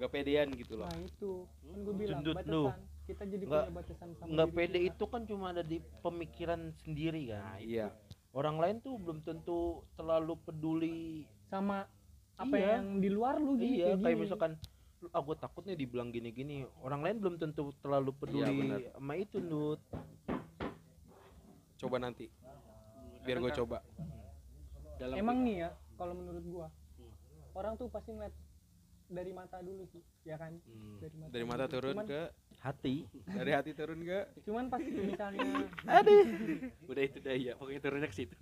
nggak 0.00 0.10
pedean 0.10 0.48
gitu 0.56 0.80
loh. 0.80 0.88
Nah 0.88 1.00
itu. 1.04 1.44
Kan 1.44 1.78
gua 1.84 1.94
bilang 1.94 2.20
Gendut 2.24 2.36
batasan. 2.40 2.52
lu. 2.56 2.64
Kita 3.10 3.22
jadi 3.24 3.44
Nggak- 3.44 3.66
punya 3.66 3.76
batasan 3.76 4.08
sama 4.14 4.30
nggak 4.30 4.48
pede 4.52 4.78
kita. 4.78 4.88
itu 4.90 5.04
kan 5.04 5.22
cuma 5.24 5.44
ada 5.50 5.62
di 5.62 5.78
pemikiran 6.00 6.60
sendiri 6.78 7.22
kan 7.28 7.58
iya 7.58 7.90
orang 8.30 8.56
lain 8.56 8.76
tuh 8.78 8.94
belum 8.96 9.18
tentu 9.20 9.58
terlalu 9.92 10.34
peduli 10.38 11.00
sama 11.44 11.90
apa 12.36 12.54
Iya. 12.54 12.78
yang 12.78 12.98
di 12.98 13.08
luar 13.08 13.36
lu 13.36 13.54
gini 13.54 13.82
iya 13.82 13.92
kayak 13.92 14.06
gini. 14.08 14.22
misalkan 14.22 14.52
"Lu, 14.98 15.08
ah 15.10 15.20
gue 15.20 15.34
takut 15.34 15.62
nih 15.62 15.76
dibilang 15.76 16.08
gini-gini 16.08 16.56
orang 16.78 17.00
lain 17.00 17.16
belum 17.18 17.34
tentu 17.36 17.72
terlalu 17.78 18.12
peduli 18.12 18.54
benar. 18.62 18.80
sama 18.92 19.12
itu 19.14 19.36
nut 19.38 19.80
coba 21.76 21.96
nanti 21.98 22.28
biar 23.20 23.38
gue 23.38 23.52
coba 23.54 23.78
dalam 24.96 25.16
emang 25.16 25.38
nih 25.42 25.56
ya 25.58 25.70
kalau 25.94 26.12
menurut 26.12 26.44
gua 26.46 26.68
Hmm. 26.92 27.12
orang 27.54 27.72
tuh 27.74 27.88
pasti 27.88 28.10
ngeliat 28.10 28.32
dari 29.06 29.32
mata 29.32 29.58
dulu 29.58 29.84
sih 29.86 30.04
ya 30.22 30.36
kan 30.36 30.52
Hmm. 30.60 31.00
dari 31.00 31.16
mata, 31.16 31.30
dari 31.30 31.44
mata 31.46 31.64
turun 31.66 31.94
cuman, 31.94 32.06
ke 32.06 32.20
hati 32.60 33.08
dari 33.24 33.52
hati 33.56 33.72
turun 33.72 34.04
ke 34.04 34.20
cuman 34.44 34.68
pas 34.68 34.80
misalnya 34.84 35.64
udah 36.84 37.02
itu 37.02 37.18
dah 37.18 37.32
ya 37.32 37.52
pokoknya 37.56 37.80
turunnya 37.80 38.08
ke 38.08 38.16
situ 38.16 38.36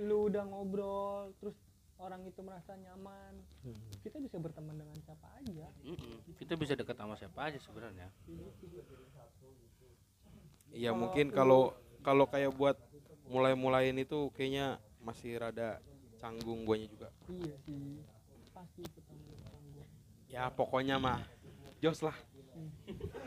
lu 0.00 0.28
udah 0.28 0.44
ngobrol 0.44 1.32
terus 1.36 1.56
orang 1.96 2.24
itu 2.24 2.40
merasa 2.40 2.76
nyaman 2.76 3.40
Hmm. 3.60 3.74
kita 3.98 4.22
bisa 4.22 4.38
berteman 4.38 4.78
dengan 4.78 4.94
siapa 5.02 5.26
aja 5.42 5.66
Mm-mm. 5.82 6.22
kita 6.38 6.54
bisa 6.54 6.78
dekat 6.78 6.94
sama 6.94 7.18
siapa 7.18 7.50
aja 7.50 7.58
sebenarnya 7.58 8.08
Iya 10.70 10.92
mungkin 10.92 11.32
kalau 11.32 11.72
kalau 12.04 12.28
kayak 12.28 12.52
buat 12.52 12.76
mulai-mulain 13.26 13.96
itu 13.96 14.28
kayaknya 14.36 14.76
masih 15.00 15.40
rada 15.40 15.80
canggung 16.20 16.62
guanya 16.62 16.86
juga. 16.86 17.08
iya 17.26 17.56
sih 17.64 18.02
pasti. 18.52 18.82
Ya 20.28 20.46
pokoknya 20.52 21.00
mah 21.00 21.22
jos 21.80 22.04
lah. 22.04 22.14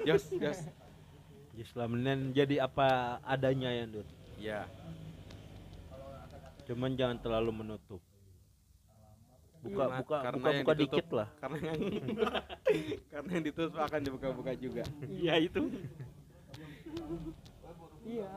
Jos, 0.01 0.23
jos. 0.31 0.59
Islamin 1.53 2.05
jadi 2.31 2.61
apa 2.61 2.87
adanya 3.21 3.67
ya 3.69 3.85
Dut 3.85 4.07
Ya, 4.37 4.63
cuman 6.63 6.95
jangan 6.95 7.19
terlalu 7.19 7.51
menutup 7.53 7.99
buka 9.59 9.75
Karena- 9.83 9.99
buka 9.99 10.17
karena 10.21 10.31
buka 10.33 10.49
yang 10.49 10.63
buka 10.63 10.73
ditutup- 10.73 10.95
dikit 10.95 11.07
lah 11.11 11.27
karena 11.35 11.57
yang 11.59 11.79
karena 13.11 13.29
yang 13.29 13.43
ditutup 13.43 13.75
akan 13.77 13.99
dibuka-buka 14.01 14.51
juga. 14.55 14.83
iya 15.09 15.35
itu 15.37 15.59
iya 18.05 18.29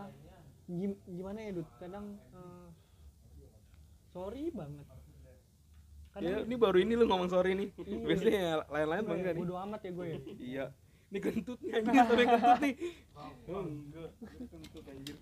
Gim- 0.64 1.00
gimana 1.06 1.38
ya 1.40 1.50
Dut 1.52 1.68
kadang 1.76 2.06
eh, 2.32 2.66
sorry 4.08 4.50
banget 4.50 4.86
kadang 6.10 6.26
Ya, 6.26 6.36
ini 6.40 6.56
baru 6.56 6.78
ini 6.78 6.92
lu 6.92 7.06
ngomong 7.06 7.24
sorry 7.26 7.54
nih. 7.54 7.68
Iya. 7.78 8.04
Biasanya 8.04 8.42
lain-lain 8.66 9.04
bangga 9.06 9.30
nih. 9.32 9.40
bodo 9.40 9.54
amat 9.58 9.80
ya 9.80 9.90
gue 9.90 10.06
ya 10.06 10.18
Iya. 10.36 10.66
Ini 11.12 11.18
kentutnya 11.20 11.72
ini 11.76 11.92
sampai 11.92 12.24
kentut 12.24 12.58
nih. 12.58 12.74
Oh, 13.46 13.60
enggak. 13.62 14.10
Kentut 14.48 14.84
anjir. 14.86 15.16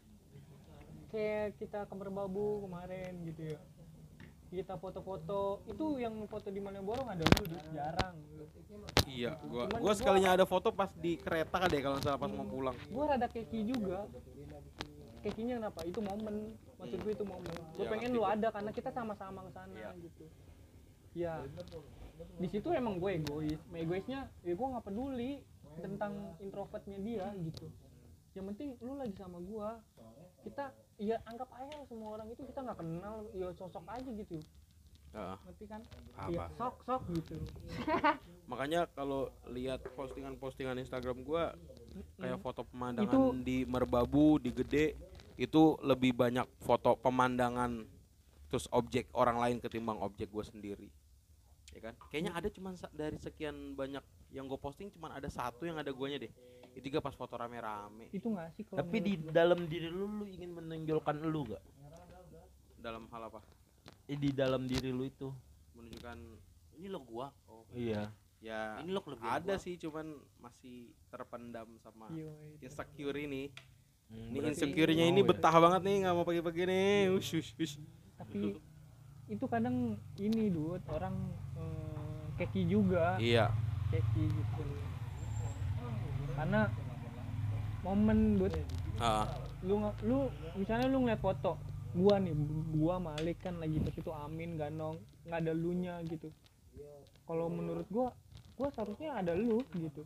kayak 1.11 1.59
kita 1.59 1.78
ke 1.82 1.95
Merbabu 1.97 2.62
kemarin 2.62 3.11
gitu 3.26 3.43
ya 3.45 3.59
kita 4.49 4.78
foto-foto 4.78 5.59
itu 5.66 5.99
yang 5.99 6.14
foto 6.24 6.47
di 6.49 6.59
Malioboro 6.59 7.03
ada 7.05 7.18
lu 7.18 7.45
jarang 7.68 8.14
Iya, 9.05 9.34
gua 9.43 9.66
Cuman 9.66 9.74
gua 9.76 9.82
gua- 9.84 9.99
sekalinya 9.99 10.30
ada 10.32 10.47
foto 10.47 10.70
pas 10.70 10.86
di 10.93 11.18
kereta 11.18 11.66
deh 11.66 11.80
kalau 11.80 11.99
nggak 11.99 12.07
salah 12.07 12.14
pas 12.16 12.30
mau 12.30 12.47
pulang. 12.47 12.78
gue 12.78 13.05
rada 13.05 13.26
keki 13.26 13.61
juga 13.66 14.07
kekinya 15.20 15.55
kenapa 15.59 15.80
itu 15.82 15.99
momen 16.01 16.34
maksud 16.76 16.99
gue 17.01 17.12
itu 17.12 17.24
momen 17.24 17.55
gue 17.74 17.82
Ya, 17.82 17.91
pengen 17.91 18.11
lu 18.12 18.22
gua. 18.22 18.30
ada 18.30 18.49
karena 18.49 18.70
kita 18.70 18.91
sama-sama 18.91 19.41
ke 19.43 19.51
sana 19.51 19.74
Iya. 19.76 19.91
gitu 20.01 20.24
ya 21.12 21.34
di 22.36 22.47
situ 22.47 22.68
emang 22.70 22.97
gue 22.97 23.11
egois 23.16 23.59
egoisnya 23.72 24.30
ya 24.41 24.53
gue 24.53 24.66
nggak 24.68 24.84
peduli 24.84 25.43
tentang 25.81 26.12
introvertnya 26.39 26.99
dia 27.01 27.26
gitu 27.41 27.66
yang 28.39 28.47
penting 28.55 28.78
lu 28.78 28.95
lagi 28.95 29.14
sama 29.18 29.43
gue 29.43 29.68
kita 30.47 30.64
ya 31.01 31.16
anggap 31.26 31.51
aja 31.57 31.76
semua 31.89 32.20
orang 32.20 32.28
itu 32.31 32.45
kita 32.47 32.61
nggak 32.62 32.78
kenal 32.78 33.26
ya 33.35 33.49
sosok 33.57 33.85
aja 33.89 34.11
gitu 34.12 34.39
Heeh. 35.11 35.37
ngerti 35.43 35.64
kan 35.66 35.83
Apa? 36.14 36.31
ya 36.31 36.45
sok 36.55 36.74
sok 36.87 37.03
gitu 37.11 37.35
Makanya 38.51 38.91
kalau 38.99 39.31
lihat 39.47 39.78
postingan-postingan 39.95 40.83
Instagram 40.83 41.22
gua 41.22 41.55
kayak 42.18 42.43
foto 42.43 42.66
pemandangan 42.66 43.07
Itu- 43.07 43.47
di 43.47 43.62
Merbabu, 43.62 44.43
di 44.43 44.51
Gede 44.51 44.99
itu 45.39 45.78
lebih 45.87 46.12
banyak 46.18 46.45
foto 46.59 46.99
pemandangan 46.99 47.87
terus 48.51 48.66
objek 48.74 49.07
orang 49.14 49.39
lain 49.39 49.57
ketimbang 49.62 50.03
objek 50.03 50.28
gue 50.35 50.43
sendiri. 50.43 50.89
Ya 51.70 51.81
kan? 51.81 51.95
Kayaknya 52.11 52.33
ada 52.35 52.49
cuman 52.51 52.74
dari 52.91 53.16
sekian 53.22 53.78
banyak 53.78 54.03
yang 54.31 54.47
gue 54.47 54.57
posting 54.57 54.89
cuman 54.91 55.11
ada 55.12 55.26
satu 55.26 55.64
yang 55.64 55.76
ada 55.76 55.91
guanya 55.91 56.18
deh. 56.18 56.33
Itu 56.70 56.87
juga 56.87 57.03
pas 57.03 57.12
foto 57.12 57.35
rame-rame 57.35 58.09
itu 58.11 58.26
nggak 58.26 58.49
sih 58.55 58.62
kalau 58.62 58.78
tapi 58.78 58.97
di 58.99 59.14
dalam 59.18 59.66
diri 59.66 59.91
lu 59.91 60.07
lu 60.07 60.24
ingin 60.24 60.55
menonjolkan 60.55 61.18
lu 61.18 61.43
gak 61.49 61.62
dalam 62.76 63.05
hal 63.11 63.26
apa? 63.26 63.41
eh, 64.07 64.14
di 64.14 64.31
dalam 64.31 64.64
diri 64.64 64.89
lu 64.89 65.05
itu 65.05 65.28
Menunjukkan 65.74 66.18
ini 66.76 66.87
lo 66.87 67.01
gua 67.03 67.28
oh 67.47 67.66
iya 67.72 68.09
ya 68.39 68.81
ini 68.81 68.91
lo 68.91 69.03
kelebihan 69.03 69.35
ada 69.37 69.55
gua. 69.55 69.61
sih 69.61 69.76
cuman 69.76 70.07
masih 70.39 70.89
terpendam 71.09 71.68
sama. 71.78 72.09
Iya, 72.11 72.33
itu. 72.55 72.62
insecure 72.64 73.18
ini. 73.18 73.53
Hmm, 74.07 74.31
Ini 74.33 74.47
insecure-nya 74.51 75.07
ini 75.07 75.22
ya? 75.22 75.28
betah 75.28 75.55
banget 75.55 75.81
nih 75.85 75.97
nggak 76.03 76.14
mau 76.16 76.24
pagi-pagi 76.24 76.62
nih. 76.66 77.14
Ush, 77.14 77.31
ush, 77.37 77.51
ush. 77.55 77.74
tapi 78.16 78.59
itu 79.26 79.45
kadang 79.47 79.95
ini 80.16 80.51
dude 80.51 80.83
orang 80.87 81.14
eh, 81.55 82.26
keki 82.37 82.62
juga 82.64 83.14
Iya. 83.18 83.51
Keki 83.91 84.24
gitu. 84.30 84.62
Karena 86.34 86.70
momen 87.82 88.38
dude 88.38 88.61
Ah, 89.01 89.24
lu 89.64 89.80
lu 90.05 90.28
misalnya 90.61 90.84
lu 90.93 91.01
ngeliat 91.01 91.24
foto 91.24 91.57
gua 91.97 92.20
nih 92.20 92.36
gua 92.76 93.01
Malik 93.01 93.41
kan 93.41 93.57
lagi 93.57 93.80
pas 93.80 93.97
itu 93.97 94.12
Amin 94.12 94.61
Ganong 94.61 95.01
nggak 95.24 95.41
ada 95.41 95.53
lu 95.57 95.72
nya 95.72 95.97
gitu. 96.05 96.28
Kalau 97.24 97.49
menurut 97.49 97.88
gua 97.88 98.12
gua 98.55 98.68
seharusnya 98.68 99.16
ada 99.16 99.32
lu 99.32 99.64
gitu. 99.72 100.05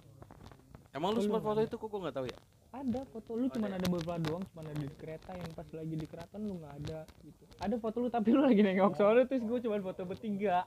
Emang 0.94 1.10
lu 1.10 1.18
Oh, 1.18 1.24
sempat 1.26 1.42
foto 1.42 1.60
itu 1.60 1.74
kok 1.74 1.88
gua 1.90 2.00
nggak 2.06 2.16
tahu 2.16 2.28
ya? 2.30 2.38
ada 2.74 3.06
foto 3.06 3.38
lu 3.38 3.46
cuman 3.46 3.78
ada 3.78 3.86
beberapa 3.86 4.18
doang 4.18 4.42
cuman 4.50 4.74
ada 4.74 4.82
di 4.82 4.90
kereta 4.98 5.30
yang 5.30 5.46
pas 5.54 5.62
lagi 5.70 5.94
di 5.94 6.06
keraton 6.10 6.42
lu 6.42 6.58
nggak 6.58 6.74
ada 6.82 6.98
gitu. 7.22 7.42
Ada 7.62 7.74
foto 7.78 7.96
lu 8.02 8.08
tapi 8.10 8.34
lu 8.34 8.42
lagi 8.42 8.62
nengok. 8.66 8.98
Soalnya 8.98 9.30
terus 9.30 9.46
gue 9.46 9.58
cuman 9.62 9.78
foto 9.78 10.02
bertiga 10.02 10.66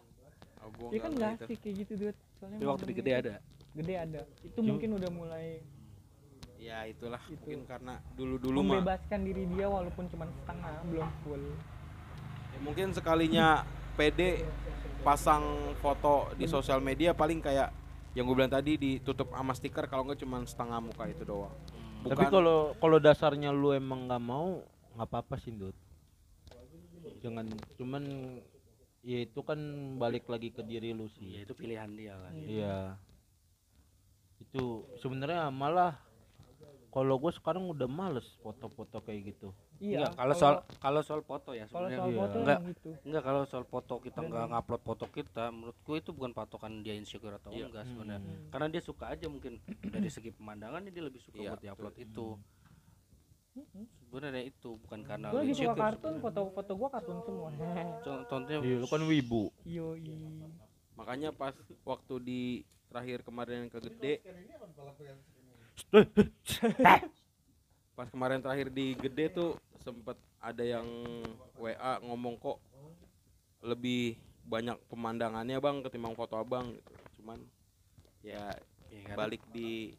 Oh, 0.67 0.71
gua 0.75 0.89
ya 0.91 0.99
kan 0.99 1.11
nggak 1.15 1.31
gitu. 1.33 1.45
asik 1.47 1.57
kayak 1.63 1.75
gitu 1.79 1.93
dude 1.95 2.19
soalnya 2.35 2.57
Tapi 2.59 2.67
waktu 2.67 2.83
di 2.83 2.93
gede 2.93 3.11
ada? 3.15 3.33
Gede 3.71 3.93
ada. 3.95 4.21
Itu 4.43 4.57
Cuma- 4.59 4.67
mungkin 4.75 4.89
udah 4.93 5.11
mulai 5.11 5.47
ya 6.57 6.77
itulah. 6.83 7.21
Itu. 7.23 7.39
mungkin 7.39 7.59
karena 7.63 7.93
dulu 8.13 8.35
dulu 8.35 8.59
mah 8.59 8.81
membebaskan 8.81 9.19
diri 9.23 9.43
dia 9.47 9.65
walaupun 9.65 10.05
cuman 10.09 10.27
setengah 10.33 10.73
belum 10.85 11.09
full. 11.23 11.43
Ya 12.51 12.59
mungkin 12.59 12.87
sekalinya 12.91 13.47
PD 13.95 14.43
pasang 15.01 15.45
foto 15.79 16.27
di 16.35 16.45
sosial 16.45 16.83
media 16.83 17.15
paling 17.15 17.39
kayak 17.39 17.71
yang 18.11 18.25
gue 18.25 18.35
bilang 18.35 18.49
tadi 18.49 18.75
ditutup 18.75 19.29
sama 19.29 19.53
stiker 19.53 19.85
kalau 19.85 20.03
nggak 20.03 20.19
cuma 20.19 20.41
setengah 20.43 20.81
muka 20.81 21.05
itu 21.05 21.23
doang. 21.23 21.53
Tapi 22.03 22.11
Bukan- 22.17 22.33
kalau 22.33 22.59
kalau 22.75 22.97
dasarnya 22.97 23.53
lu 23.53 23.71
emang 23.71 24.09
nggak 24.09 24.19
mau, 24.19 24.59
nggak 24.93 25.07
apa-apa 25.07 25.37
sih, 25.37 25.53
Dut. 25.53 25.77
Jangan 27.21 27.45
cuman 27.77 28.03
ya 29.07 29.23
itu 29.23 29.39
kan 29.39 29.55
balik 29.95 30.27
lagi 30.27 30.51
ke 30.51 30.59
diri 30.61 30.91
lu 30.91 31.07
ya 31.07 31.15
sih. 31.15 31.29
itu 31.39 31.53
pilihan 31.53 31.87
dia 31.89 32.13
kan 32.13 32.33
Iya. 32.35 32.77
Itu 34.39 34.63
sebenarnya 34.97 35.47
malah 35.49 35.95
kalau 36.89 37.15
gue 37.15 37.29
sekarang 37.31 37.67
udah 37.67 37.85
males 37.85 38.25
foto-foto 38.37 38.99
kayak 38.99 39.21
gitu. 39.29 39.49
iya 39.77 40.01
Enggak, 40.01 40.13
kalau 40.17 40.33
soal 40.33 40.55
kalau 40.79 41.01
soal 41.01 41.21
foto 41.21 41.53
ya 41.53 41.63
sebenarnya 41.65 41.99
Iya. 42.01 42.25
Enggak. 42.33 42.59
gitu 42.67 42.89
enggak 43.05 43.23
kalau 43.23 43.41
soal 43.45 43.63
foto 43.63 43.93
kita 43.99 44.17
Dan- 44.17 44.27
nggak 44.27 44.45
ngupload 44.49 44.81
foto 44.83 45.05
kita 45.07 45.43
menurutku 45.47 45.91
itu 45.93 46.09
bukan 46.11 46.31
patokan 46.33 46.81
dia 46.81 46.93
insecure 46.93 47.31
atau 47.31 47.53
Iya. 47.53 47.69
enggak 47.69 47.85
sebenarnya 47.85 48.35
Hmm. 48.35 48.49
karena 48.49 48.67
dia 48.67 48.81
suka 48.81 49.05
aja 49.07 49.25
mungkin 49.27 49.61
dari 49.85 50.09
segi 50.09 50.33
pemandangannya 50.33 50.89
dia 50.89 51.05
lebih 51.05 51.21
suka 51.21 51.37
Iya, 51.37 51.53
buat 51.53 51.61
diupload 51.61 51.95
itu 52.01 52.25
Mm-mm. 53.57 53.83
sebenarnya 53.97 54.43
itu 54.45 54.77
bukan 54.85 55.01
karena 55.01 55.33
gue 55.33 55.41
lagi 55.41 55.53
suka 55.57 55.73
kartun 55.73 56.15
foto-foto 56.21 56.71
gue 56.77 56.89
kartun 56.93 57.17
semua 57.25 57.49
Con- 58.05 58.25
contohnya 58.29 58.61
Iya, 58.61 58.77
lu 58.77 58.87
kan 58.87 59.01
wibu. 59.01 59.49
yoi 59.65 60.13
makanya 60.93 61.29
pas 61.29 61.53
waktu 61.83 62.13
di 62.21 62.41
terakhir 62.89 63.25
kemarin 63.25 63.65
yang 63.65 63.71
ke 63.73 63.79
gede 63.81 64.13
pas 67.97 68.07
kemarin 68.13 68.41
terakhir 68.41 68.69
di 68.69 68.93
gede 68.93 69.25
tuh 69.33 69.51
sempet 69.81 70.17
ada 70.37 70.61
yang 70.61 70.85
WA 71.57 71.97
ngomong 72.05 72.37
kok 72.37 72.61
lebih 73.65 74.17
banyak 74.45 74.77
pemandangannya 74.87 75.57
bang 75.57 75.81
ketimbang 75.81 76.13
foto 76.13 76.37
abang 76.37 76.71
gitu 76.71 76.93
cuman 77.19 77.41
ya 78.21 78.53
ya 78.87 79.01
kan? 79.11 79.15
balik 79.17 79.41
di 79.49 79.97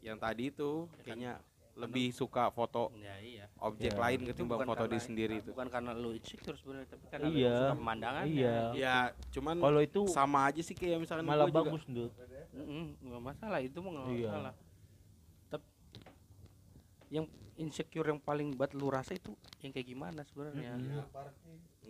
yang 0.00 0.16
tadi 0.16 0.48
itu 0.48 0.86
kayaknya 1.02 1.40
lebih 1.80 2.06
suka 2.10 2.44
foto 2.48 2.92
ya 2.94 3.16
iya 3.18 3.44
objek 3.58 3.90
Ya. 3.90 3.98
lain 3.98 4.20
ketimbang 4.22 4.56
bukan 4.56 4.68
foto 4.68 4.76
karena- 4.78 4.92
diri 4.92 5.00
sendiri 5.02 5.34
itu 5.38 5.50
bukan 5.50 5.68
karena 5.68 5.90
lu 5.92 6.10
insecure 6.12 6.54
sebenarnya 6.54 6.88
tapi 6.88 7.04
karena 7.06 7.26
lu 7.26 7.34
Iya. 7.34 7.54
suka 7.56 7.74
pemandangannya 7.74 8.30
Iya. 8.30 8.56
ya 8.74 8.96
cuman 9.30 9.56
Kalau 9.58 9.80
itu 9.80 10.00
sama 10.06 10.38
aja 10.44 10.60
sih 10.60 10.72
kayak 10.72 10.98
misalkan 10.98 11.24
malah 11.24 11.44
gua 11.44 11.52
juga 11.54 11.60
bagus, 11.66 11.82
Dut. 11.86 12.12
Mm-mm, 12.50 12.84
nggak 13.00 13.22
masalah 13.24 13.58
itu 13.58 13.78
mah 13.78 13.90
nggak 13.92 14.06
Iya. 14.10 14.28
masalah 14.28 14.52
tapi 15.48 15.66
yang 17.10 17.26
insecure 17.56 18.06
yang 18.06 18.18
paling 18.18 18.48
buat 18.50 18.72
lu 18.72 18.88
rasa 18.88 19.12
itu 19.12 19.32
yang 19.58 19.70
kayak 19.70 19.86
gimana 19.86 20.20
sebenarnya 20.22 20.72
Mm-mm. 20.72 21.04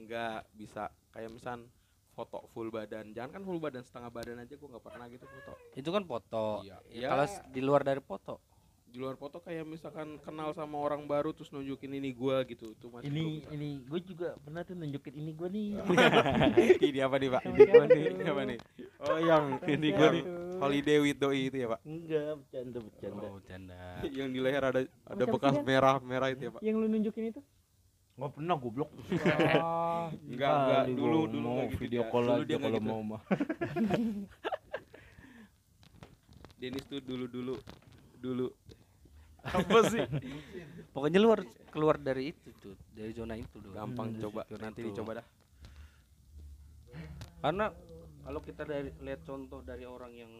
nggak 0.01 0.39
bisa 0.53 0.83
kayak 1.11 1.31
misal 1.31 1.67
foto 2.11 2.43
full 2.49 2.69
badan 2.69 3.11
jangan 3.11 3.31
kan 3.31 3.43
full 3.43 3.57
badan 3.57 3.81
setengah 3.81 4.11
badan 4.11 4.39
aja 4.39 4.55
gua 4.55 4.69
nggak 4.71 4.85
pernah 4.85 5.07
gitu 5.07 5.25
foto 5.25 5.53
itu 5.73 5.89
kan 5.89 6.03
foto 6.05 6.45
Iya. 6.61 6.77
Ya, 6.87 6.99
Ya. 6.99 7.09
kalau 7.09 7.25
di 7.49 7.61
luar 7.61 7.83
dari 7.83 8.01
foto 8.01 8.43
di 8.91 8.99
luar 8.99 9.15
foto 9.15 9.39
kayak 9.39 9.63
misalkan 9.63 10.19
kenal 10.19 10.51
sama 10.51 10.75
orang 10.75 11.07
baru 11.07 11.31
terus 11.31 11.55
nunjukin 11.55 11.95
ini 11.95 12.11
gua 12.11 12.43
gitu 12.43 12.75
itu 12.75 12.87
masih 12.91 13.07
Ini 13.07 13.23
belum 13.23 13.55
ini 13.55 13.69
gue 13.87 14.01
juga 14.03 14.29
pernah 14.43 14.67
tuh 14.67 14.75
nunjukin 14.75 15.15
ini 15.15 15.31
gue 15.31 15.49
nih. 15.49 15.69
ini 16.91 16.99
apa 16.99 17.17
nih 17.23 17.29
pak 17.31 17.43
ini 17.47 17.59
siapa 17.63 17.85
nih 17.87 17.95
tuh? 17.95 18.11
ini 18.11 18.25
apa 18.27 18.43
nih 18.43 18.59
oh 19.07 19.19
yang 19.23 19.45
ini 19.63 19.89
gua 19.95 20.07
tuh? 20.11 20.15
nih 20.19 20.23
holiday 20.59 20.99
with 20.99 21.19
doi 21.23 21.41
itu 21.47 21.57
ya 21.57 21.69
pak 21.71 21.81
Enggak, 21.87 22.33
bercanda 22.43 22.79
bercanda. 22.83 23.27
oh 23.31 23.39
canda 23.47 23.81
yang 24.19 24.29
di 24.35 24.41
leher 24.43 24.63
ada 24.67 24.81
ada 24.83 25.23
siapa 25.23 25.33
bekas 25.39 25.55
merah 25.63 25.97
merah 26.03 26.29
itu 26.35 26.43
ya 26.43 26.51
pak 26.51 26.61
yang 26.61 26.77
lu 26.77 26.87
nunjukin 26.91 27.31
itu 27.31 27.41
Nggak 28.21 28.37
pernah 28.37 28.57
goblok. 28.61 28.91
oh, 28.93 30.07
enggak 30.29 30.51
enggak 30.53 30.83
dulu 30.93 31.19
gua 31.25 31.33
dulu 31.33 31.49
mau 31.49 31.65
gitu 31.65 31.77
video 31.81 32.03
dia. 32.05 32.11
call 32.13 32.25
dulu 32.29 32.43
aja 32.45 32.57
kalau 32.61 32.77
gitu. 32.77 32.85
mau 32.85 33.01
mah. 33.01 33.23
Dennis 36.61 36.85
tuh 36.85 37.01
dulu 37.01 37.25
dulu 37.25 37.55
dulu 38.21 38.47
apa 39.43 39.79
sih? 39.89 40.03
Pokoknya 40.91 41.19
lu 41.19 41.29
harus 41.33 41.49
keluar 41.71 41.97
dari 41.97 42.35
itu 42.35 42.51
tuh 42.59 42.75
dari 42.91 43.13
zona 43.15 43.39
itu 43.39 43.57
dulu 43.57 43.73
gampang 43.73 44.13
Hmm, 44.13 44.23
coba. 44.27 44.43
nanti 44.59 44.81
itu. 44.83 44.91
dicoba 44.93 45.23
dah. 45.23 45.27
Karena 47.41 47.67
kalau 48.21 48.41
kita 48.41 48.63
dari 48.65 48.91
lihat 49.01 49.25
contoh 49.25 49.63
dari 49.63 49.85
orang 49.87 50.13
yang 50.13 50.33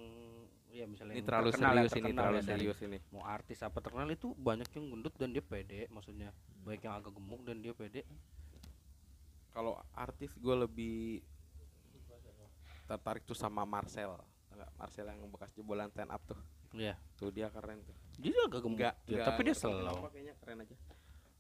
ya 0.71 0.87
misalnya 0.87 1.19
ini 1.19 1.27
terlalu 1.27 1.51
terkenal, 1.51 1.75
yang 1.75 1.89
serius 1.89 1.93
ini 1.93 2.03
terkenal 2.07 2.23
terlalu 2.23 2.37
ya, 2.39 2.43
dari 2.47 2.59
serius 2.63 2.79
ini. 2.87 2.99
mau 3.11 3.23
artis 3.27 3.59
apa 3.59 3.79
terkenal 3.83 4.07
itu 4.07 4.29
banyak 4.39 4.69
yang 4.71 4.85
gendut 4.87 5.15
dan 5.19 5.29
dia 5.31 5.43
pede 5.43 5.81
maksudnya. 5.91 6.31
Baik 6.63 6.85
yang 6.85 6.95
agak 6.95 7.13
gemuk 7.15 7.41
dan 7.43 7.57
dia 7.59 7.73
pede. 7.73 8.03
Kalau 9.51 9.75
artis 9.93 10.31
gue 10.39 10.55
lebih 10.55 11.25
tertarik 12.87 13.23
tuh 13.27 13.35
sama 13.35 13.63
Marcel. 13.65 14.15
Marcel 14.77 15.09
yang 15.09 15.25
bekas 15.31 15.51
jebolan 15.55 15.89
stand 15.91 16.11
up 16.11 16.23
tuh. 16.27 16.39
Ya 16.71 16.95
tuh 17.19 17.35
dia 17.35 17.51
keren 17.51 17.83
tuh 17.83 17.97
dia 18.21 18.37
agak 18.43 18.61
gemuk 18.61 18.77
enggak 18.77 18.95
ya, 19.05 19.25
tapi 19.25 19.41
dia 19.43 19.55
slow 19.55 19.97
kayaknya 20.07 20.35
keren 20.37 20.59
aja 20.61 20.75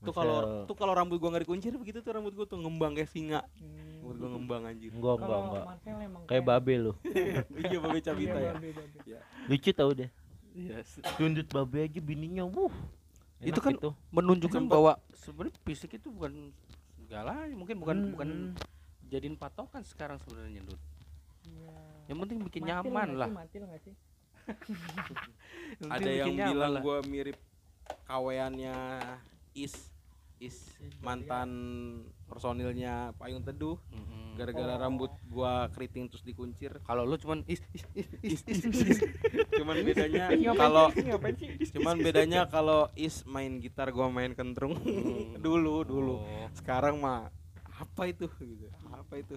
tuh 0.00 0.12
kalau 0.12 0.38
tuh 0.64 0.72
kalau 0.74 0.92
rambut 0.92 1.16
gua 1.16 1.28
nggak 1.30 1.44
dikunci 1.44 1.66
begitu 1.72 2.00
tuh 2.00 2.10
rambut 2.10 2.32
gua 2.32 2.44
tuh 2.44 2.56
ngembang 2.56 2.92
kayak 2.94 3.06
singa 3.06 3.44
Hmm. 3.54 4.00
rambut 4.00 4.16
gua 4.16 4.28
ngembang 4.32 4.62
anjir 4.64 4.90
Enggak, 4.90 5.14
enggak, 5.18 5.40
enggak. 5.40 5.64
Kayak 6.26 6.44
babe 6.44 6.72
lu. 6.74 6.92
iya 7.62 7.78
babe 7.78 7.98
cabita 8.00 8.32
Iya, 8.32 8.42
ya 8.42 8.52
babe. 8.54 8.82
Lucu 9.46 9.70
tau 9.70 9.90
deh. 9.92 10.10
Yes. 10.50 10.88
Tundut 11.14 11.46
babe 11.46 11.78
aja 11.80 12.00
bininya, 12.00 12.42
wuh. 12.42 12.72
Itu 13.38 13.54
Enak 13.54 13.62
kan 13.62 13.72
gitu. 13.76 13.90
menunjukkan 14.10 14.62
Sempet. 14.62 14.72
bahwa 14.72 14.92
sebenarnya 15.14 15.54
fisik 15.62 15.90
itu 15.94 16.08
bukan 16.08 16.50
segalanya 16.98 17.54
mungkin 17.54 17.76
bukan 17.76 17.96
Hmm, 17.98 18.10
bukan 18.10 18.28
hmm. 18.50 19.06
jadiin 19.06 19.34
patokan 19.34 19.82
sekarang 19.82 20.16
sebenarnya 20.18 20.62
Dut 20.62 20.80
Iya. 21.42 21.72
yang 22.06 22.18
penting 22.20 22.38
bikin 22.40 22.62
Mantil 22.62 22.88
nyaman 22.88 23.08
lah 23.16 23.26
sih, 23.26 23.36
mantil 23.36 23.62
nggak 23.64 23.82
sih 23.82 23.94
ada 25.94 26.10
yang 26.10 26.34
bilang 26.34 26.80
gua 26.82 27.00
mirip 27.06 27.38
kaweannya 28.06 29.00
Is 29.54 29.74
Is 30.40 30.56
mantan 31.04 31.50
personilnya 32.24 33.12
Payung 33.20 33.44
Teduh. 33.44 33.76
Gara-gara 34.40 34.72
Oh. 34.72 34.80
rambut 34.80 35.12
gua 35.28 35.68
keriting 35.68 36.08
terus 36.08 36.24
dikuncir. 36.24 36.80
Kalau 36.88 37.04
lu 37.04 37.20
cuman 37.20 37.44
is 37.44 37.60
is 37.76 37.84
is 38.24 38.40
is, 38.48 38.72
is, 38.72 38.98
cuman 39.60 39.84
bedanya 39.84 40.32
kalau 40.56 40.88
cuman 41.76 41.96
bedanya 42.00 42.48
kalau 42.48 42.88
Is 42.96 43.28
main 43.28 43.60
gitar 43.60 43.92
gua 43.92 44.08
main 44.08 44.32
kentrung. 44.32 44.80
Dulu 45.44 45.84
dulu. 45.84 46.24
Oh. 46.24 46.48
sekarang 46.56 47.04
mah 47.04 47.28
apa 47.76 48.08
itu 48.08 48.24
gitu. 48.40 48.72
Apa 48.96 49.20
itu 49.20 49.36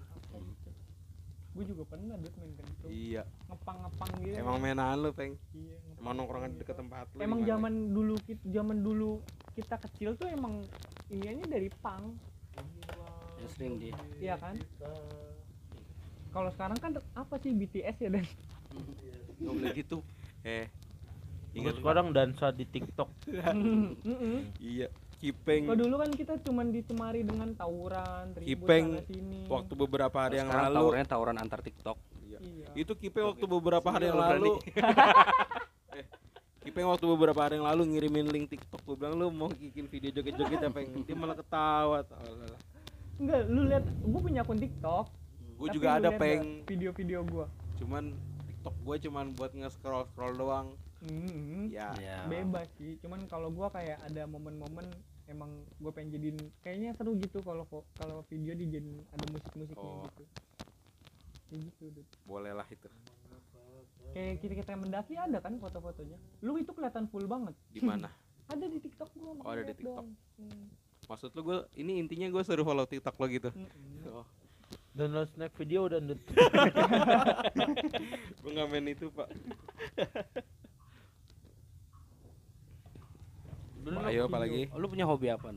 gue 1.54 1.66
juga 1.70 1.84
pernah 1.86 2.18
dude 2.18 2.34
main 2.42 2.54
kentut 2.58 2.90
iya. 2.90 3.22
Ngepang 3.46 3.78
ngepang 3.86 4.12
gitu. 4.26 4.36
Emang 4.42 4.58
mainan 4.58 4.98
lu 4.98 5.14
peng? 5.14 5.38
Iya, 5.54 5.78
emang 6.02 6.14
nongkrongan 6.18 6.50
di 6.50 6.58
dekat 6.66 6.78
tempat 6.82 7.06
lu 7.14 7.20
emang 7.22 7.46
zaman 7.46 7.74
dulu 7.94 8.16
kita 8.26 8.44
zaman 8.50 8.78
dulu 8.82 9.12
kita 9.54 9.76
kecil 9.86 10.18
tuh 10.18 10.28
emang 10.34 10.66
iniannya 11.14 11.46
dari 11.46 11.70
pang 11.70 12.18
yang 13.38 13.50
sering 13.54 13.74
di 13.78 13.90
iya 14.18 14.34
kan? 14.42 14.58
Kalau 16.34 16.50
sekarang 16.50 16.78
kan 16.82 16.92
apa 17.14 17.38
sih 17.38 17.54
BTS 17.54 17.98
ya 18.02 18.10
dan? 18.10 18.26
Nggak 19.38 19.54
boleh 19.54 19.72
gitu. 19.78 19.98
Eh 20.44 20.68
Ingat 21.54 21.78
sekarang 21.80 22.12
dansa 22.12 22.50
di 22.50 22.66
TikTok. 22.66 23.14
Iya 24.58 24.90
Kipeng 25.24 25.64
Kalau 25.66 25.80
dulu 25.80 25.96
kan 25.98 26.12
kita 26.12 26.34
cuman 26.38 26.68
dicemari 26.68 27.24
dengan 27.24 27.56
tawuran, 27.56 28.36
ribut 28.36 28.68
Ipeng 28.68 28.86
sana 28.92 29.08
sini. 29.08 29.40
waktu 29.48 29.74
beberapa 29.74 30.18
hari 30.20 30.36
yang 30.38 30.52
lalu 30.52 30.76
tawurannya 30.76 31.08
tawuran 31.08 31.38
antar 31.40 31.60
TikTok 31.62 31.96
Iya. 32.20 32.40
Iya. 32.44 32.68
itu 32.76 32.92
Kipeng 32.92 33.26
waktu 33.26 33.46
beberapa 33.48 33.88
hari 33.88 34.06
yang 34.06 34.20
berani. 34.20 34.36
lalu 34.36 34.52
eh, 35.96 36.06
Kipeng 36.60 36.84
waktu 36.86 37.06
beberapa 37.08 37.40
hari 37.40 37.56
yang 37.56 37.64
lalu 37.66 37.82
ngirimin 37.90 38.28
link 38.28 38.46
TikTok 38.50 38.84
gue 38.84 38.96
bilang 38.98 39.16
lu 39.16 39.28
mau 39.30 39.48
bikin 39.48 39.88
video 39.88 40.12
joget-joget 40.12 40.60
ya 40.60 40.70
peng 40.70 40.92
dia 41.02 41.16
malah 41.16 41.36
ketawa. 41.36 42.04
Enggak, 43.14 43.42
lu 43.46 43.62
lihat 43.64 43.86
gua 44.02 44.20
punya 44.20 44.42
akun 44.42 44.58
TikTok. 44.58 45.06
gue 45.54 45.70
juga 45.72 45.96
ada 45.96 46.12
peng 46.12 46.66
video-video 46.66 47.24
gua. 47.24 47.48
cuman 47.74 48.12
TikTok 48.44 48.76
gue 48.78 48.96
cuman 49.02 49.26
buat 49.32 49.52
nge-scroll 49.54 50.04
scroll 50.06 50.36
doang 50.36 50.68
Hmm. 51.00 51.68
ya 51.68 51.92
ya 51.98 52.24
Bebas 52.26 52.72
sih, 52.74 52.96
cuman 52.98 53.28
kalau 53.28 53.52
gua 53.52 53.68
kayak 53.68 54.00
ada 54.02 54.24
momen-momen 54.24 54.88
emang 55.26 55.50
gue 55.74 55.92
pengen 55.92 56.10
jadiin 56.12 56.36
kayaknya 56.60 56.92
seru 56.92 57.16
gitu 57.16 57.40
kalau 57.40 57.64
fo- 57.64 57.88
kalau 57.94 58.22
video 58.24 58.54
dijadiin 58.54 59.02
ada 59.10 59.26
musik-musiknya 59.30 59.80
Oh. 59.80 60.04
gitu. 60.06 60.24
Kayak 61.46 61.60
gitu, 61.66 61.84
Dut. 61.92 62.08
boleh 62.24 62.52
lah 62.52 62.68
itu 62.68 62.90
kayak 64.10 64.36
kita 64.38 64.54
kita 64.56 64.74
mendaki 64.76 65.14
ada 65.16 65.38
kan 65.38 65.56
foto-fotonya 65.56 66.18
lu 66.40 66.56
itu 66.56 66.70
kelihatan 66.70 67.08
full 67.08 67.26
banget 67.26 67.56
di 67.68 67.80
mana 67.80 68.10
ada 68.54 68.62
di 68.64 68.78
tiktok 68.78 69.10
gua 69.16 69.34
Oh, 69.40 69.50
ada 69.50 69.64
di 69.64 69.74
TikTok. 69.74 69.96
dong. 69.96 70.10
Hmm. 70.36 70.66
maksud 71.04 71.30
lu 71.32 71.42
gue 71.44 71.58
ini 71.76 71.98
intinya 71.98 72.28
gue 72.28 72.42
suruh 72.42 72.62
follow 72.62 72.84
tiktok 72.84 73.16
lo 73.16 73.26
gitu 73.28 73.50
Mm-mm. 73.50 74.14
oh 74.14 74.28
download 74.92 75.26
snack 75.28 75.54
video 75.54 75.86
dan 75.88 76.06
gue 78.36 78.52
nggak 78.52 78.68
main 78.68 78.88
itu 78.88 79.10
pak 79.10 79.30
Lu- 83.84 84.08
ayo 84.08 84.32
apalagi? 84.32 84.72
lu 84.72 84.86
punya 84.88 85.04
hobi 85.04 85.28
apa 85.28 85.52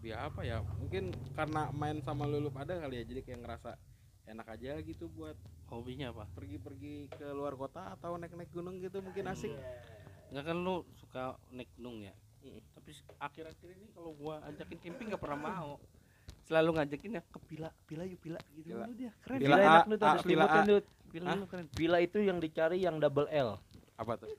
hobi 0.00 0.16
apa 0.16 0.40
ya? 0.48 0.64
Mungkin 0.80 1.12
karena 1.36 1.68
main 1.76 2.00
sama 2.00 2.24
lulu 2.24 2.48
pada 2.48 2.80
kali 2.80 3.00
ya 3.00 3.04
jadi 3.04 3.20
kayak 3.20 3.40
ngerasa 3.44 3.70
enak 4.24 4.46
aja 4.48 4.80
gitu 4.80 5.12
buat 5.12 5.36
hobinya 5.68 6.08
apa? 6.08 6.24
pergi-pergi 6.32 7.12
ke 7.12 7.26
luar 7.36 7.52
kota 7.52 7.92
atau 7.92 8.16
naik-naik 8.16 8.48
gunung 8.48 8.80
gitu 8.80 9.04
mungkin 9.04 9.28
asik. 9.28 9.52
Nggak 10.32 10.44
kan 10.48 10.56
lu 10.56 10.88
suka 10.96 11.36
naik 11.52 11.68
gunung 11.76 12.00
ya? 12.00 12.16
Mm. 12.40 12.56
tapi 12.72 12.96
akhir-akhir 13.20 13.68
ini 13.76 13.92
kalau 13.92 14.16
gua 14.16 14.40
ajakin 14.48 14.80
camping 14.80 15.12
nggak 15.12 15.20
pernah 15.20 15.40
mau. 15.44 15.70
Selalu 16.48 16.80
ngajakin 16.80 17.20
ya 17.20 17.22
ke 17.28 17.38
pila 17.44 17.68
pila 17.84 18.04
yuk 18.08 18.20
pila 18.24 18.40
gitu 18.56 18.72
Pila. 18.72 18.86
Dia. 18.96 19.12
Keren. 19.20 19.38
Pila 19.44 19.56
enak 19.60 19.84
lu 19.84 19.94
tuh 20.00 20.06
ada 20.08 20.20
lu. 20.64 21.44
Keren. 21.44 22.00
Itu 22.00 22.18
yang 22.24 22.38
dicari 22.40 22.80
yang 22.80 22.96
double 22.96 23.28
L. 23.28 23.60
apa 24.00 24.16
tuh 24.16 24.32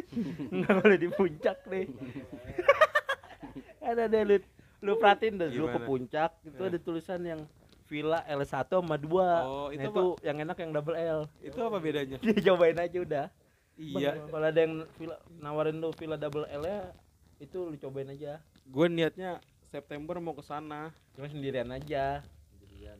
Enggak 0.54 0.74
boleh 0.78 0.96
di 0.96 1.08
puncak 1.08 1.58
deh. 1.66 1.86
ada 3.82 4.06
deh 4.06 4.22
lu 4.22 4.36
lu 4.82 4.92
perhatiin 4.96 5.34
deh 5.36 5.48
lu 5.50 5.66
ke 5.68 5.80
puncak 5.80 6.30
itu 6.42 6.58
Ya. 6.58 6.68
ada 6.68 6.78
tulisan 6.78 7.20
yang 7.22 7.40
Villa 7.84 8.24
L1 8.24 8.48
sama 8.64 8.96
2. 8.96 9.04
Oh, 9.04 9.68
nah, 9.68 9.70
itu 9.70 9.84
itu 9.84 10.04
yang 10.22 10.38
enak 10.40 10.56
yang 10.56 10.70
double 10.72 10.96
L. 10.96 11.28
itu 11.38 11.58
apa 11.58 11.76
bedanya 11.76 12.16
Dia 12.18 12.40
cobain 12.48 12.78
aja 12.78 12.98
udah. 12.98 13.26
iya 13.74 14.16
Kalau 14.22 14.46
ada 14.46 14.56
yang 14.58 14.74
villa, 14.94 15.16
nawarin 15.34 15.76
lu 15.76 15.92
Villa 15.92 16.16
double 16.16 16.44
L 16.46 16.62
ya 16.62 16.88
itu 17.36 17.58
lu 17.58 17.76
cobain 17.76 18.08
aja. 18.08 18.40
gue 18.62 18.86
niatnya 18.86 19.42
September 19.66 20.16
mau 20.18 20.32
ke 20.32 20.40
sana 20.40 20.88
Cuma 21.12 21.26
sendirian 21.26 21.68
aja. 21.68 22.24
sendirian 22.48 22.96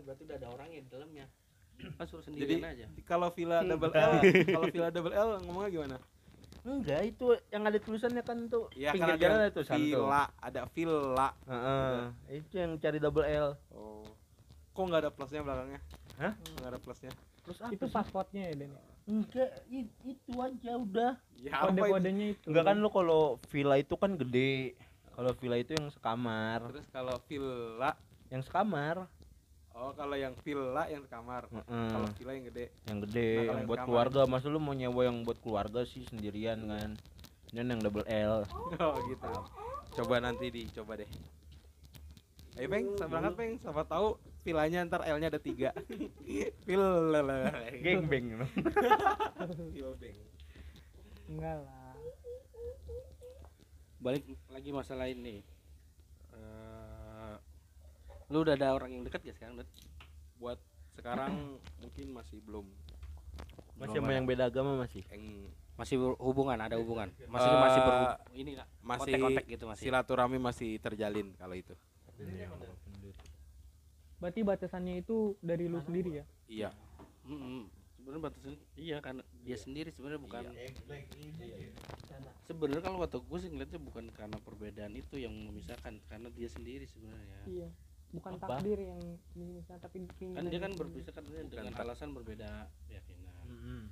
berarti 0.00 0.22
udah 0.24 0.36
ada 0.36 0.48
orangnya 0.48 0.80
di 0.80 0.88
dalamnya 0.88 1.26
kan 1.98 2.04
suruh 2.04 2.22
jadi 2.22 2.30
sendirian 2.30 2.64
aja 2.64 2.86
kalau 3.04 3.28
villa 3.30 3.58
double 3.62 3.90
L 3.90 4.12
kalau 4.56 4.66
villa 4.68 4.88
double 4.88 5.14
L 5.14 5.28
ngomongnya 5.42 5.70
gimana 5.70 5.98
Enggak, 6.60 7.08
itu 7.08 7.24
yang 7.48 7.64
ada 7.64 7.80
tulisannya 7.80 8.20
kan 8.20 8.36
tuh 8.46 8.68
Iya 8.76 8.92
pinggir 8.92 9.16
kan 9.16 9.20
jalan 9.22 9.32
ada 9.34 9.42
ada 9.42 9.50
tulisan 9.50 9.72
tuh. 9.72 9.80
villa 9.80 10.22
ada 10.36 10.62
villa 10.68 11.28
Heeh. 11.48 11.96
Itu 12.36 12.54
yang 12.54 12.72
cari 12.76 12.98
double 13.00 13.24
L. 13.24 13.48
oh 13.72 14.04
kok 14.70 14.82
nggak 14.84 15.00
ada 15.00 15.10
plusnya 15.10 15.40
belakangnya 15.40 15.80
Hah? 16.20 16.32
nggak 16.36 16.68
ada 16.68 16.78
plusnya 16.78 17.12
Terus 17.40 17.58
apa 17.64 17.72
itu 17.72 17.86
paspotnya 17.88 18.42
ya 18.44 18.54
Den 18.54 18.72
Enggak, 19.08 19.50
itu 20.04 20.32
aja 20.36 20.72
udah. 20.76 21.12
ya 21.34 21.50
itu? 21.50 21.64
kode-kodenya 21.66 22.26
itu 22.30 22.44
Enggak 22.46 22.64
kan 22.68 22.76
lu 22.78 22.88
kalau 22.92 23.40
villa 23.48 23.74
itu 23.74 23.94
kan 23.96 24.14
gede. 24.14 24.76
Kalau 25.10 25.32
villa 25.34 25.56
itu 25.56 25.72
yang 25.74 25.88
sekamar, 25.88 26.60
terus 26.70 26.86
kalau 26.88 27.16
villa 27.24 27.96
yang 28.28 28.40
sekamar. 28.40 29.08
Oh 29.80 29.92
kalau 29.92 30.12
yang 30.12 30.36
villa 30.40 30.84
yang 30.86 31.04
kamar 31.06 31.48
Heeh. 31.48 31.88
kalau 31.88 32.06
villa 32.14 32.32
yang 32.32 32.46
gede 32.46 32.66
Yang 32.84 32.98
gede, 33.08 33.26
Nah, 33.26 33.40
yang 33.40 33.56
yang 33.56 33.64
buat 33.64 33.78
sekamar. 33.78 33.88
keluarga. 33.88 34.20
Masa 34.26 34.46
lu 34.46 34.60
mau 34.60 34.72
nyewa 34.72 35.02
yang 35.02 35.24
buat 35.24 35.38
keluarga 35.40 35.80
sih 35.82 36.04
sendirian 36.04 36.60
kan? 36.64 36.90
Ini 37.50 37.64
yang 37.66 37.80
double 37.80 38.04
L. 38.04 38.44
oh 38.78 38.94
gitu 39.08 39.32
coba 39.90 40.22
nanti 40.22 40.46
dicoba 40.48 40.94
deh 40.94 41.10
ayo 42.54 42.66
peng 42.66 42.94
sama 42.94 43.10
berangkat 43.10 43.34
peng 43.34 43.52
siapa 43.58 43.82
tahu 43.82 44.08
villanya 44.42 44.86
ntar 44.86 45.02
L 45.02 45.18
nya 45.18 45.26
ada 45.26 45.42
tiga 45.42 45.74
villa 46.66 47.50
Geng 47.74 48.06
beng. 48.06 48.38
Villa 49.74 49.90
beng 49.98 50.18
enggak 51.26 51.56
lah 51.58 51.94
balik 53.98 54.22
lagi 54.46 54.70
masalah 54.70 55.06
ini 55.06 55.42
lu 58.30 58.46
udah 58.46 58.54
ada 58.54 58.70
orang 58.70 58.94
yang 58.94 59.02
dekat 59.02 59.26
ya 59.26 59.34
sekarang 59.34 59.58
Dut? 59.58 59.70
buat 60.38 60.58
sekarang 60.94 61.58
mungkin 61.82 62.06
masih 62.14 62.38
belum. 62.46 62.66
Masih 63.76 63.98
sama 63.98 64.12
yang 64.14 64.24
beda 64.24 64.46
agama 64.48 64.78
masih. 64.78 65.02
yang 65.10 65.50
masih 65.74 65.96
berhubungan 65.98 66.56
ada 66.60 66.76
hubungan. 66.78 67.10
Masih 67.26 67.50
Eh, 67.50 67.60
masih 67.60 67.80
ber 67.82 67.94
ini 68.36 68.50
nggak? 68.56 68.68
masih 68.80 69.02
kontak-kontak 69.10 69.44
gitu 69.50 69.64
masih? 69.66 69.84
silaturahmi 69.90 70.38
masih 70.38 70.70
terjalin 70.78 71.34
kalau 71.34 71.56
itu. 71.58 71.74
Berarti 74.20 74.40
batasannya 74.44 75.00
itu 75.00 75.34
dari 75.40 75.66
lu 75.66 75.80
sendiri 75.82 76.22
ya? 76.22 76.24
Iya. 76.46 76.70
Mm-mm. 77.26 77.68
sebenarnya 78.00 78.32
batasan 78.32 78.56
iya 78.80 78.96
karena 79.04 79.20
dia 79.44 79.60
sendiri 79.60 79.92
sebenarnya 79.92 80.24
bukan 80.24 80.42
sebenarnya 82.48 82.80
kalau 82.80 82.96
waktu 83.04 83.20
gue 83.20 83.38
sih 83.44 83.50
ngeliatnya 83.52 83.76
bukan 83.76 84.08
karena 84.16 84.40
perbedaan 84.40 84.96
itu 84.96 85.20
yang 85.20 85.36
memisahkan 85.36 86.00
karena 86.08 86.32
dia 86.32 86.48
sendiri 86.48 86.88
sebenarnya. 86.88 87.44
Iya 87.44 87.68
bukan 88.10 88.32
Apa? 88.34 88.58
takdir 88.58 88.78
yang 88.80 89.00
bisa 89.32 89.78
tapi 89.78 90.02
kan 90.34 90.44
dia 90.44 90.58
kan 90.58 90.72
berpisah 90.74 91.12
kan 91.12 91.22
dia 91.24 91.42
dengan 91.44 91.70
tak- 91.70 91.84
alasan 91.84 92.10
berbeda 92.10 92.50
keyakinan 92.84 93.86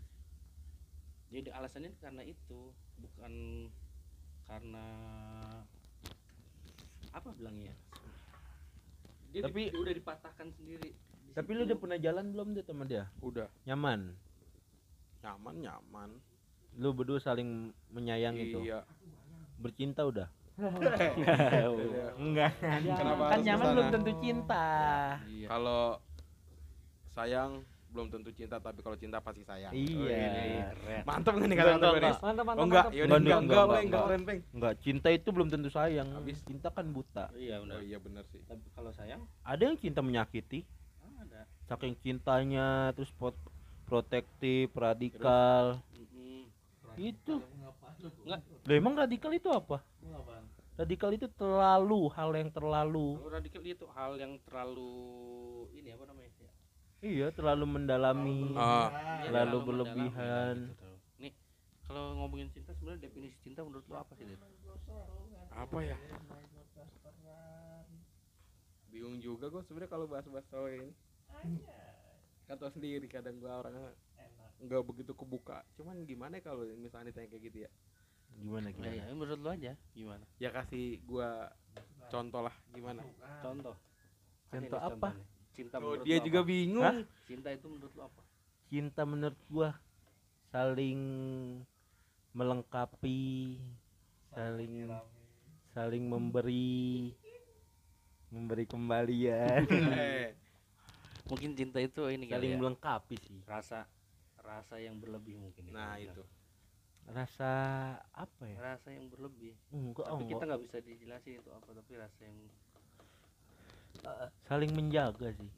jadi 1.28 1.48
alasannya 1.52 1.92
karena 1.98 2.22
itu 2.24 2.60
bukan 2.98 3.32
karena 4.44 4.86
apa 7.10 7.28
bilangnya 7.32 7.74
dia 9.28 9.44
Tapi- 9.44 9.68
di- 9.68 9.70
dia 9.70 9.80
udah 9.80 9.94
dipatahkan 9.94 10.48
sendiri 10.52 10.90
Di 10.90 11.36
Tapi 11.36 11.50
situ. 11.50 11.58
lu 11.58 11.66
udah 11.66 11.78
pernah 11.78 11.98
jalan 12.00 12.24
belum 12.32 12.48
tuh 12.52 12.64
sama 12.64 12.82
dia? 12.82 13.04
udah 13.20 13.46
Nyaman. 13.64 14.16
nyaman 15.20 15.54
nyaman 15.60 16.10
Lu 16.74 16.90
berdua 16.90 17.18
saling 17.18 17.68
menyayang 17.90 18.34
itu. 18.34 18.58
iya 18.60 18.82
Bercinta 19.56 20.02
udah? 20.02 20.26
Iya. 21.18 22.06
Enggak. 22.18 22.50
Kenapa 22.58 23.24
kan 23.30 23.38
nyaman 23.38 23.46
ke 23.56 23.62
sana? 23.62 23.72
belum 23.72 23.86
tentu 23.94 24.12
cinta. 24.18 24.66
iya 25.26 25.46
kalau 25.48 25.82
sayang 27.08 27.50
belum 27.88 28.06
tentu 28.12 28.30
cinta 28.30 28.60
tapi 28.60 28.84
kalau 28.84 28.94
cinta 28.94 29.16
pasti 29.18 29.42
sayang 29.42 29.72
Iya. 29.72 30.76
keren 30.76 31.02
mantap 31.08 31.34
nih 31.34 31.46
Enggak, 31.48 31.66
kata 31.72 31.88
mantap 32.20 32.44
mantap 32.44 32.44
oh 32.52 32.64
enggak 32.68 32.86
ya 32.92 33.02
Enggak, 33.06 33.18
enggak 33.18 33.18
enggak, 33.18 33.38
enggak 33.40 33.40
enggak, 33.40 33.64
peng 33.64 33.64
enggak 33.64 33.80
enggak. 33.80 34.02
keren 34.04 34.22
peng 34.22 34.38
Enggak, 34.52 34.74
cinta 34.78 35.08
itu 35.08 35.28
belum 35.32 35.48
tentu 35.48 35.68
sayang. 35.72 36.08
Habis. 36.12 36.36
Cinta 36.44 36.68
kan 36.68 36.86
buta. 36.90 37.24
iya 37.34 37.56
benar 37.58 37.76
oh 37.78 37.82
iya 37.82 37.98
benar 37.98 38.22
sih 38.28 38.40
tapi 38.44 38.66
kalau 38.70 38.90
sayang 38.92 39.20
Ada 39.40 39.62
yang 39.64 39.76
cinta 39.78 40.00
menyakiti, 40.04 40.68
ada 41.16 41.40
saking 41.64 41.94
cintanya 41.96 42.92
terus 42.92 43.08
pot 43.10 43.34
protektif, 43.88 44.68
radikal. 44.76 45.80
Itu. 46.98 47.40
Enggak. 48.26 48.42
Lah 48.68 48.74
emang 48.74 48.94
radikal 48.94 49.32
itu 49.32 49.48
apa? 49.48 49.80
Radikal 50.78 51.10
itu 51.10 51.26
terlalu 51.34 52.06
hal 52.14 52.30
yang 52.32 52.50
terlalu. 52.54 53.18
kalau 53.18 53.30
radikal 53.34 53.62
itu 53.66 53.86
hal 53.90 54.12
yang 54.14 54.38
terlalu 54.46 54.90
ini 55.74 55.90
apa 55.90 56.04
namanya 56.06 56.30
ya? 56.38 56.52
Iya, 56.98 57.26
terlalu 57.34 57.64
mendalami. 57.66 58.54
Ah. 58.54 58.86
Dia 59.18 59.26
Terlalu 59.26 59.58
terlalu 59.58 59.66
berlebihan. 59.66 60.54
mendalam, 60.54 60.70
gitu, 60.70 60.78
terlalu. 60.78 60.98
nih 61.18 61.32
kalau 61.82 62.04
ngomongin 62.14 62.48
cinta 62.54 62.70
sebenarnya 62.78 63.00
definisi 63.04 63.36
cinta 63.42 63.60
menurut 63.66 63.86
lo 63.90 63.96
apa 63.98 64.12
sih 64.14 64.24
Dit? 64.26 64.38
apa 65.50 65.78
ya 65.82 65.98
bingung 68.88 69.18
juga 69.18 69.50
gue 69.50 69.62
sebenarnya 69.66 69.90
kalau 69.90 70.06
bahas-bahas 70.06 70.46
soal 70.48 70.70
ini 70.70 70.92
kan 72.46 72.56
tau 72.56 72.70
sendiri 72.70 73.04
kadang 73.10 73.36
gue 73.36 73.50
orangnya 73.50 73.92
nggak 74.58 74.82
begitu 74.84 75.12
kebuka 75.12 75.60
cuman 75.76 76.06
gimana 76.06 76.38
ya 76.38 76.42
kalau 76.44 76.64
misalnya 76.78 77.10
ditanya 77.10 77.28
kayak 77.28 77.42
gitu 77.50 77.58
ya 77.66 77.70
Gimana 78.36 78.68
Ya, 78.68 78.74
gimana? 78.76 78.94
ya, 78.94 79.14
menurut 79.16 79.40
lo 79.40 79.50
aja 79.50 79.72
gimana 79.92 80.24
ya 80.38 80.50
kasih 80.52 81.00
gue 81.02 81.30
contoh 82.08 82.40
lah 82.44 82.54
gimana 82.70 83.02
contoh 83.40 83.74
Contoh 84.48 84.80
apa? 84.80 85.12
contohnya. 85.12 85.26
cinta 85.52 85.76
oh, 85.76 86.00
dia 86.00 86.16
juga 86.22 86.40
apa? 86.40 86.48
bingung 86.48 86.84
Hah? 86.86 86.96
cinta 87.26 87.48
itu 87.52 87.66
menurut 87.68 87.92
lo 87.92 88.02
apa 88.06 88.22
Cinta 88.68 89.02
menurut 89.08 89.40
gua 89.48 89.70
saling 90.48 91.00
melengkapi, 92.32 93.56
saling 94.30 94.92
saling 95.72 96.04
memberi 96.04 97.12
memberi 98.28 98.64
kembalian, 98.68 99.64
Eh, 99.68 100.36
mungkin 101.32 101.56
cinta 101.56 101.80
itu 101.80 102.04
ini 102.12 102.28
kali 102.28 102.36
saling 102.36 102.52
ya, 102.52 102.58
melengkapi 102.60 103.16
sih. 103.24 103.40
rasa 103.48 103.88
rasa 104.38 104.76
yang 104.80 105.00
berlebih 105.00 105.40
mungkin 105.40 105.68
ya, 105.68 105.72
nah 105.72 105.96
kalau 105.96 106.12
itu 106.12 106.22
Rasa 107.08 107.52
apa 108.12 108.44
ya? 108.44 108.56
rasa 108.60 108.92
yang 108.92 109.08
berlebih 109.08 109.56
Enggak, 109.72 110.04
tapi 110.06 110.22
kita 110.24 110.34
enggak. 110.36 110.46
nggak 110.46 110.62
bisa 110.68 110.76
dijelasin 110.78 111.32
itu 111.36 111.50
apa 111.50 111.68
tapi 111.72 111.92
rasa 111.96 112.20
yang 112.22 112.38
Saling 114.44 114.72
menjaga 114.72 115.28
sih. 115.32 115.50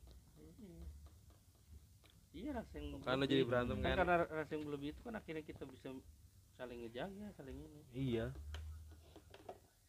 iya 2.31 2.55
rasa 2.55 2.79
yang 2.79 3.03
Karena 3.03 3.25
jadi 3.27 3.43
berantem 3.43 3.77
kan 3.77 3.91
kan? 3.91 3.97
karena 4.01 4.15
rasa 4.25 4.51
yang 4.55 4.65
berlebih 4.65 4.95
itu 4.95 5.01
kan 5.03 5.15
akhirnya 5.15 5.43
kita 5.43 5.67
bisa 5.67 5.91
saling 6.55 6.79
ngejaga 6.81 7.27
saling 7.35 7.57
ini 7.59 7.81
Iya. 7.91 8.27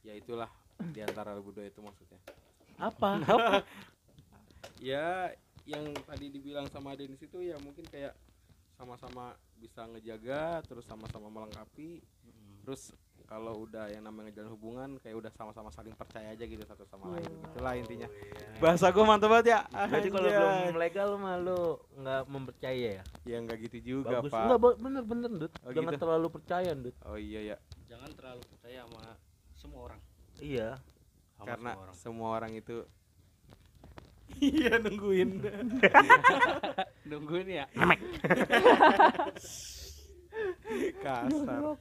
ya 0.01 0.13
itulah 0.17 0.49
di 0.81 0.99
antara 0.99 1.37
berdua 1.37 1.69
itu 1.69 1.77
maksudnya 1.79 2.17
Apa? 2.81 3.21
ya 4.81 5.29
yang 5.69 5.85
tadi 6.01 6.33
dibilang 6.33 6.65
sama 6.65 6.97
Denis 6.97 7.21
itu 7.21 7.37
ya 7.37 7.61
mungkin 7.61 7.85
kayak 7.85 8.17
sama-sama 8.73 9.37
bisa 9.61 9.85
ngejaga 9.85 10.41
terus 10.65 10.83
sama-sama 10.83 11.29
melengkapi 11.29 12.01
terus 12.61 12.89
kalau 13.23 13.63
udah 13.63 13.87
yang 13.87 14.03
namanya 14.03 14.27
ngejalan 14.27 14.51
hubungan 14.51 14.89
kayak 14.99 15.15
udah 15.15 15.31
sama-sama 15.31 15.69
saling 15.69 15.93
percaya 15.93 16.29
aja 16.29 16.43
gitu 16.43 16.59
satu 16.61 16.83
sama 16.83 17.15
lain 17.15 17.31
itulah 17.47 17.73
intinya 17.73 18.07
bahasa 18.57 18.89
gue 18.89 19.03
mantap 19.03 19.29
banget 19.29 19.47
ya 19.47 19.59
Jadi 19.87 20.09
kalau 20.09 20.27
belum 20.27 20.75
legal 20.75 21.09
mah 21.15 21.35
lu 21.37 21.61
nggak 21.95 22.21
mempercaya 22.27 22.89
ya? 22.99 23.03
ya 23.23 23.37
nggak 23.39 23.57
gitu 23.65 23.77
juga 24.01 24.19
Bagus. 24.19 24.33
pak 24.33 24.41
Enggak, 24.43 24.59
ba- 24.59 24.77
bener 24.77 25.03
bener, 25.05 25.29
Dut. 25.31 25.53
Oh, 25.61 25.71
Jangan 25.71 25.93
gitu? 25.93 26.01
terlalu 26.03 26.27
percaya, 26.27 26.71
Dut. 26.75 26.95
oh 27.01 27.15
iya 27.15 27.39
ya 27.45 27.57
jangan 27.87 28.09
terlalu 28.11 28.41
percaya 28.45 28.79
sama 28.83 29.03
semua 29.55 29.79
orang 29.85 29.99
Iya. 30.37 30.69
sama 31.31 31.45
karena 31.47 31.71
semua 31.71 31.79
orang 31.79 31.95
semua 31.95 32.27
orang 32.35 32.51
itu 32.53 32.75
iya 34.39 34.77
nungguin. 34.77 35.43
Nungguin 37.09 37.47
ya? 37.49 37.65
Kasar. 41.03 41.75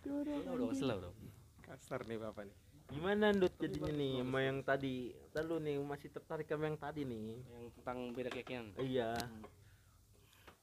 Udah 0.00 0.66
kesel 0.72 0.90
udah 0.96 1.12
kasar 1.60 2.00
nih 2.08 2.16
bapak 2.16 2.48
nih. 2.48 2.56
Gimana, 2.90 3.30
Dut, 3.30 3.54
jadinya 3.54 3.92
nih 3.92 4.18
sama 4.18 4.38
yang 4.42 4.58
tadi? 4.66 5.14
Ntar 5.30 5.46
lu 5.46 5.62
nih 5.62 5.78
masih 5.78 6.10
tertarik 6.10 6.46
sama 6.50 6.66
yang 6.66 6.74
tadi 6.74 7.06
nih. 7.06 7.38
yang 7.38 7.70
tentang 7.78 7.98
beda 8.10 8.28
keyakinan 8.28 8.74
Iya. 8.76 9.14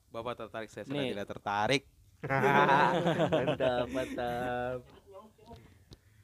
bapak 0.07 0.35
tertarik 0.35 0.67
saya 0.67 0.83
sudah 0.83 1.03
tidak 1.05 1.27
tertarik. 1.29 1.83
Mantap, 3.31 3.85
mantap. 3.93 4.79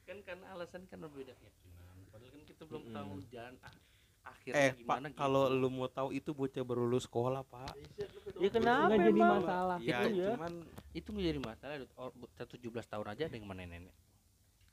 kan 0.04 0.18
karena 0.20 0.46
alasan 0.52 0.84
kan 0.84 0.98
berbeda 1.00 1.32
keyakinan. 1.32 1.96
Padahal 2.12 2.30
kan 2.30 2.42
kita 2.44 2.62
belum 2.66 2.84
tahu 2.90 3.10
jalan. 3.30 3.54
Ak- 3.62 3.80
akhirnya 4.24 4.56
eh 4.58 4.70
gimana 4.74 5.06
pak 5.06 5.16
kalau 5.16 5.42
lu 5.46 5.68
mau 5.68 5.86
tahu 5.86 6.08
itu 6.10 6.30
bocah 6.30 6.60
baru 6.60 6.82
lulus 6.82 7.04
sekolah 7.04 7.42
pak 7.42 7.76
Ya 8.34 8.48
kenapa 8.48 8.88
nggak 8.90 9.04
jadi 9.06 9.20
masalah 9.22 9.76
ya 9.78 9.98
Itu 10.00 10.08
ya. 10.14 10.28
cuman 10.32 10.52
itu 10.92 11.08
menjadi 11.10 11.38
masalah. 11.38 11.74
Or- 11.94 12.12
bu- 12.12 12.32
satu 12.32 12.54
17 12.56 12.66
tahun 12.84 13.06
aja 13.06 13.22
ada 13.24 13.34
yang 13.34 13.44
mana 13.44 13.62
nenek 13.62 13.94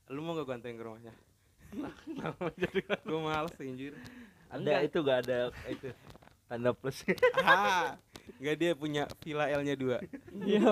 lu 0.07 0.19
mau 0.19 0.33
gak 0.33 0.47
ganteng 0.49 0.75
ke 0.75 0.83
rumahnya 0.83 1.13
gue 3.05 3.19
males 3.21 3.55
anjir 3.55 3.93
Ada 4.47 4.59
Enggak. 4.59 4.79
itu 4.83 4.97
gak 5.01 5.19
ada 5.21 5.37
itu 5.65 5.87
tanda 6.45 6.71
plus. 6.71 6.99
ah 7.41 7.95
nggak 8.37 8.55
dia 8.55 8.71
punya 8.73 9.03
villa 9.17 9.47
L 9.47 9.61
nya 9.61 9.71
dua 9.73 10.03
iya 10.43 10.67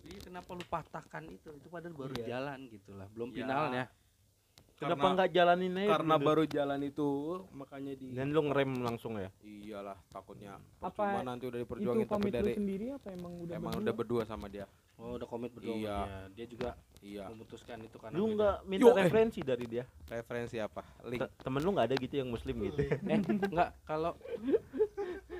Jadi 0.00 0.18
kenapa 0.20 0.50
lu 0.50 0.64
patahkan 0.64 1.22
itu 1.26 1.50
itu 1.50 1.66
padahal 1.66 1.94
baru 1.94 2.14
Iya. 2.16 2.26
jalan 2.28 2.58
gitu 2.68 2.90
lah 2.94 3.06
belum 3.08 3.28
Ya. 3.30 3.36
finalnya 3.36 3.84
Kenapa 4.80 4.96
Karena- 4.96 5.12
nggak 5.14 5.30
jalanin 5.30 5.72
aja? 5.76 5.90
karena 5.92 6.14
dulu? 6.14 6.24
baru 6.24 6.42
jalan 6.46 6.80
itu 6.82 7.08
makanya 7.52 7.92
di 7.94 8.06
dan 8.10 8.26
lu 8.28 8.40
ngerem 8.42 8.70
langsung 8.80 9.12
ya? 9.14 9.28
iyalah 9.42 9.92
takutnya 10.08 10.56
Apa 10.80 11.04
cuma 11.12 11.20
nanti 11.22 11.44
udah 11.44 11.58
itu 11.58 11.68
diperjuangin 11.68 12.08
tapi 12.08 12.28
dari 12.30 12.52
sendiri 12.56 12.86
apa 12.90 13.12
emang 13.12 13.32
udah 13.38 13.54
emang 13.54 13.70
berdua? 13.70 13.84
udah 13.84 13.94
berdua 13.94 14.22
sama 14.24 14.48
dia 14.48 14.64
oh 14.96 15.14
udah 15.14 15.28
komit 15.28 15.52
berdua 15.52 15.76
Iya. 15.76 15.92
sama 15.92 16.06
dia. 16.08 16.28
dia 16.32 16.46
juga 16.48 16.68
iya 16.98 17.24
memutuskan 17.28 17.76
itu 17.78 17.96
karena 17.96 18.16
Lu 18.16 18.24
nggak 18.32 18.56
minta 18.64 18.82
Yo, 18.82 18.88
eh. 18.88 18.96
referensi 18.98 19.40
dari 19.42 19.64
dia? 19.66 19.84
referensi 20.06 20.56
apa 20.56 20.80
link 21.04 21.20
Te- 21.20 21.32
Temen 21.38 21.60
lu 21.60 21.70
nggak 21.70 21.86
ada 21.86 21.96
gitu 21.96 22.14
yang 22.16 22.28
muslim 22.28 22.56
gitu? 22.62 22.80
eh 23.12 23.18
enggak 23.20 23.70
kalau 23.84 24.12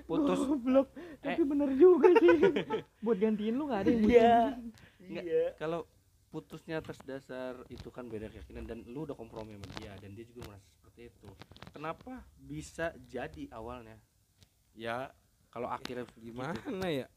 putus 0.02 0.40
Goblok, 0.42 0.88
tapi 1.18 1.38
Eh. 1.38 1.46
bener 1.46 1.70
juga 1.72 2.08
sih. 2.14 2.38
Buat 3.04 3.18
gantiin 3.20 3.54
lu 3.54 3.64
gak 3.64 3.80
ada 3.80 3.90
yang 3.90 4.04
Iya. 4.04 4.36
Nggak. 5.00 5.24
Iya. 5.24 5.46
kalau 5.56 5.80
putusnya 6.30 6.78
atas 6.78 6.96
dasar 7.02 7.58
itu 7.66 7.88
kan 7.88 8.06
beda 8.06 8.26
keyakinan 8.26 8.64
dan 8.64 8.78
lu 8.84 9.02
udah 9.02 9.12
kompromi 9.12 9.52
sama 9.52 9.66
dia 9.76 9.92
dan 9.96 10.10
dia 10.12 10.24
juga 10.24 10.46
merasa 10.46 10.66
seperti 10.72 11.00
itu 11.08 11.28
kenapa 11.70 12.12
bisa 12.38 12.86
jadi 13.04 13.50
awalnya 13.50 13.98
ya 14.72 15.10
kalau 15.48 15.66
akhirnya 15.68 16.06
gimana 16.16 16.54
gitu? 16.54 16.86
ya 17.02 17.08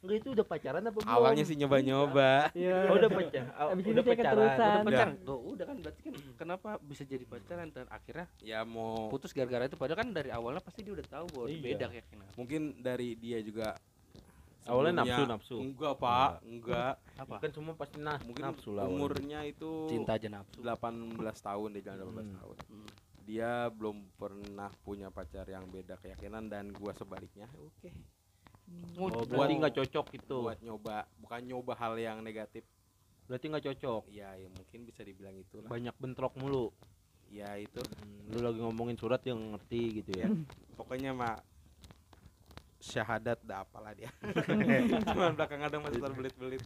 Enggak 0.00 0.16
itu 0.18 0.28
udah 0.32 0.44
pacaran 0.44 0.82
apa 0.82 0.92
belum? 0.94 1.08
awalnya 1.10 1.44
sih 1.44 1.56
nyoba-nyoba 1.56 2.52
Iya. 2.52 2.88
Oh, 2.88 2.96
udah 3.00 3.08
pacaran. 3.10 3.48
Abis 3.48 3.64
udah 3.64 3.72
itu 3.74 3.92
dia 3.94 4.04
pacaran. 4.04 4.32
udah 4.34 4.44
Udah. 4.44 4.84
pacaran 4.84 5.14
Tuh, 5.18 5.40
udah 5.46 5.64
kan 5.64 5.76
berarti 5.78 6.00
kan 6.02 6.14
kenapa 6.34 6.68
bisa 6.78 7.02
jadi 7.04 7.24
pacaran 7.24 7.68
dan 7.70 7.86
akhirnya 7.88 8.26
ya 8.38 8.60
mau 8.64 9.08
putus 9.08 9.32
gara-gara 9.32 9.64
itu 9.64 9.76
padahal 9.76 9.98
kan 9.98 10.08
dari 10.10 10.28
awalnya 10.28 10.60
pasti 10.60 10.80
dia 10.80 10.92
udah 10.92 11.06
tahu 11.06 11.26
bahwa 11.30 11.46
Iya. 11.46 11.60
beda 11.62 11.86
keyakinan 11.90 12.26
mungkin 12.34 12.60
dari 12.78 13.08
dia 13.14 13.38
juga 13.40 13.80
Awalnya 14.64 14.92
nafsu, 14.98 15.22
nafsu. 15.24 15.56
enggak 15.58 15.94
pak 15.94 16.40
enggak 16.42 16.92
apa 17.14 17.34
Kan 17.38 17.50
semua 17.52 17.74
pasti 17.74 17.96
nah, 17.98 18.16
mungkin 18.18 18.42
nafsu 18.44 18.70
lah. 18.70 18.82
awalnya. 18.82 18.96
umurnya 18.96 19.40
itu 19.42 19.70
cinta 19.86 20.14
aja 20.14 20.28
nafsu 20.28 20.58
18 20.58 21.20
tahun 21.38 21.68
dia 21.70 21.82
jalan 21.86 22.00
18 22.02 22.16
Hmm. 22.16 22.34
tahun 22.34 22.56
Hmm. 22.66 22.88
dia 23.22 23.50
belum 23.70 23.96
pernah 24.14 24.70
punya 24.80 25.08
pacar 25.08 25.44
yang 25.46 25.64
beda 25.66 25.96
keyakinan 25.96 26.46
dan 26.46 26.72
gua 26.72 26.92
sebaliknya 26.92 27.44
oke 27.54 27.92
Oh, 28.96 29.04
Oh, 29.04 29.08
buat- 29.10 29.28
berarti 29.28 29.54
nggak 29.58 29.76
cocok 29.76 30.06
itu. 30.14 30.36
buat 30.40 30.56
nyoba 30.58 31.04
bukan 31.18 31.40
nyoba 31.42 31.72
hal 31.74 31.94
yang 31.94 32.18
negatif 32.20 32.64
Berarti 33.22 33.46
nggak 33.46 33.64
cocok. 33.66 34.02
ya 34.08 34.32
ya 34.34 34.48
mungkin 34.50 34.80
bisa 34.82 35.00
dibilang 35.00 35.32
itulah 35.34 35.68
Banyak 35.68 35.92
bentrok 35.94 36.32
mulu. 36.34 36.72
ya 37.26 37.52
itu 37.54 37.80
Hmm, 37.80 38.30
lu 38.30 38.40
lagi 38.40 38.60
ngomongin 38.60 38.94
surat 38.94 39.20
yang 39.22 39.52
ngerti 39.52 40.00
gitu 40.00 40.12
ya. 40.14 40.28
pokoknya 40.74 41.12
mah 41.12 41.36
syahadat 42.84 43.40
dah 43.40 43.64
apalah 43.64 43.96
dia 43.96 44.12
cuma 45.08 45.32
belakang 45.32 45.60
ada 45.64 45.76
masih 45.80 46.00
terbelit-belit 46.04 46.62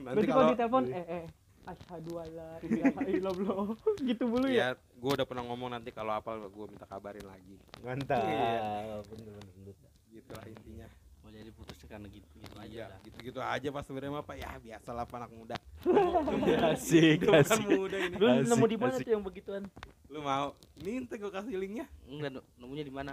nanti 0.00 0.24
kalau 0.24 0.44
ditelepon 0.56 0.84
eh 0.88 1.04
eh 1.20 1.24
asyhadu 1.68 2.12
alla 2.16 2.56
ilaha 2.64 3.00
illallah 3.04 3.66
gitu 4.00 4.24
dulu 4.24 4.48
ya. 4.48 4.72
ya 4.72 4.80
gue 4.96 5.10
udah 5.12 5.26
pernah 5.28 5.44
ngomong 5.44 5.76
nanti 5.76 5.92
kalau 5.92 6.16
apal 6.16 6.40
gue 6.40 6.66
minta 6.66 6.88
kabarin 6.88 7.22
lagi 7.28 7.60
Mantap. 7.84 8.16
Iya. 8.24 9.04
Bener 9.12 9.36
bener 9.36 9.52
bener. 9.60 9.76
gitulah 10.10 10.44
intinya 10.48 10.88
mau 11.20 11.28
jadi 11.28 11.52
putusnya 11.52 11.86
karena 11.86 12.08
gitu 12.08 12.26
gitu 12.40 12.56
aja 12.56 12.72
iya 12.72 12.86
dah. 12.88 12.98
gitu-gitu 13.04 13.38
aja 13.44 13.68
pas 13.70 13.84
sebenarnya 13.84 14.12
mah 14.16 14.24
pak 14.24 14.36
ya 14.40 14.50
biasalah 14.56 15.04
pak 15.04 15.16
anak 15.20 15.30
muda 15.36 15.56
Asik, 16.72 17.24
bukan 17.28 17.44
asik. 17.44 17.64
muda 17.68 17.96
ini 18.00 18.16
Lu 18.16 18.26
Asik, 18.26 18.48
nemu 18.48 18.64
di 18.66 18.76
mana 18.80 18.94
tuh 18.96 19.12
yang 19.12 19.24
begituan? 19.24 19.62
lu 20.10 20.18
mau 20.24 20.56
minta 20.80 21.14
gue 21.14 21.30
kasih 21.30 21.54
linknya 21.60 21.86
enggak 22.08 22.40
nemunya 22.58 22.84
di 22.88 22.92
mana 22.92 23.12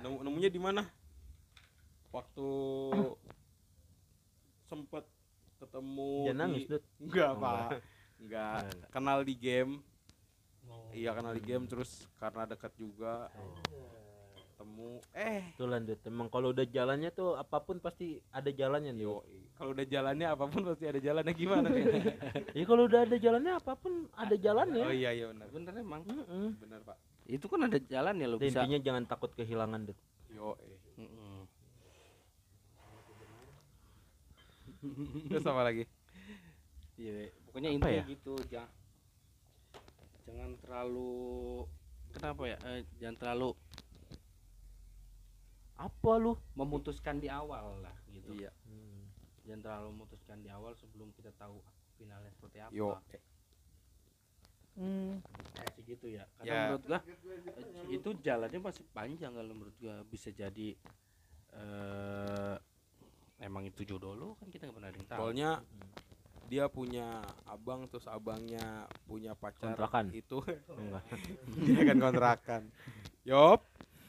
Nemu, 0.00 0.16
nemunya 0.24 0.50
di 0.54 0.60
mana 0.62 0.82
waktu 2.12 2.48
sempet 4.70 5.04
ketemu 5.58 6.10
Jangan 6.26 6.36
di- 6.36 6.40
nangis, 6.40 6.64
Dut. 6.68 6.84
enggak 6.98 7.30
Oh, 7.30 7.38
pak. 7.38 7.68
enggak. 8.18 8.58
Kenal 8.88 9.18
di 9.22 9.34
game. 9.34 9.74
Iya 10.92 11.10
kenal 11.12 11.32
di 11.32 11.42
game 11.42 11.64
terus 11.66 11.90
karena 12.16 12.44
dekat 12.44 12.72
juga. 12.74 13.28
Ketemu. 14.52 14.90
Eh. 15.12 15.42
Tuh 15.54 15.66
lanjut. 15.66 15.98
Emang 16.02 16.28
kalau 16.28 16.50
udah 16.50 16.64
jalannya 16.64 17.10
tuh 17.10 17.34
apa 17.34 17.58
pun 17.58 17.78
pasti 17.78 18.20
ada 18.28 18.48
jalannya 18.48 18.92
nih. 18.92 19.02
yo 19.02 19.24
kalau 19.52 19.70
udah 19.72 19.84
jalannya 19.84 20.26
apa 20.26 20.44
pun 20.46 20.62
pasti 20.64 20.84
ada 20.84 20.98
jalannya. 20.98 21.32
Gimana 21.32 21.66
kayaknya 21.66 22.02
Ya 22.58 22.64
kalau 22.64 22.82
udah 22.84 23.00
ada 23.02 23.16
jalannya 23.16 23.52
apa 23.54 23.72
pun 23.74 23.92
ada 24.12 24.36
jalannya. 24.36 24.82
oh 24.82 24.92
iya 24.92 25.10
iya 25.10 25.26
benar. 25.28 25.46
Bener 25.48 25.72
emang. 25.74 26.02
Mm-mm. 26.04 26.46
benar 26.58 26.80
pak. 26.82 26.96
Itu 27.24 27.46
kan 27.46 27.60
ada 27.62 27.78
jalan 27.78 28.14
ya 28.14 28.26
lo 28.26 28.36
bisa 28.36 28.60
intinya 28.60 28.78
jangan 28.82 29.04
takut 29.06 29.30
kehilangan 29.32 29.80
deh. 29.86 29.98
yo 30.30 30.54
eh. 30.60 30.71
Terus 35.28 35.46
apa 35.46 35.62
lagi 35.62 35.84
Iya, 36.92 37.32
pokoknya 37.48 37.68
Apa 37.72 37.76
intinya 37.80 37.98
ya? 37.98 38.04
gitu, 38.04 38.34
jangan 38.46 38.70
jangan 40.22 40.50
terlalu 40.60 41.12
kenapa 42.12 42.42
ya? 42.46 42.56
Eh, 42.68 42.84
jangan 43.00 43.16
terlalu 43.16 43.50
Apa 45.74 46.12
lu? 46.14 46.36
memutuskan 46.54 47.18
di 47.18 47.26
awal 47.26 47.80
lah 47.80 47.96
gitu. 48.06 48.30
iya 48.32 48.52
Hmm. 48.68 49.08
Jangan 49.42 49.60
terlalu 49.62 49.88
memutuskan 49.96 50.38
di 50.38 50.48
awal 50.48 50.76
sebelum 50.76 51.10
kita 51.10 51.34
tahu 51.34 51.58
finalnya 51.96 52.30
seperti 52.30 52.58
apa. 52.60 52.70
yo. 52.70 52.94
Hmm. 54.72 55.18
Kayak 55.52 55.70
sih 55.74 55.82
gitu 55.84 56.06
ya. 56.08 56.24
Karena 56.38 56.46
Ya. 56.46 56.60
menurut 56.70 56.84
gua 56.86 57.00
eh, 57.02 57.90
itu 57.90 58.08
jalannya 58.22 58.60
masih 58.62 58.84
panjang 58.88 59.32
kalau 59.32 59.50
menurut 59.50 59.76
gua 59.76 60.00
bisa 60.06 60.30
jadi 60.30 60.76
eh 61.52 62.56
emang 63.42 63.62
itu 63.64 63.82
jodoh 63.84 64.14
lo 64.14 64.28
kan 64.36 64.48
kita 64.48 64.62
nggak 64.64 64.76
pernah 64.76 64.88
ada 64.88 64.96
yang 64.96 65.08
tahu. 65.08 65.18
soalnya 65.18 65.50
dia 66.44 66.64
punya 66.68 67.06
abang 67.44 67.86
terus 67.86 68.04
abangnya 68.06 68.84
punya 69.02 69.32
pacar 69.32 69.72
Kontrakan. 69.72 70.12
itu 70.12 70.38
Enggak. 70.72 71.04
dia 71.58 71.82
kan 71.84 71.96
kontrakan 71.98 72.62
yop 73.22 73.60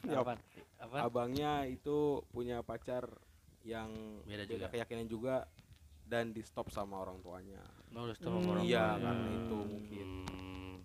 yop 0.04 0.24
apa? 0.24 0.34
Apa? 0.78 0.96
abangnya 1.02 1.64
itu 1.64 1.96
punya 2.28 2.60
pacar 2.60 3.08
yang 3.62 3.88
Beda 4.22 4.44
juga. 4.44 4.68
keyakinan 4.68 5.06
juga 5.06 5.36
dan 6.04 6.30
di 6.30 6.40
stop 6.40 6.68
sama 6.68 7.00
orang 7.00 7.16
tuanya 7.18 7.64
Mau 7.88 8.04
udah 8.04 8.12
stop 8.12 8.28
Hmm. 8.34 8.50
orang 8.50 8.62
iya 8.62 8.92
tuanya. 8.92 9.02
karena 9.02 9.28
itu 9.34 9.56
mungkin 9.58 10.08
Hmm. 10.26 10.76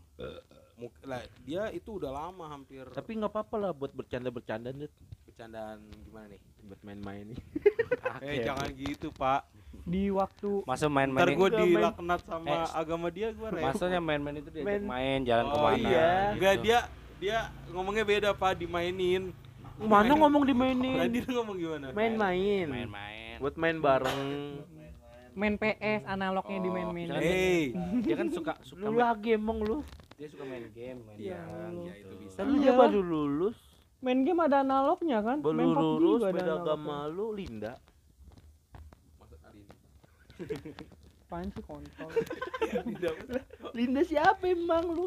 Muk- 0.76 1.04
lah 1.04 1.20
dia 1.41 1.68
itu 1.70 1.89
udah 1.93 2.08
lama 2.10 2.45
hampir 2.50 2.88
Tapi 2.88 3.12
nggak 3.14 3.28
apa-apa 3.30 3.56
lah 3.58 3.72
buat 3.74 3.91
bercanda-bercanda 3.91 4.72
deh. 4.74 4.88
bercandaan 5.26 5.84
gimana 6.02 6.28
nih 6.30 6.39
Buat 6.62 6.82
main-main 6.82 7.24
nih. 7.26 7.39
eh 8.26 8.38
jangan 8.41 8.68
gitu 8.72 9.07
pak 9.12 9.41
Di 9.82 10.10
waktu 10.10 10.62
Masa 10.64 10.86
main-main 10.86 11.18
ntar 11.20 11.30
gue 11.30 11.38
Enggak, 11.39 11.53
main. 11.55 11.70
dilaknat 11.72 12.22
sama 12.24 12.47
Eh, 12.47 12.68
agama 12.74 13.07
dia 13.07 13.28
gue 13.30 13.47
Maksudnya 13.49 13.99
main-main 13.99 14.36
itu 14.36 14.49
diajak 14.49 14.66
Main. 14.66 14.82
main 14.84 15.20
jalan 15.24 15.45
oh 15.45 15.51
ke 15.51 15.57
mana 15.57 15.78
iya 15.80 15.88
gitu. 15.88 16.34
enggak 16.36 16.55
dia 16.60 16.80
dia 17.16 17.38
ngomongnya 17.70 18.03
beda 18.03 18.30
pak 18.32 18.51
dimainin 18.55 19.24
Mana 19.78 20.12
ngomong 20.12 20.43
Tadi 20.43 20.49
dimainin? 20.49 21.07
dia 21.07 21.24
ngomong 21.26 21.55
gimana 21.55 21.86
Main-main. 21.89 22.66
main-main 22.68 23.38
Buat 23.39 23.55
main 23.55 23.78
bareng. 23.78 24.22
main 25.32 25.55
PS 25.55 26.03
analognya 26.03 26.60
di 26.60 26.70
main-main 26.70 27.07
misalkan 27.07 27.24
hey 27.24 27.64
dia 28.01 28.16
kan 28.18 28.28
suka 28.28 28.53
suka 28.60 28.82
Lu 28.82 28.91
main, 28.91 28.99
lagi 28.99 29.30
emang 29.32 29.57
lu. 29.60 29.78
dia 30.14 30.28
suka 30.28 30.43
main 30.43 30.68
game 30.70 30.99
main 31.01 31.16
Iya, 31.18 31.39
bareng 31.39 31.72
lu. 31.72 31.82
ya 31.82 31.93
itu 31.95 32.14
bisa 32.20 32.39
lu 32.41 32.53
aja 32.57 32.72
baru 32.74 32.99
lulus. 32.99 33.57
Main 34.00 34.24
game 34.24 34.39
ada 34.39 34.64
analognya 34.64 35.20
kan 35.20 35.43
juga 35.43 36.32
ada 36.32 36.36
beda 36.39 36.54
agama 36.64 37.08
lu 37.12 37.36
Linda. 37.36 37.76
Apaan 41.30 41.52
sih 41.54 41.62
kontol 41.62 42.10
Linda 43.78 44.02
siapa 44.02 44.50
emang 44.50 44.86
lu? 44.89 45.06